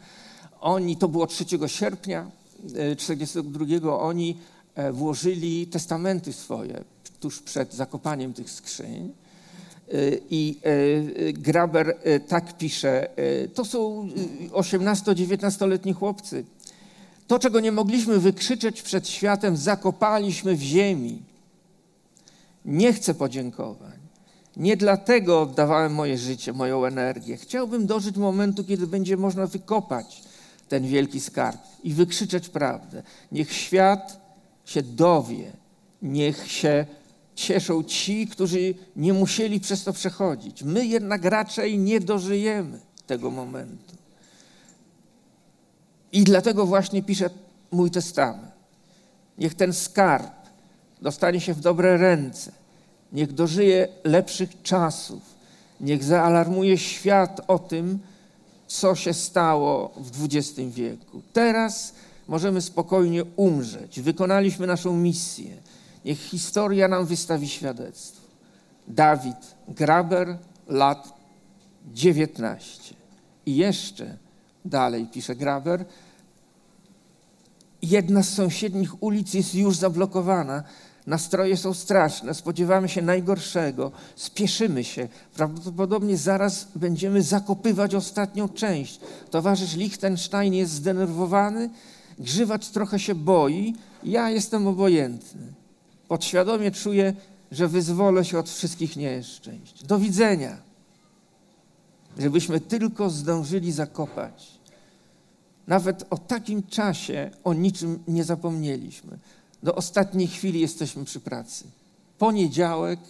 [0.60, 2.30] Oni, to było 3 sierpnia
[2.96, 4.36] 1942, e, oni
[4.74, 6.84] e, włożyli testamenty swoje
[7.20, 9.12] tuż przed zakopaniem tych skrzyń.
[10.30, 10.60] I
[11.32, 11.96] Graber
[12.28, 13.08] tak pisze,
[13.54, 14.08] to są
[14.50, 16.44] 18-19-letni chłopcy.
[17.26, 21.22] To, czego nie mogliśmy wykrzyczeć przed światem, zakopaliśmy w ziemi.
[22.64, 23.98] Nie chcę podziękowań.
[24.56, 27.36] Nie dlatego oddawałem moje życie, moją energię.
[27.36, 30.22] Chciałbym dożyć momentu, kiedy będzie można wykopać
[30.68, 33.02] ten wielki skarb i wykrzyczeć prawdę.
[33.32, 34.20] Niech świat
[34.64, 35.52] się dowie,
[36.02, 36.86] niech się
[37.34, 40.62] cieszą ci, którzy nie musieli przez to przechodzić.
[40.62, 43.96] My jednak raczej nie dożyjemy tego momentu.
[46.16, 47.30] I dlatego właśnie piszę
[47.70, 48.52] mój testament.
[49.38, 50.32] Niech ten skarb
[51.02, 52.52] dostanie się w dobre ręce.
[53.12, 55.22] Niech dożyje lepszych czasów.
[55.80, 57.98] Niech zaalarmuje świat o tym,
[58.66, 61.22] co się stało w XX wieku.
[61.32, 61.92] Teraz
[62.28, 64.00] możemy spokojnie umrzeć.
[64.00, 65.56] Wykonaliśmy naszą misję.
[66.04, 68.26] Niech historia nam wystawi świadectwo.
[68.88, 70.38] Dawid Graber,
[70.68, 71.12] lat
[71.92, 72.94] 19.
[73.46, 74.16] I jeszcze
[74.64, 75.84] dalej pisze Graber,
[77.82, 80.62] jedna z sąsiednich ulic jest już zablokowana.
[81.06, 85.08] Nastroje są straszne, spodziewamy się najgorszego, spieszymy się.
[85.34, 89.00] Prawdopodobnie zaraz będziemy zakopywać ostatnią część.
[89.30, 91.70] Towarzysz Lichtenstein jest zdenerwowany,
[92.18, 93.74] grzywacz trochę się boi,
[94.04, 95.42] ja jestem obojętny.
[96.08, 97.14] Podświadomie czuję,
[97.52, 99.84] że wyzwolę się od wszystkich nieszczęść.
[99.84, 100.56] Do widzenia.
[102.18, 104.55] Żebyśmy tylko zdążyli zakopać.
[105.66, 109.18] Nawet o takim czasie o niczym nie zapomnieliśmy.
[109.62, 111.64] Do ostatniej chwili jesteśmy przy pracy.
[112.18, 113.00] Poniedziałek,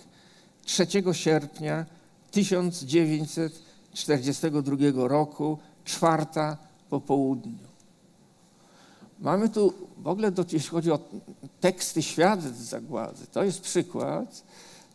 [0.64, 1.86] 3 sierpnia
[2.30, 6.56] 1942 roku, czwarta
[6.90, 7.66] po południu.
[9.18, 10.98] Mamy tu w ogóle, do, jeśli chodzi o
[11.60, 14.42] teksty świadectw zagłady, to jest przykład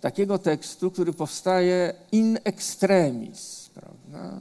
[0.01, 4.39] takiego tekstu, który powstaje in extremis, prawda?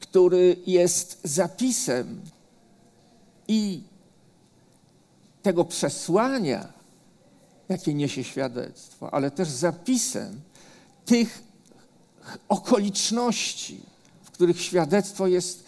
[0.00, 2.20] Który jest zapisem
[3.48, 3.82] i
[5.42, 6.72] tego przesłania,
[7.68, 10.40] jakie niesie świadectwo, ale też zapisem
[11.04, 11.42] tych
[12.48, 13.80] okoliczności,
[14.22, 15.64] w których świadectwo jest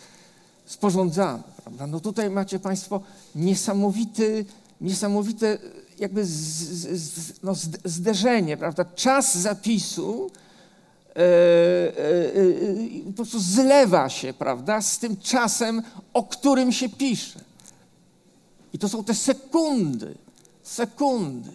[0.66, 1.42] sporządzane.
[1.62, 1.86] Prawda?
[1.86, 3.00] No tutaj macie Państwo
[3.34, 4.44] niesamowity,
[4.80, 5.58] niesamowite
[5.98, 7.54] jakby z, z, no
[7.84, 8.84] zderzenie, prawda?
[8.84, 10.30] Czas zapisu
[13.06, 15.82] po prostu zlewa się, prawda, z tym czasem,
[16.14, 17.40] o którym się pisze.
[18.72, 20.14] I to są te sekundy,
[20.62, 21.50] sekundy,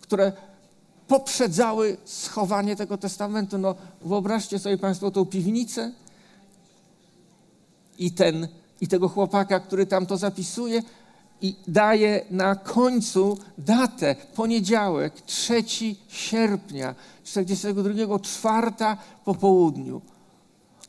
[0.00, 0.32] które
[1.08, 3.58] poprzedzały schowanie tego testamentu.
[3.58, 5.92] No, wyobraźcie sobie Państwo tą piwnicę
[7.98, 8.48] i, ten,
[8.80, 10.82] i tego chłopaka, który tam to zapisuje
[11.40, 15.64] i daje na końcu datę, poniedziałek, 3
[16.08, 20.00] sierpnia 42, czwarta po południu.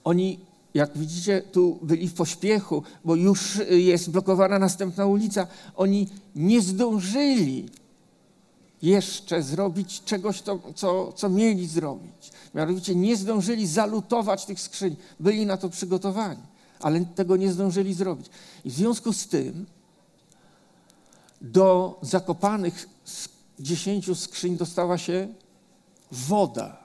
[0.03, 0.39] Oni
[0.73, 5.47] jak widzicie, tu byli w pośpiechu, bo już jest blokowana następna ulica.
[5.75, 7.69] Oni nie zdążyli
[8.81, 12.31] jeszcze zrobić czegoś, to, co, co mieli zrobić.
[12.55, 14.95] Mianowicie nie zdążyli zalutować tych skrzyń.
[15.19, 16.43] Byli na to przygotowani,
[16.79, 18.27] ale tego nie zdążyli zrobić.
[18.65, 19.65] I w związku z tym
[21.51, 22.89] do zakopanych
[23.59, 25.27] dziesięciu skrzyń dostała się
[26.11, 26.77] woda,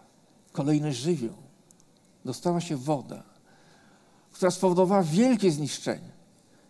[0.53, 1.35] kolejny żywioł.
[2.25, 3.33] Dostała się woda
[4.33, 6.13] która spowodowała wielkie zniszczenie.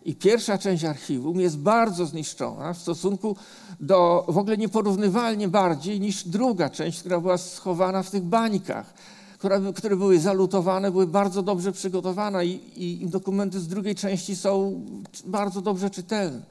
[0.05, 3.37] I pierwsza część archiwum jest bardzo zniszczona w stosunku
[3.81, 8.95] do w ogóle nieporównywalnie bardziej niż druga część, która była schowana w tych bańkach,
[9.39, 14.81] które, które były zalutowane, były bardzo dobrze przygotowane i, i, dokumenty z drugiej części są
[15.27, 16.43] bardzo dobrze czytelne.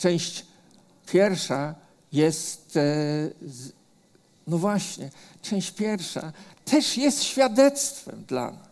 [0.00, 0.46] Część
[1.06, 1.74] pierwsza
[2.12, 2.82] jest, e,
[4.46, 5.10] no właśnie,
[5.42, 6.32] część pierwsza
[6.64, 8.70] też jest świadectwem dla nas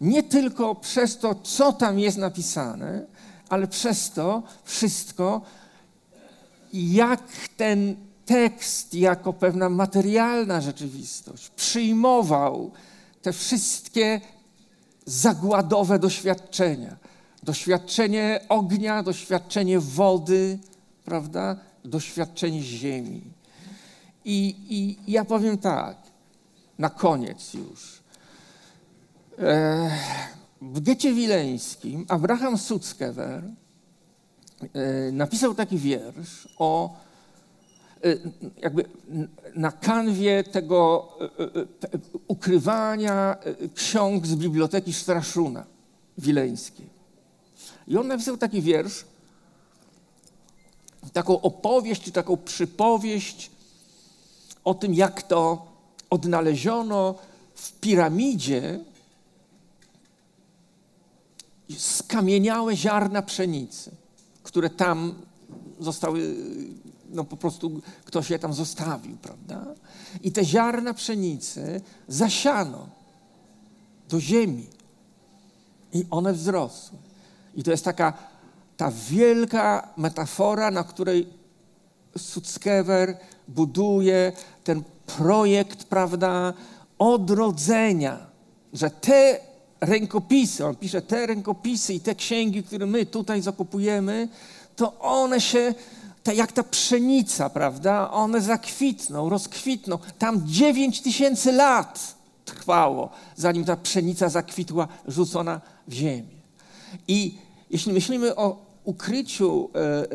[0.00, 3.06] nie tylko przez to, co tam jest napisane,
[3.48, 5.40] ale przez to wszystko,
[6.72, 7.22] jak
[7.56, 12.70] ten tekst, jako pewna materialna rzeczywistość, przyjmował
[13.22, 14.20] te wszystkie
[15.06, 16.96] zagładowe doświadczenia.
[17.44, 20.58] Doświadczenie ognia, doświadczenie wody,
[21.04, 21.56] prawda?
[21.84, 23.22] Doświadczenie ziemi.
[24.24, 25.96] I, I ja powiem tak,
[26.78, 28.02] na koniec już.
[30.62, 36.96] W Gecie Wileńskim Abraham Sutzkever e, napisał taki wiersz o
[38.04, 38.16] e,
[38.62, 38.84] jakby
[39.54, 41.66] na kanwie tego e,
[42.28, 43.36] ukrywania
[43.74, 45.64] ksiąg z biblioteki Straszuna
[46.18, 46.93] Wileńskiej.
[47.88, 49.04] I on napisał taki wiersz,
[51.12, 53.50] taką opowieść, czy taką przypowieść
[54.64, 55.66] o tym, jak to
[56.10, 57.14] odnaleziono
[57.54, 58.80] w piramidzie
[61.78, 63.90] skamieniałe ziarna pszenicy,
[64.42, 65.14] które tam
[65.80, 66.36] zostały,
[67.10, 69.64] no po prostu ktoś je tam zostawił, prawda?
[70.22, 72.88] I te ziarna pszenicy zasiano
[74.08, 74.66] do ziemi
[75.92, 76.98] i one wzrosły.
[77.56, 78.12] I to jest taka
[78.76, 81.28] ta wielka metafora, na której
[82.18, 83.16] Suckewer
[83.48, 84.32] buduje
[84.64, 86.52] ten projekt, prawda,
[86.98, 88.26] odrodzenia,
[88.72, 89.40] że te
[89.80, 94.28] rękopisy, on pisze te rękopisy i te księgi, które my tutaj zakupujemy,
[94.76, 95.74] to one się,
[96.22, 99.98] te, jak ta pszenica, prawda, one zakwitną, rozkwitną.
[100.18, 102.14] Tam dziewięć tysięcy lat
[102.44, 106.34] trwało, zanim ta pszenica zakwitła, rzucona w ziemię.
[107.08, 107.38] I
[107.74, 110.06] jeśli myślimy o ukryciu e, e,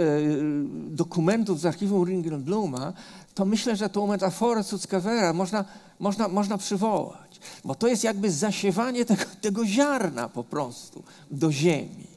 [0.90, 2.94] dokumentów z archiwum Ringelbluma,
[3.34, 5.66] to myślę, że tą metaforę Suckewera można,
[6.00, 12.08] można, można przywołać, bo to jest jakby zasiewanie tego, tego ziarna po prostu do ziemi.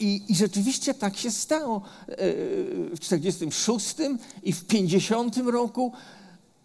[0.00, 1.82] I, I, rzeczywiście tak się stało.
[2.08, 2.16] E,
[2.94, 3.96] w 1946
[4.42, 5.92] i w 50 roku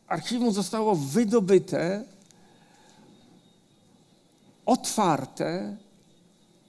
[0.08, 2.06] archiwum zostało wydobyte,
[4.66, 5.78] otwarte,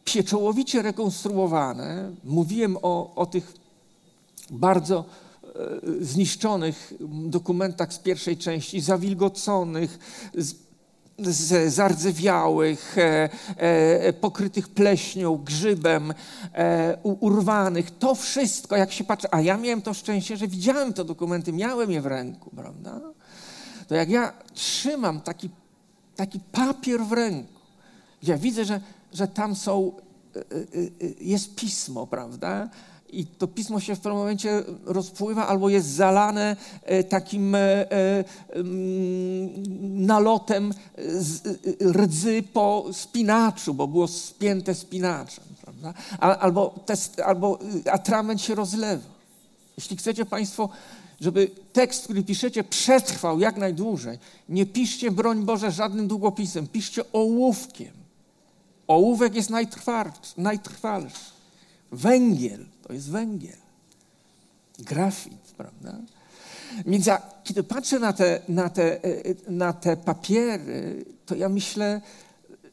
[0.04, 2.10] pieczołowicie rekonstruowane.
[2.24, 3.54] Mówiłem o, o tych
[4.50, 5.04] bardzo
[5.44, 6.94] e, zniszczonych
[7.26, 9.98] dokumentach z pierwszej części, zawilgoconych,
[10.34, 10.54] z,
[11.18, 16.14] z zardzewiałych, e, e, pokrytych pleśnią, grzybem,
[16.54, 17.98] e, urwanych.
[17.98, 21.90] To wszystko, jak się patrzy, a ja miałem to szczęście, że widziałem te dokumenty, miałem
[21.90, 23.00] je w ręku, prawda?
[23.88, 25.50] To jak ja trzymam taki,
[26.16, 27.60] taki papier w ręku,
[28.22, 28.80] ja widzę, że
[29.12, 29.92] że tam są,
[30.36, 30.54] e, e, e,
[31.20, 32.68] jest pismo, prawda?
[33.12, 36.56] I to pismo się w pewnym momencie rozpływa albo jest zalane
[37.08, 37.56] takim
[39.80, 40.74] nalotem
[41.92, 45.94] rdzy po spinaczu, bo było spięte spinaczem, prawda?
[46.18, 46.74] Albo,
[47.24, 47.58] albo
[47.90, 49.04] atrament się rozlewa.
[49.76, 50.68] Jeśli chcecie Państwo,
[51.20, 54.18] żeby tekst, który piszecie, przetrwał jak najdłużej,
[54.48, 58.01] nie piszcie, broń Boże, żadnym długopisem, piszcie ołówkiem.
[58.86, 59.50] Ołówek jest
[60.36, 61.32] najtrwalszy.
[61.92, 63.56] Węgiel to jest węgiel.
[64.78, 65.98] Grafit, prawda?
[66.86, 72.00] Więc ja, kiedy patrzę na te, na, te, e, na te papiery, to ja myślę,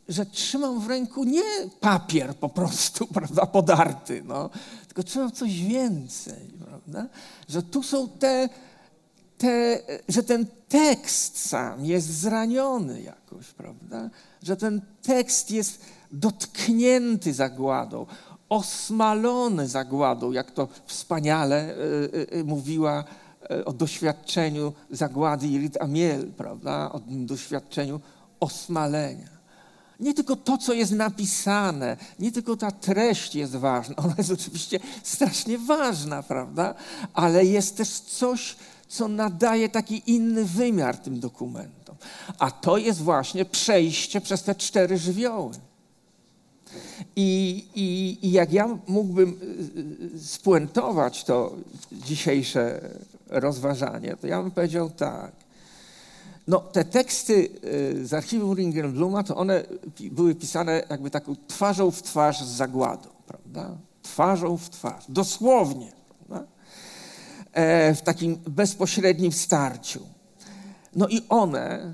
[0.10, 1.44] że trzymam w ręku nie
[1.80, 4.50] papier po prostu, prawda, podarty, no,
[4.88, 7.08] tylko trzymam coś więcej, prawda?
[7.50, 8.50] Że tu są te,
[9.38, 14.10] te, że ten tekst sam jest zraniony jakoś, prawda?
[14.44, 15.82] Że ten tekst jest
[16.12, 18.06] dotknięty zagładą,
[18.50, 23.04] osmalony zagładą, jak to wspaniale y, y, mówiła
[23.66, 26.92] o doświadczeniu zagłady Irit Amiel, prawda?
[26.92, 28.00] O doświadczeniu
[28.40, 29.40] osmalenia.
[30.00, 34.80] Nie tylko to, co jest napisane, nie tylko ta treść jest ważna, ona jest oczywiście
[35.04, 36.76] strasznie ważna, prawda?
[37.14, 38.56] Ale jest też coś,
[38.88, 41.96] co nadaje taki inny wymiar tym dokumentom.
[42.40, 45.54] A to jest właśnie przejście przez te cztery żywioły.
[47.16, 51.56] I, i, I jak ja mógłbym y, y, spuentować to
[51.92, 52.90] dzisiejsze
[53.28, 55.32] rozważanie, to ja bym powiedział tak.
[56.48, 59.64] No, te teksty y, z archiwum Ringelbluma, to one
[60.12, 63.78] były pisane jakby taką twarzą w twarz z zagładą, prawda?
[64.02, 66.48] Twarzą w twarz, dosłownie, prawda?
[67.54, 70.00] E, w takim bezpośrednim starciu.
[70.96, 71.94] No i one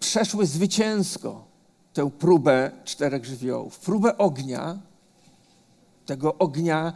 [0.00, 1.53] przeszły zwycięsko
[1.94, 3.78] tę próbę czterech żywiołów.
[3.78, 4.78] Próbę ognia,
[6.06, 6.92] tego ognia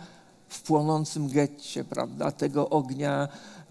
[0.49, 2.31] w płonącym getcie, prawda?
[2.31, 3.29] Tego ognia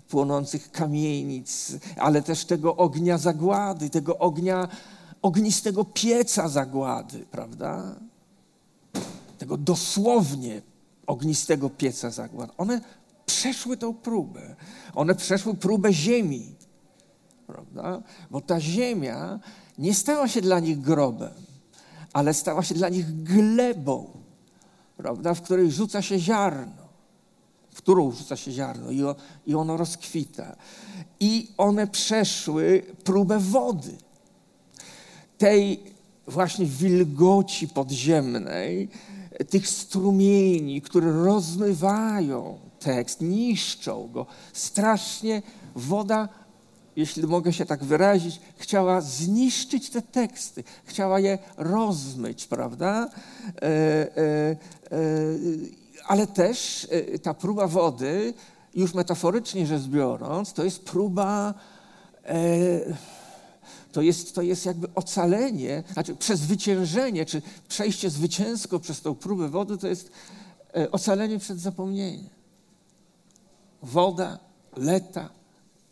[0.09, 4.67] płonących kamienic, ale też tego ognia zagłady, tego ognia
[5.21, 7.95] ognistego pieca zagłady, prawda?
[9.37, 10.61] Tego dosłownie
[11.07, 12.53] ognistego pieca zagłady.
[12.57, 12.81] One
[13.25, 14.55] przeszły tą próbę.
[14.95, 16.55] One przeszły próbę ziemi,
[17.47, 18.01] prawda?
[18.31, 19.39] Bo ta ziemia
[19.77, 21.33] nie stała się dla nich grobem,
[22.13, 24.07] ale stała się dla nich glebą,
[24.97, 26.87] prawda, w której rzuca się ziarno,
[27.73, 29.15] w którą rzuca się ziarno i, o,
[29.47, 30.55] i ono rozkwita.
[31.19, 33.97] I one przeszły próbę wody,
[35.37, 35.83] tej
[36.27, 38.89] właśnie wilgoci podziemnej,
[39.49, 44.25] tych strumieni, które rozmywają tekst, niszczą go.
[44.53, 45.41] Strasznie
[45.75, 46.29] woda
[46.97, 53.09] jeśli mogę się tak wyrazić, chciała zniszczyć te teksty, chciała je rozmyć, prawda?
[53.55, 54.57] E, e, e,
[56.07, 56.87] ale też
[57.23, 58.33] ta próba wody,
[58.75, 61.53] już metaforycznie rzecz biorąc, to jest próba,
[63.91, 69.77] to jest, to jest jakby ocalenie, znaczy przezwyciężenie, czy przejście zwycięsko przez tą próbę wody,
[69.77, 70.11] to jest
[70.91, 72.29] ocalenie przed zapomnieniem.
[73.83, 74.39] Woda,
[74.77, 75.29] leta,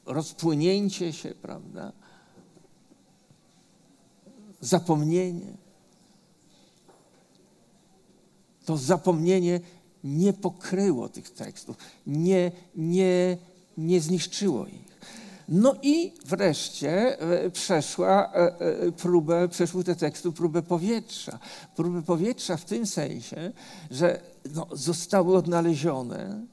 [0.05, 1.91] rozpłynięcie się, prawda?
[4.61, 5.57] Zapomnienie.
[8.65, 9.59] To zapomnienie
[10.03, 11.77] nie pokryło tych tekstów,
[12.07, 13.37] nie, nie,
[13.77, 14.85] nie zniszczyło ich.
[15.49, 21.39] No i wreszcie e, przeszła e, e, próbę, przeszły te teksty próbę powietrza.
[21.75, 23.51] Próbę powietrza w tym sensie,
[23.91, 24.21] że
[24.55, 26.45] no, zostały odnalezione,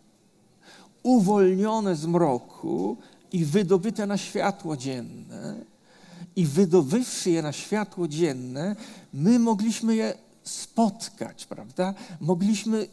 [1.03, 2.97] uwolnione z mroku
[3.33, 5.65] i wydobyte na światło dzienne.
[6.37, 8.77] I wydobywszy je na światło dzienne,
[9.13, 11.95] my mogliśmy je spotkać, prawda?
[12.21, 12.89] Mogliśmy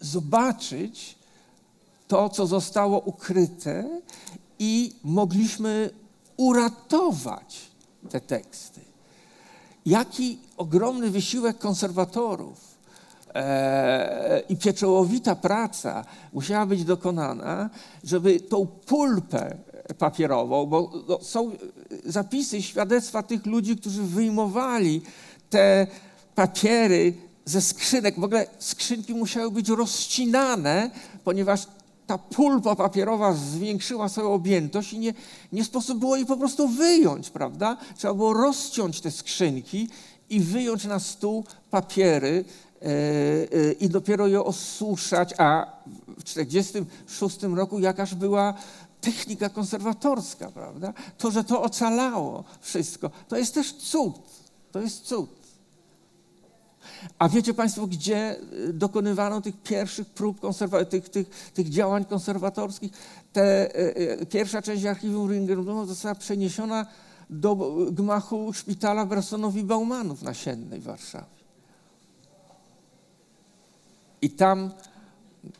[0.00, 1.18] zobaczyć
[2.08, 4.00] to, co zostało ukryte,
[4.58, 5.90] i mogliśmy
[6.36, 7.60] uratować
[8.10, 8.80] te teksty.
[9.86, 12.73] Jaki ogromny wysiłek konserwatorów
[14.48, 17.70] i pieczołowita praca musiała być dokonana,
[18.04, 19.56] żeby tą pulpę
[19.98, 20.90] papierową, bo
[21.22, 21.50] są
[22.04, 25.02] zapisy, świadectwa tych ludzi, którzy wyjmowali
[25.50, 25.86] te
[26.34, 28.20] papiery ze skrzynek.
[28.20, 30.90] W ogóle skrzynki musiały być rozcinane,
[31.24, 31.66] ponieważ
[32.06, 35.14] ta pulpa papierowa zwiększyła swoją objętość i nie,
[35.52, 37.76] nie sposób było jej po prostu wyjąć, prawda?
[37.96, 39.88] Trzeba było rozciąć te skrzynki
[40.30, 42.63] i wyjąć na stół papiery e, e,
[43.80, 45.66] i dopiero je osuszać, a
[46.18, 48.54] w 1946 roku jakaż była
[49.00, 50.92] technika konserwatorska, prawda?
[51.18, 54.14] To, że to ocalało wszystko, to jest też cud.
[54.72, 55.30] To jest cud.
[57.18, 58.36] A wiecie Państwo, gdzie
[58.68, 60.40] y, dokonywano tych pierwszych prób,
[60.90, 62.92] tych, tych, tych działań konserwatorskich?
[63.32, 66.86] Te, y, y, pierwsza część archiwum Ringelbluma została przeniesiona
[67.30, 67.56] do
[67.90, 71.33] gmachu szpitala Bersonowi-Baumanów na Siennej w Warszawie.
[74.24, 74.70] I tam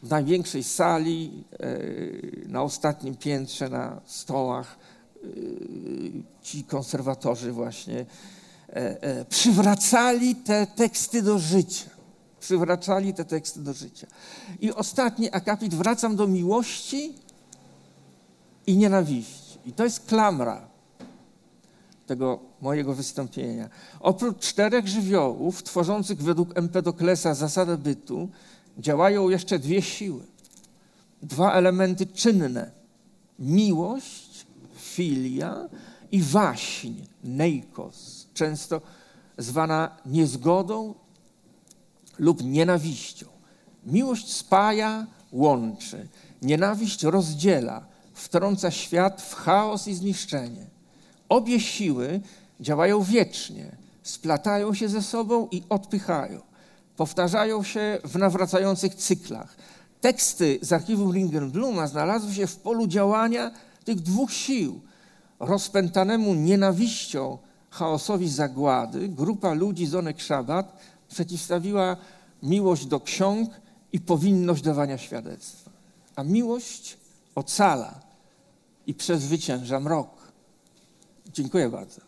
[0.02, 1.44] w największej sali,
[2.46, 4.78] na ostatnim piętrze, na stołach,
[6.42, 8.06] ci konserwatorzy właśnie
[8.74, 11.90] E, e, przywracali te teksty do życia.
[12.40, 14.06] Przywracali te teksty do życia.
[14.60, 17.14] I ostatni akapit, wracam do miłości
[18.66, 19.58] i nienawiści.
[19.66, 20.68] I to jest klamra
[22.06, 23.68] tego mojego wystąpienia.
[24.00, 28.28] Oprócz czterech żywiołów tworzących według Empedoklesa zasadę bytu,
[28.78, 30.22] działają jeszcze dwie siły.
[31.22, 32.70] Dwa elementy czynne.
[33.38, 34.46] Miłość,
[34.76, 35.68] filia
[36.12, 36.92] i waśń,
[37.24, 38.80] neikos często
[39.38, 40.94] zwana niezgodą
[42.18, 43.26] lub nienawiścią.
[43.86, 46.08] Miłość spaja, łączy,
[46.42, 50.66] nienawiść rozdziela, wtrąca świat w chaos i zniszczenie.
[51.28, 52.20] Obie siły
[52.60, 56.40] działają wiecznie, splatają się ze sobą i odpychają.
[56.96, 59.56] Powtarzają się w nawracających cyklach.
[60.00, 63.50] Teksty z archiwum Ringenbluma znalazły się w polu działania
[63.84, 64.80] tych dwóch sił.
[65.40, 67.38] Rozpętanemu nienawiścią
[67.70, 70.76] chaosowi zagłady grupa ludzi z Onek Szabat
[71.08, 71.96] przeciwstawiła
[72.42, 73.50] miłość do ksiąg
[73.92, 75.70] i powinność dawania świadectwa.
[76.16, 76.96] A miłość
[77.34, 78.00] ocala
[78.86, 80.08] i przezwycięża mrok.
[81.32, 82.00] Dziękuję bardzo.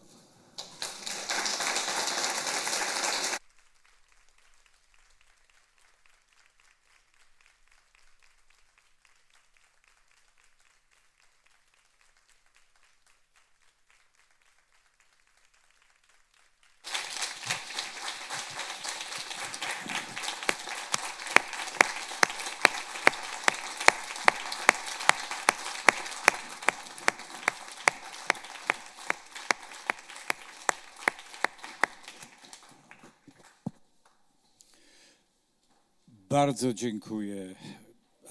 [36.36, 37.54] Bardzo dziękuję.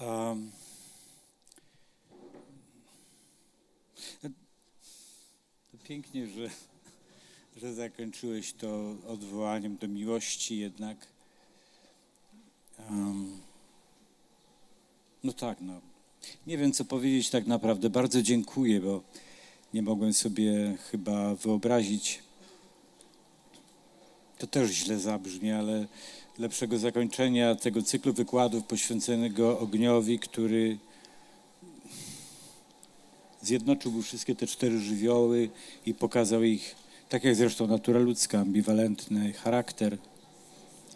[0.00, 0.50] Um,
[5.84, 6.50] pięknie, że,
[7.56, 11.06] że zakończyłeś to odwołaniem do miłości jednak.
[12.90, 13.40] Um,
[15.24, 15.80] no tak, no.
[16.46, 17.90] Nie wiem, co powiedzieć tak naprawdę.
[17.90, 19.02] Bardzo dziękuję, bo
[19.74, 22.25] nie mogłem sobie chyba wyobrazić.
[24.38, 25.86] To też źle zabrzmi, ale
[26.38, 30.78] lepszego zakończenia tego cyklu wykładów poświęconego ogniowi, który
[33.42, 35.48] zjednoczył wszystkie te cztery żywioły
[35.86, 36.74] i pokazał ich,
[37.08, 39.98] tak jak zresztą natura ludzka, ambiwalentny charakter,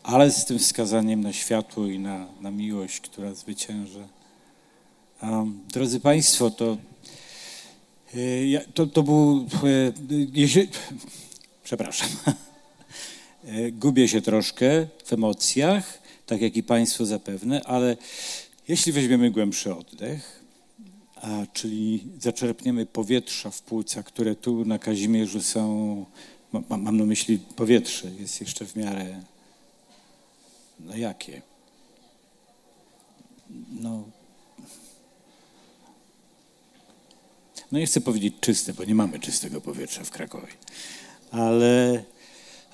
[0.03, 4.09] ale z tym wskazaniem na światło i na, na miłość, która zwycięża.
[5.23, 6.77] Um, drodzy Państwo, to,
[8.15, 9.93] e, to, to był, e,
[10.33, 10.69] jeśli,
[11.65, 12.09] przepraszam,
[13.73, 17.97] gubię się troszkę w emocjach, tak jak i Państwo zapewne, ale
[18.69, 20.45] jeśli weźmiemy głębszy oddech,
[21.17, 26.05] a, czyli zaczerpniemy powietrza w płucach, które tu na Kazimierzu są,
[26.53, 29.23] mam, mam na myśli powietrze, jest jeszcze w miarę,
[30.81, 31.43] no jakie?
[33.81, 34.05] No,
[37.73, 40.53] no nie chcę powiedzieć czyste, bo nie mamy czystego powietrza w Krakowie,
[41.31, 42.05] ale,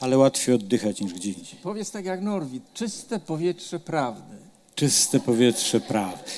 [0.00, 1.58] ale łatwiej oddychać niż gdzie indziej.
[1.62, 4.36] Powiedz tak jak Norwid, czyste powietrze prawdy.
[4.74, 6.30] Czyste powietrze prawdy.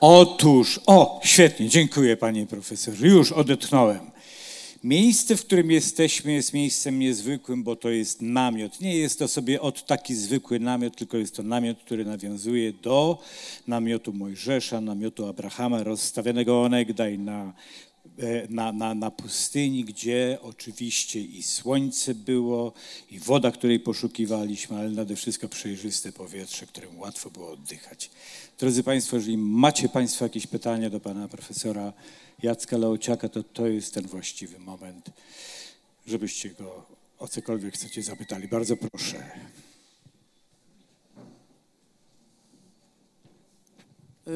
[0.00, 4.10] Otóż, o, świetnie, dziękuję panie profesorze, już odetchnąłem.
[4.84, 8.80] Miejsce, w którym jesteśmy, jest miejscem niezwykłym, bo to jest namiot.
[8.80, 13.18] Nie jest to sobie od taki zwykły namiot, tylko jest to namiot, który nawiązuje do
[13.66, 17.52] namiotu Mojżesza, namiotu Abrahama, rozstawionego onegdaj na,
[18.48, 22.72] na, na, na pustyni, gdzie oczywiście i słońce było,
[23.10, 28.10] i woda, której poszukiwaliśmy, ale nade wszystko przejrzyste powietrze, którym łatwo było oddychać.
[28.58, 31.92] Drodzy Państwo, jeżeli macie Państwo jakieś pytania do Pana Profesora
[32.42, 35.10] Jacka Leociaka, to to jest ten właściwy moment,
[36.06, 36.86] żebyście go
[37.18, 38.48] o cokolwiek chcecie zapytali.
[38.48, 39.30] Bardzo proszę.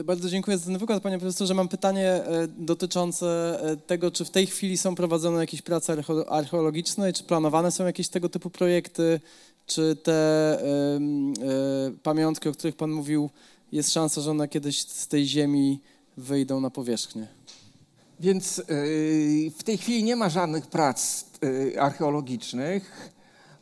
[0.04, 1.54] Bardzo dziękuję za ten wykład, panie profesorze.
[1.54, 6.24] Mam pytanie e, dotyczące e, tego, czy w tej chwili są prowadzone jakieś prace archeo-
[6.28, 9.20] archeologiczne czy planowane są jakieś tego typu projekty,
[9.66, 11.00] czy te e,
[12.02, 13.30] pamiątki, o których pan mówił,
[13.72, 15.80] jest szansa, że one kiedyś z tej ziemi
[16.16, 17.26] wyjdą na powierzchnię?
[18.20, 18.62] Więc
[19.58, 21.24] w tej chwili nie ma żadnych prac
[21.78, 23.12] archeologicznych.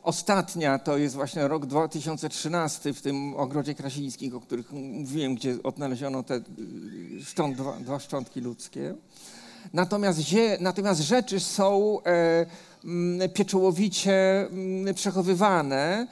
[0.03, 6.23] Ostatnia to jest właśnie rok 2013 w tym ogrodzie krasińskich, o których mówiłem, gdzie odnaleziono
[6.23, 6.41] te y,
[7.25, 8.95] szcząt, dwa, dwa szczątki ludzkie.
[9.73, 10.19] Natomiast,
[10.59, 12.45] natomiast rzeczy są e,
[12.85, 16.07] mm, pieczołowicie mm, przechowywane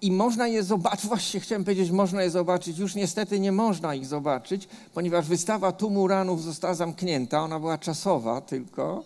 [0.00, 4.06] i można je zobaczyć, właśnie chciałem powiedzieć, można je zobaczyć, już niestety nie można ich
[4.06, 9.04] zobaczyć, ponieważ wystawa Tumuranów została zamknięta, ona była czasowa tylko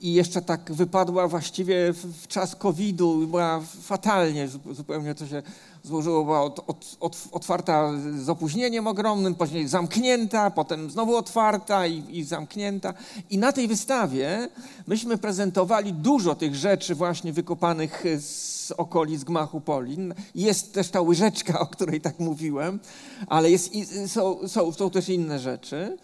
[0.00, 5.42] i jeszcze tak wypadła właściwie w, czas COVID-u, była fatalnie, zu- zupełnie to się
[5.82, 12.18] złożyło, była od, od, od, otwarta z opóźnieniem ogromnym, później zamknięta, potem znowu otwarta i,
[12.18, 12.94] i zamknięta.
[13.30, 14.48] I na tej wystawie
[14.86, 20.14] myśmy prezentowali dużo tych rzeczy właśnie wykopanych z okolic gmachu Polin.
[20.34, 22.78] Jest też ta łyżeczka, o której tak mówiłem,
[23.26, 23.72] ale jest,
[24.06, 25.98] są, są, są też inne rzeczy.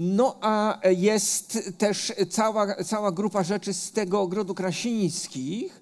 [0.00, 5.80] No a jest też cała, cała grupa rzeczy z tego ogrodu krasińskich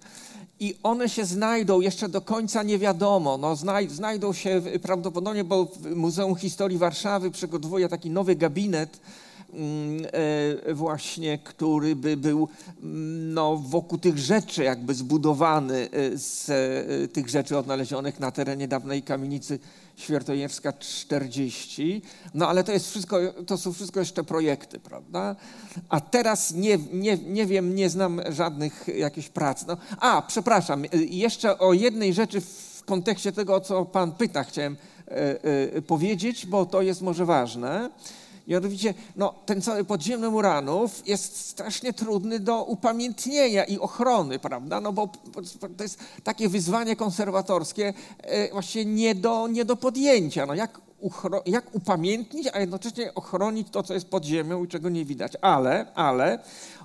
[0.60, 5.68] i one się znajdą, jeszcze do końca nie wiadomo, no, znaj, znajdą się prawdopodobnie, bo
[5.94, 9.00] Muzeum Historii Warszawy przygotowuje taki nowy gabinet,
[9.52, 10.06] mm,
[10.66, 12.48] e, właśnie, który by był
[12.82, 18.68] mm, no, wokół tych rzeczy jakby zbudowany e, z e, tych rzeczy odnalezionych na terenie
[18.68, 19.58] dawnej kamienicy
[19.96, 22.02] Świertojewska 40.
[22.34, 25.36] No ale to jest wszystko, to są wszystko jeszcze projekty, prawda?
[25.88, 29.66] A teraz nie, nie, nie wiem, nie znam żadnych jakichś prac.
[29.66, 34.76] No, a, przepraszam, y, jeszcze o jednej rzeczy w kontekście tego, co pan pyta, chciałem
[35.08, 35.44] e,
[35.76, 37.90] e, powiedzieć, bo to jest może ważne.
[38.46, 44.80] Mianowicie, no, ten cały podziemny Muranów jest strasznie trudny do upamiętnienia i ochrony, prawda?
[44.80, 45.08] No bo
[45.76, 50.46] to jest takie wyzwanie konserwatorskie e, właściwie nie do, nie do podjęcia.
[50.46, 50.80] No jak,
[51.46, 55.32] jak upamiętnić, a jednocześnie ochronić to, co jest pod ziemią i czego nie widać.
[55.40, 56.38] Ale, ale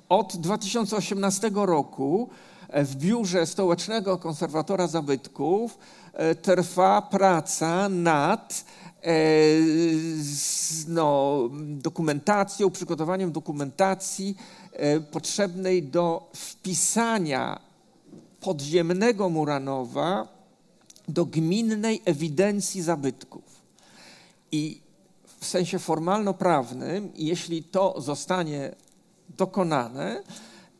[0.09, 2.29] od 2018 roku
[2.69, 5.77] e, w biurze Stołecznego Konserwatora Zabytków
[6.13, 8.65] e, trwa praca nad
[10.21, 14.37] z, no, dokumentacją, przygotowaniem dokumentacji
[14.73, 17.59] e, potrzebnej do wpisania
[18.41, 20.27] podziemnego Muranowa
[21.07, 23.43] do gminnej ewidencji zabytków.
[24.51, 24.81] I
[25.39, 28.75] w sensie formalno-prawnym, jeśli to zostanie
[29.37, 30.23] dokonane,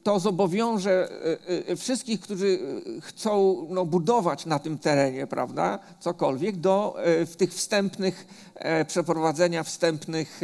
[0.03, 2.59] to zobowiąże e, e, wszystkich, którzy
[2.97, 8.27] e, chcą no, budować na tym terenie, prawda, cokolwiek, do w tych wstępnych,
[8.87, 10.41] przeprowadzenia wstępnych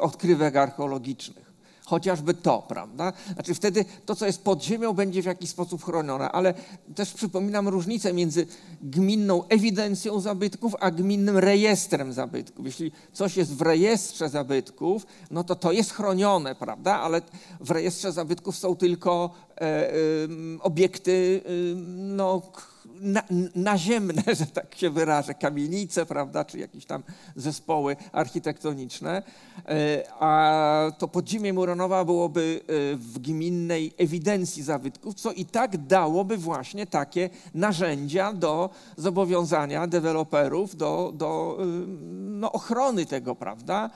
[0.00, 1.43] odkrywek archeologicznych.
[1.86, 3.12] Chociażby to, prawda?
[3.34, 6.54] Znaczy wtedy to, co jest pod ziemią, będzie w jakiś sposób chronione, ale
[6.94, 8.46] też przypominam różnicę między
[8.82, 12.66] gminną ewidencją zabytków, a gminnym rejestrem zabytków.
[12.66, 17.00] Jeśli coś jest w rejestrze zabytków, no to to jest chronione, prawda?
[17.00, 17.22] Ale
[17.60, 22.42] w rejestrze zabytków są tylko e, em, obiekty em, no,
[23.00, 23.22] na,
[23.54, 27.02] naziemne, że tak się wyrażę, kamienice, prawda, czy jakieś tam
[27.36, 29.22] zespoły architektoniczne,
[29.68, 36.36] E, a to podziemie Muranowa byłoby e, w gminnej ewidencji zabytków, co i tak dałoby
[36.36, 43.90] właśnie takie narzędzia do zobowiązania deweloperów do, do ym, no, ochrony tego, prawda.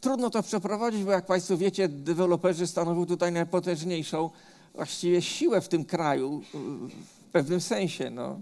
[0.00, 4.30] Trudno to przeprowadzić, bo jak Państwo wiecie, deweloperzy stanowią tutaj najpotężniejszą
[4.74, 6.42] właściwie siłę w tym kraju,
[7.30, 8.10] w pewnym sensie.
[8.10, 8.40] No.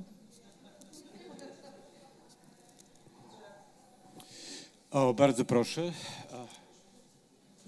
[4.90, 5.92] O, bardzo proszę.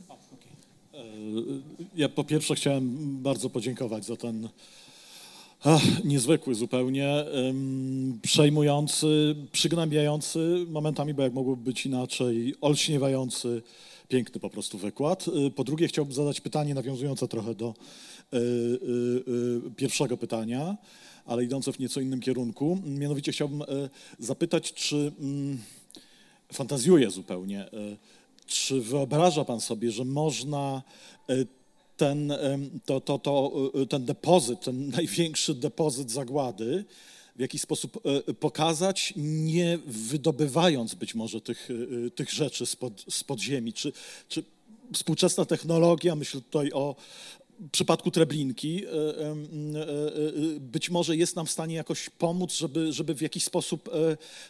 [0.08, 0.52] Okej.
[1.96, 4.48] Ja po pierwsze chciałem bardzo podziękować za ten
[5.64, 13.62] ach, niezwykły zupełnie, um, przejmujący, przygnębiający momentami, bo jak mogłoby być inaczej, olśniewający,
[14.08, 15.28] piękny po prostu wykład.
[15.28, 17.74] Y, po drugie chciałbym zadać pytanie nawiązujące trochę do
[18.34, 18.40] y, y,
[19.68, 20.76] y, pierwszego pytania,
[21.26, 22.78] ale idące w nieco innym kierunku.
[22.84, 23.66] Mianowicie chciałbym y,
[24.18, 25.58] zapytać, czy mm,
[26.52, 27.96] fantazjuję zupełnie, y,
[28.46, 30.82] czy wyobraża Pan sobie, że można
[31.30, 31.46] y,
[31.96, 32.32] ten,
[32.84, 33.52] to, to, to,
[33.88, 36.84] ten depozyt, ten największy depozyt zagłady
[37.36, 38.02] w jakiś sposób
[38.40, 41.68] pokazać, nie wydobywając być może tych,
[42.14, 43.72] tych rzeczy spod, spod ziemi?
[43.72, 43.92] Czy,
[44.28, 44.44] czy
[44.92, 46.96] współczesna technologia, myślę tutaj o,
[47.60, 49.34] w przypadku Treblinki e, e, e,
[50.60, 53.90] być może jest nam w stanie jakoś pomóc, żeby, żeby w jakiś sposób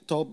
[0.07, 0.27] to,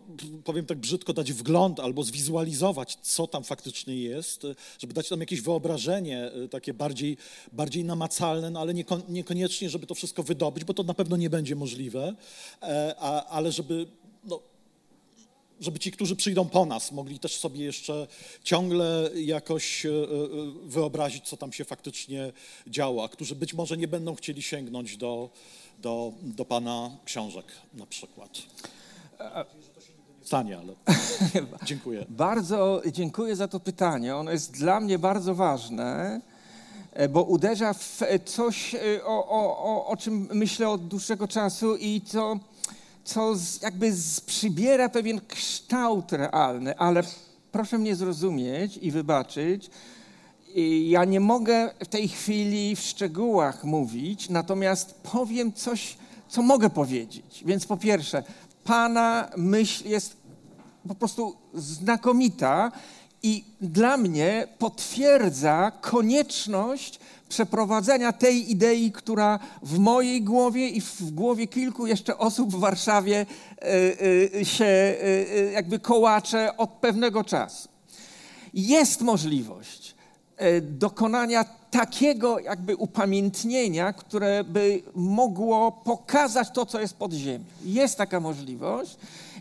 [0.44, 4.48] powiem tak brzydko, dać wgląd albo zwizualizować, co tam faktycznie jest,
[4.80, 7.18] żeby dać nam jakieś wyobrażenie takie bardziej,
[7.54, 8.74] bardziej namacalne, no ale
[9.10, 12.16] niekoniecznie, żeby to wszystko wydobyć, bo to na pewno nie będzie możliwe,
[13.30, 13.88] ale żeby
[15.60, 18.08] żeby ci, którzy przyjdą po nas, mogli też sobie jeszcze
[18.44, 19.94] ciągle jakoś e, e,
[20.64, 22.32] wyobrazić, co tam się faktycznie
[22.68, 25.30] działo, a którzy być może nie będą chcieli sięgnąć do,
[25.80, 28.30] do, do Pana książek na przykład.
[30.24, 30.74] Stanie, ale
[31.66, 32.06] dziękuję.
[32.10, 34.16] Bardzo dziękuję za to pytanie.
[34.16, 36.22] Ono jest dla mnie bardzo ważne,
[36.94, 42.02] e, bo uderza w coś, o, o, o, o czym myślę od dłuższego czasu i
[42.02, 42.40] co
[43.08, 43.94] co jakby
[44.26, 47.04] przybiera pewien kształt realny, ale
[47.52, 49.70] proszę mnie zrozumieć i wybaczyć.
[50.84, 55.98] Ja nie mogę w tej chwili w szczegółach mówić, natomiast powiem coś,
[56.30, 57.44] co mogę powiedzieć.
[57.46, 58.24] Więc po pierwsze,
[58.64, 60.18] Pana myśl jest
[60.88, 62.72] po prostu znakomita
[63.24, 71.48] i dla mnie potwierdza konieczność przeprowadzenia tej idei, która w mojej głowie i w głowie
[71.48, 73.26] kilku jeszcze osób w Warszawie
[73.62, 77.70] e, e, się e, jakby kołacze od pewnego czasu.
[78.54, 79.96] Jest możliwość
[80.62, 87.46] dokonania takiego jakby upamiętnienia, które by mogło pokazać to, co jest pod ziemią.
[87.64, 88.98] Jest taka możliwość.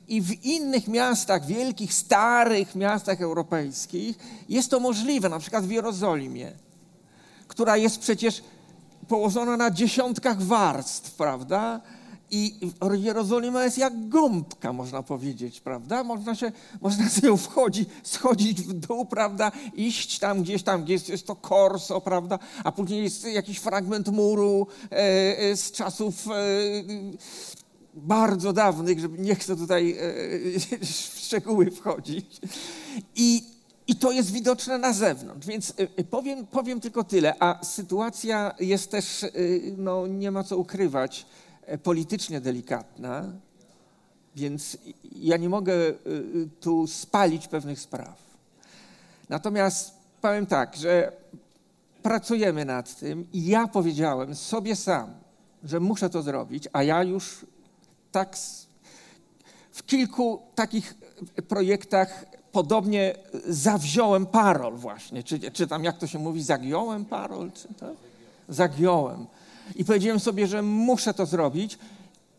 [0.08, 4.18] I w innych miastach, wielkich, starych miastach europejskich
[4.48, 6.52] jest to możliwe, na przykład w Jerozolimie
[7.56, 8.42] która jest przecież
[9.08, 11.80] położona na dziesiątkach warstw, prawda?
[12.30, 12.54] I
[12.94, 16.04] Jerozolima jest jak gąbka, można powiedzieć, prawda?
[16.04, 19.52] Można, się, można z nią wchodzi, schodzić w dół, prawda?
[19.74, 22.38] Iść tam gdzieś tam, gdzie jest, jest to korso, prawda?
[22.64, 24.96] A później jest jakiś fragment muru e,
[25.38, 26.32] e, z czasów e,
[27.94, 29.98] bardzo dawnych, żeby nie chcę tutaj e,
[31.14, 32.40] w szczegóły wchodzić.
[33.14, 33.55] I
[33.88, 37.34] i to jest widoczne na zewnątrz, więc y, y, powiem, powiem tylko tyle.
[37.38, 41.26] A sytuacja jest też, y, no, nie ma co ukrywać,
[41.66, 43.32] e, politycznie delikatna,
[44.36, 44.78] więc
[45.12, 45.74] ja nie mogę
[46.60, 48.18] tu spalić pewnych spraw.
[49.28, 51.12] Natomiast powiem tak, że
[52.02, 55.14] pracujemy nad tym i ja powiedziałem sobie sam,
[55.64, 57.46] że muszę to zrobić, a ja już
[58.12, 58.36] tak
[59.72, 60.94] w kilku takich
[61.48, 62.24] projektach
[62.56, 63.14] podobnie
[63.48, 67.86] zawziąłem parol właśnie, czy, czy tam jak to się mówi, zagiąłem parol, czy to?
[68.48, 69.26] Zagiąłem.
[69.74, 71.78] I powiedziałem sobie, że muszę to zrobić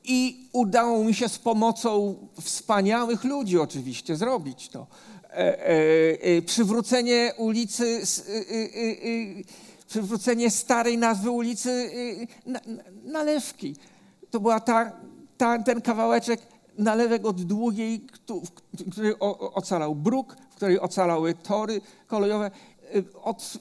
[0.03, 4.87] i udało mi się z pomocą wspaniałych ludzi oczywiście zrobić to.
[5.23, 5.73] E, e,
[6.21, 9.43] e, przywrócenie ulicy, e, e, e,
[9.87, 11.91] przywrócenie starej nazwy ulicy
[13.03, 13.75] Nalewki.
[14.31, 14.91] To była ta,
[15.37, 16.41] ta, ten kawałeczek
[16.77, 18.07] nalewek od długiej,
[18.73, 22.51] w której ocalał bruk, w której ocalały tory kolejowe.
[22.95, 23.53] Y, od,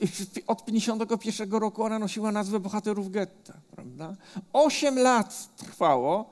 [0.47, 3.53] od 51 roku ona nosiła nazwę bohaterów getta.
[3.71, 4.17] Prawda?
[4.53, 6.31] Osiem lat trwało,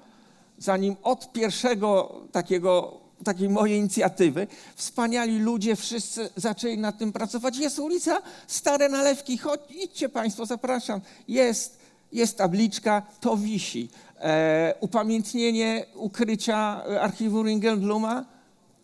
[0.58, 4.46] zanim od pierwszego takiego, takiej mojej inicjatywy
[4.76, 7.56] wspaniali ludzie wszyscy zaczęli nad tym pracować.
[7.56, 11.00] Jest ulica Stare Nalewki, chodź, idźcie Państwo, zapraszam.
[11.28, 11.78] Jest,
[12.12, 13.88] jest tabliczka, to wisi.
[14.24, 18.24] E, upamiętnienie ukrycia archiwum Ringelbluma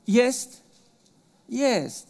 [0.08, 0.62] jest?
[1.48, 2.06] Jest.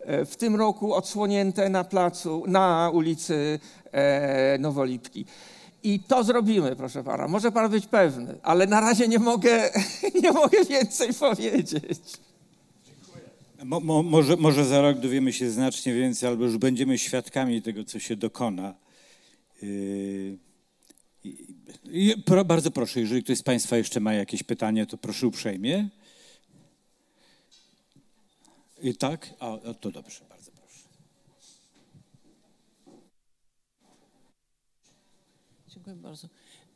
[0.00, 3.60] E, w tym roku odsłonięte na placu, na ulicy
[3.92, 5.24] e, Nowolipki.
[5.82, 7.28] I to zrobimy, proszę pana.
[7.28, 9.70] Może pan być pewny, ale na razie nie mogę,
[10.22, 12.00] nie mogę więcej powiedzieć.
[13.64, 17.84] Mo, mo, może, może za rok dowiemy się znacznie więcej, albo już będziemy świadkami tego,
[17.84, 18.74] co się dokona.
[19.62, 20.38] Yy...
[22.46, 25.88] Bardzo proszę, jeżeli ktoś z Państwa jeszcze ma jakieś pytanie, to proszę uprzejmie.
[28.82, 29.34] I tak?
[29.38, 30.88] A, to dobrze, bardzo proszę.
[35.68, 36.28] Dziękuję bardzo.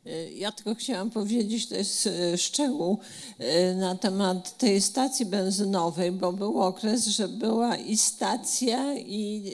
[0.07, 2.99] E, ja tylko chciałam powiedzieć, to jest e, szczegół
[3.39, 9.51] e, na temat tej stacji benzynowej, bo był okres, że była i stacja, i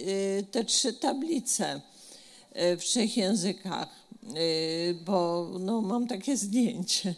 [0.51, 1.81] te trzy tablice
[2.55, 3.87] w trzech językach,
[5.05, 7.15] bo no, mam takie zdjęcie.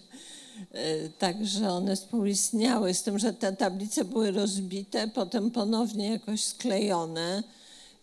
[1.20, 7.44] Także one współistniały, z tym, że te tablice były rozbite, potem ponownie jakoś sklejone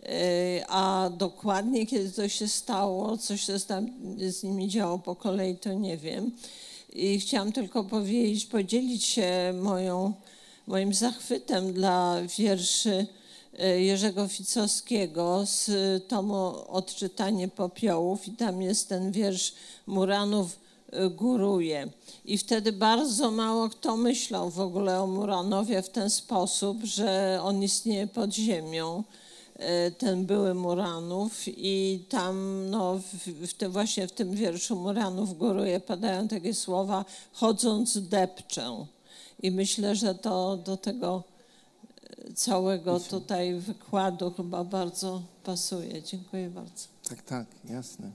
[0.02, 3.58] E, a dokładnie kiedy to się stało, coś się
[4.18, 6.30] z nimi działo po kolei, to nie wiem.
[6.92, 10.12] I chciałam tylko powiedzieć, podzielić się moją,
[10.66, 13.06] moim zachwytem dla wierszy
[13.76, 15.70] Jerzego Ficowskiego z
[16.08, 16.34] tomu
[16.68, 19.54] Odczytanie popiołów i tam jest ten wiersz
[19.86, 20.58] Muranów
[20.90, 21.90] e, góruje.
[22.24, 27.62] I wtedy bardzo mało kto myślał w ogóle o Muranowie w ten sposób, że on
[27.62, 29.04] istnieje pod ziemią
[29.62, 33.00] E, ten były Muranów i tam no,
[33.46, 38.86] w, tym, właśnie w tym wierszu Muranów góruje padają takie słowa chodząc depczę.
[39.42, 41.31] I myślę, że to do tego e,
[42.34, 46.02] całego tutaj wykładu chyba bardzo pasuje.
[46.02, 46.89] Dziękuję bardzo.
[47.09, 48.10] Tak, tak, jasne.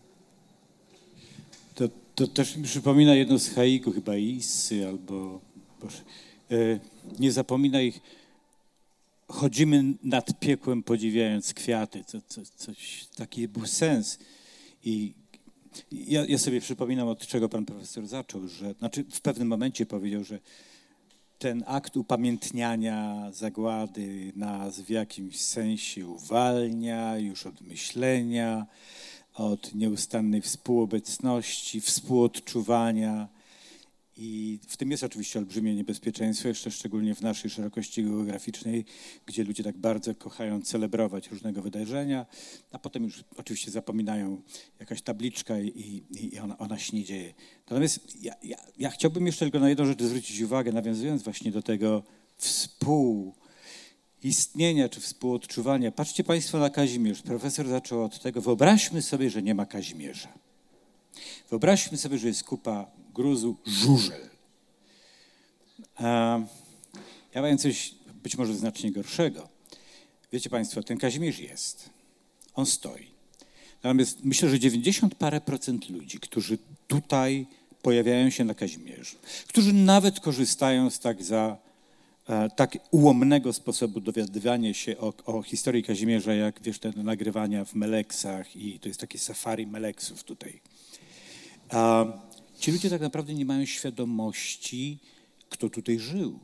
[1.75, 5.39] To, to też mi przypomina jedno z haiku, chyba Isy albo...
[5.81, 6.01] Boże,
[6.51, 6.79] e,
[7.19, 7.93] nie zapominaj
[9.27, 12.03] chodzimy nad piekłem podziwiając kwiaty.
[12.03, 14.19] To, to, coś, taki był sens.
[14.83, 15.13] I
[15.91, 20.23] ja, ja, sobie przypominam, od czego pan profesor zaczął, że znaczy w pewnym momencie powiedział,
[20.23, 20.39] że
[21.39, 28.65] ten akt upamiętniania zagłady nas w jakimś sensie uwalnia już od myślenia,
[29.33, 33.27] od nieustannej współobecności, współodczuwania
[34.17, 38.85] i w tym jest oczywiście olbrzymie niebezpieczeństwo, jeszcze szczególnie w naszej szerokości geograficznej,
[39.25, 42.25] gdzie ludzie tak bardzo kochają celebrować różnego wydarzenia,
[42.71, 44.41] a potem już oczywiście zapominają
[44.79, 46.03] jakaś tabliczka i,
[46.33, 47.33] i ona, ona się nie dzieje.
[47.69, 51.61] Natomiast ja, ja, ja chciałbym jeszcze tylko na jedną rzecz zwrócić uwagę, nawiązując właśnie do
[51.61, 52.03] tego
[52.37, 55.91] współistnienia czy współodczuwania.
[55.91, 57.21] Patrzcie Państwo na Kazimierz.
[57.21, 60.33] Profesor zaczął od tego, wyobraźmy sobie, że nie ma Kazimierza.
[61.49, 64.29] Wyobraźmy sobie, że jest kupa gruzu żużel.
[65.95, 66.39] A
[67.33, 69.49] ja powiem coś być może znacznie gorszego.
[70.31, 71.89] Wiecie Państwo, ten Kazimierz jest.
[72.55, 73.07] On stoi.
[73.83, 76.57] Natomiast myślę, że 90 parę procent ludzi, którzy
[76.87, 77.47] tutaj
[77.81, 79.17] pojawiają się na Kazimierzu,
[79.47, 81.57] którzy nawet korzystają z tak za
[82.29, 87.75] e, tak ułomnego sposobu dowiadywania się o, o, historii Kazimierza, jak wiesz, te nagrywania w
[87.75, 90.59] Meleksach i to jest takie safari Meleksów tutaj.
[92.59, 94.99] Ci ludzie tak naprawdę nie mają świadomości,
[95.49, 96.39] kto tutaj żył.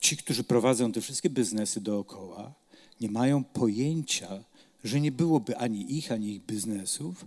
[0.00, 2.54] Ci, którzy prowadzą te wszystkie biznesy dookoła,
[3.00, 4.44] nie mają pojęcia,
[4.84, 7.24] że nie byłoby ani ich, ani ich biznesów,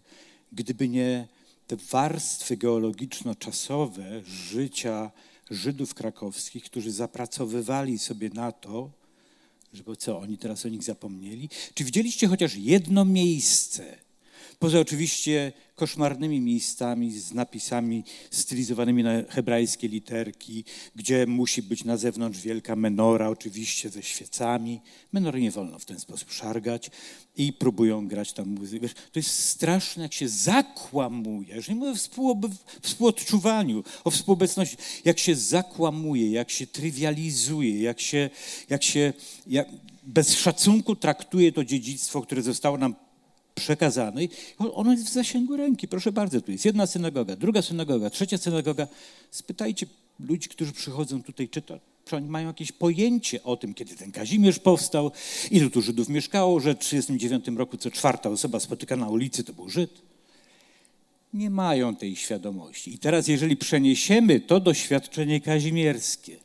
[0.52, 1.27] gdyby nie
[1.68, 5.11] te warstwy geologiczno-czasowe życia
[5.49, 8.89] Żydów krakowskich, którzy zapracowywali sobie na to,
[9.73, 11.49] żeby co, oni teraz o nich zapomnieli?
[11.73, 13.98] Czy widzieliście chociaż jedno miejsce,
[14.60, 20.64] Poza oczywiście koszmarnymi miejscami z napisami stylizowanymi na hebrajskie literki,
[20.96, 24.82] gdzie musi być na zewnątrz wielka menora, oczywiście ze świecami.
[25.14, 26.92] Menory nie wolno w ten sposób szargać
[27.36, 28.88] i próbują grać tam muzykę.
[29.12, 32.50] To jest straszne, jak się zakłamuje, że nie mówię o
[32.82, 38.30] współodczuwaniu, o współobecności, jak się zakłamuje, jak się trywializuje, jak się,
[38.70, 39.14] jak się
[39.48, 39.68] jak
[40.04, 42.96] bez szacunku traktuje to dziedzictwo, które zostało nam
[43.58, 45.88] przekazanej, ono jest w zasięgu ręki.
[45.88, 48.88] Proszę bardzo, tu jest jedna synagoga, druga synagoga, trzecia synagoga.
[49.32, 49.86] Spytajcie
[50.20, 55.12] ludzi, którzy przychodzą tutaj, czy, oni mają jakieś pojęcie o tym, kiedy ten Kazimierz powstał,
[55.52, 59.54] ilu tu Żydów mieszkało, że w 1939 roku co czwarta osoba spotykana na ulicy to
[59.54, 60.02] był Żyd.
[61.34, 62.94] Nie mają tej świadomości.
[62.94, 66.38] I teraz, jeżeli przeniesiemy to doświadczenie kazimierskie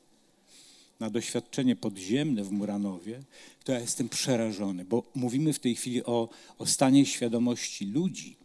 [1.01, 3.23] na doświadczenie podziemne w Muranowie,
[3.65, 6.29] to ja jestem przerażony, bo mówimy w tej chwili o,
[6.59, 8.37] o stanie świadomości ludzi,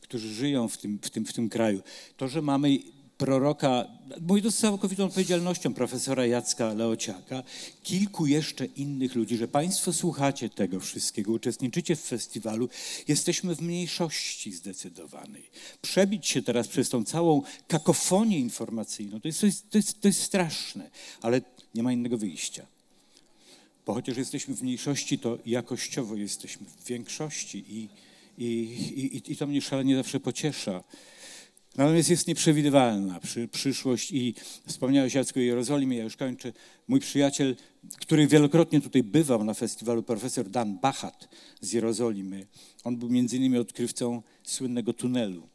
[0.00, 1.82] którzy żyją w tym, w, tym, w tym kraju.
[2.16, 2.78] To, że mamy
[3.18, 3.86] proroka,
[4.20, 7.42] mówię to z całkowitą odpowiedzialnością profesora Jacka Leociaka,
[7.82, 12.68] kilku jeszcze innych ludzi, że Państwo słuchacie tego wszystkiego, uczestniczycie w festiwalu,
[13.08, 15.50] jesteśmy w mniejszości zdecydowanej.
[15.82, 20.08] Przebić się teraz przez tą całą kakofonię informacyjną, to jest, to jest, to jest, to
[20.08, 20.90] jest straszne,
[21.22, 21.40] ale
[21.74, 22.66] nie ma innego wyjścia.
[23.88, 27.88] Bo chociaż jesteśmy w mniejszości, to jakościowo jesteśmy w większości i,
[28.38, 28.48] i,
[29.16, 30.84] i, i to mnie szalenie zawsze pociesza.
[31.76, 34.34] Natomiast jest nieprzewidywalna przy, przyszłość i
[34.66, 36.52] wspomniałeś Jacku o Jerozolimie, ja już kończę.
[36.88, 37.56] Mój przyjaciel,
[37.98, 41.28] który wielokrotnie tutaj bywał na festiwalu, profesor Dan Bachat
[41.60, 42.46] z Jerozolimy,
[42.84, 45.48] on był między innymi odkrywcą słynnego tunelu.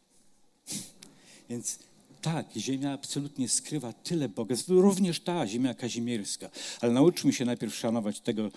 [1.49, 1.79] Więc
[2.23, 6.49] tak, ziemia absolutnie skrywa tyle bogactw, również ta ziemia kazimierska,
[6.81, 8.51] ale nauczmy się najpierw szanować tego,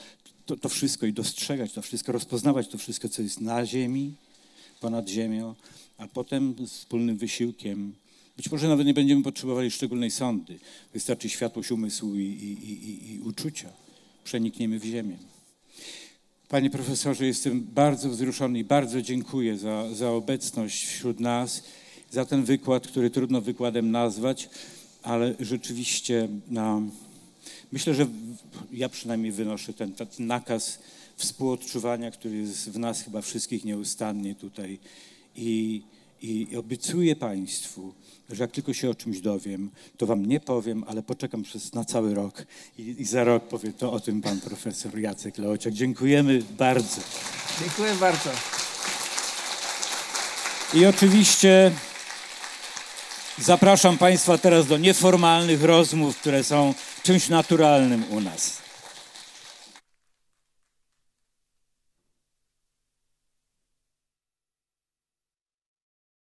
[0.47, 4.15] to, to wszystko i dostrzegać to wszystko, rozpoznawać to wszystko, co jest na ziemi,
[4.81, 5.55] ponad ziemią,
[5.99, 7.95] a potem wspólnym wysiłkiem.
[8.37, 10.59] Być może nawet nie będziemy potrzebowali szczególnej sądy.
[10.93, 13.69] Wystarczy światłość umysłu i, i, i, i uczucia.
[14.25, 15.17] Przenikniemy w ziemię.
[16.49, 21.63] Panie profesorze, jestem bardzo wzruszony i bardzo dziękuję za, za obecność wśród nas,
[22.17, 24.49] za ten wykład, który trudno wykładem nazwać,
[25.03, 26.83] ale rzeczywiście no,
[27.73, 28.07] myślę, że
[28.73, 30.79] ja przynajmniej wynoszę ten, ten nakaz
[31.17, 34.79] współodczuwania, który jest w nas chyba wszystkich nieustannie tutaj
[35.37, 35.83] i,
[36.23, 37.95] i obiecuję Państwu,
[38.31, 41.85] że jak tylko się o czymś dowiem, to Wam nie powiem, ale poczekam przez na
[41.85, 42.47] cały rok
[42.79, 45.73] i, i za rok powie to o tym Pan Profesor Jacek Leociak.
[45.73, 47.01] Dziękujemy bardzo.
[47.61, 48.31] Dziękuję bardzo.
[50.75, 51.73] I oczywiście
[53.39, 58.66] zapraszam Państwa teraz do nieformalnych rozmów, które są czymś naturalnym u nas.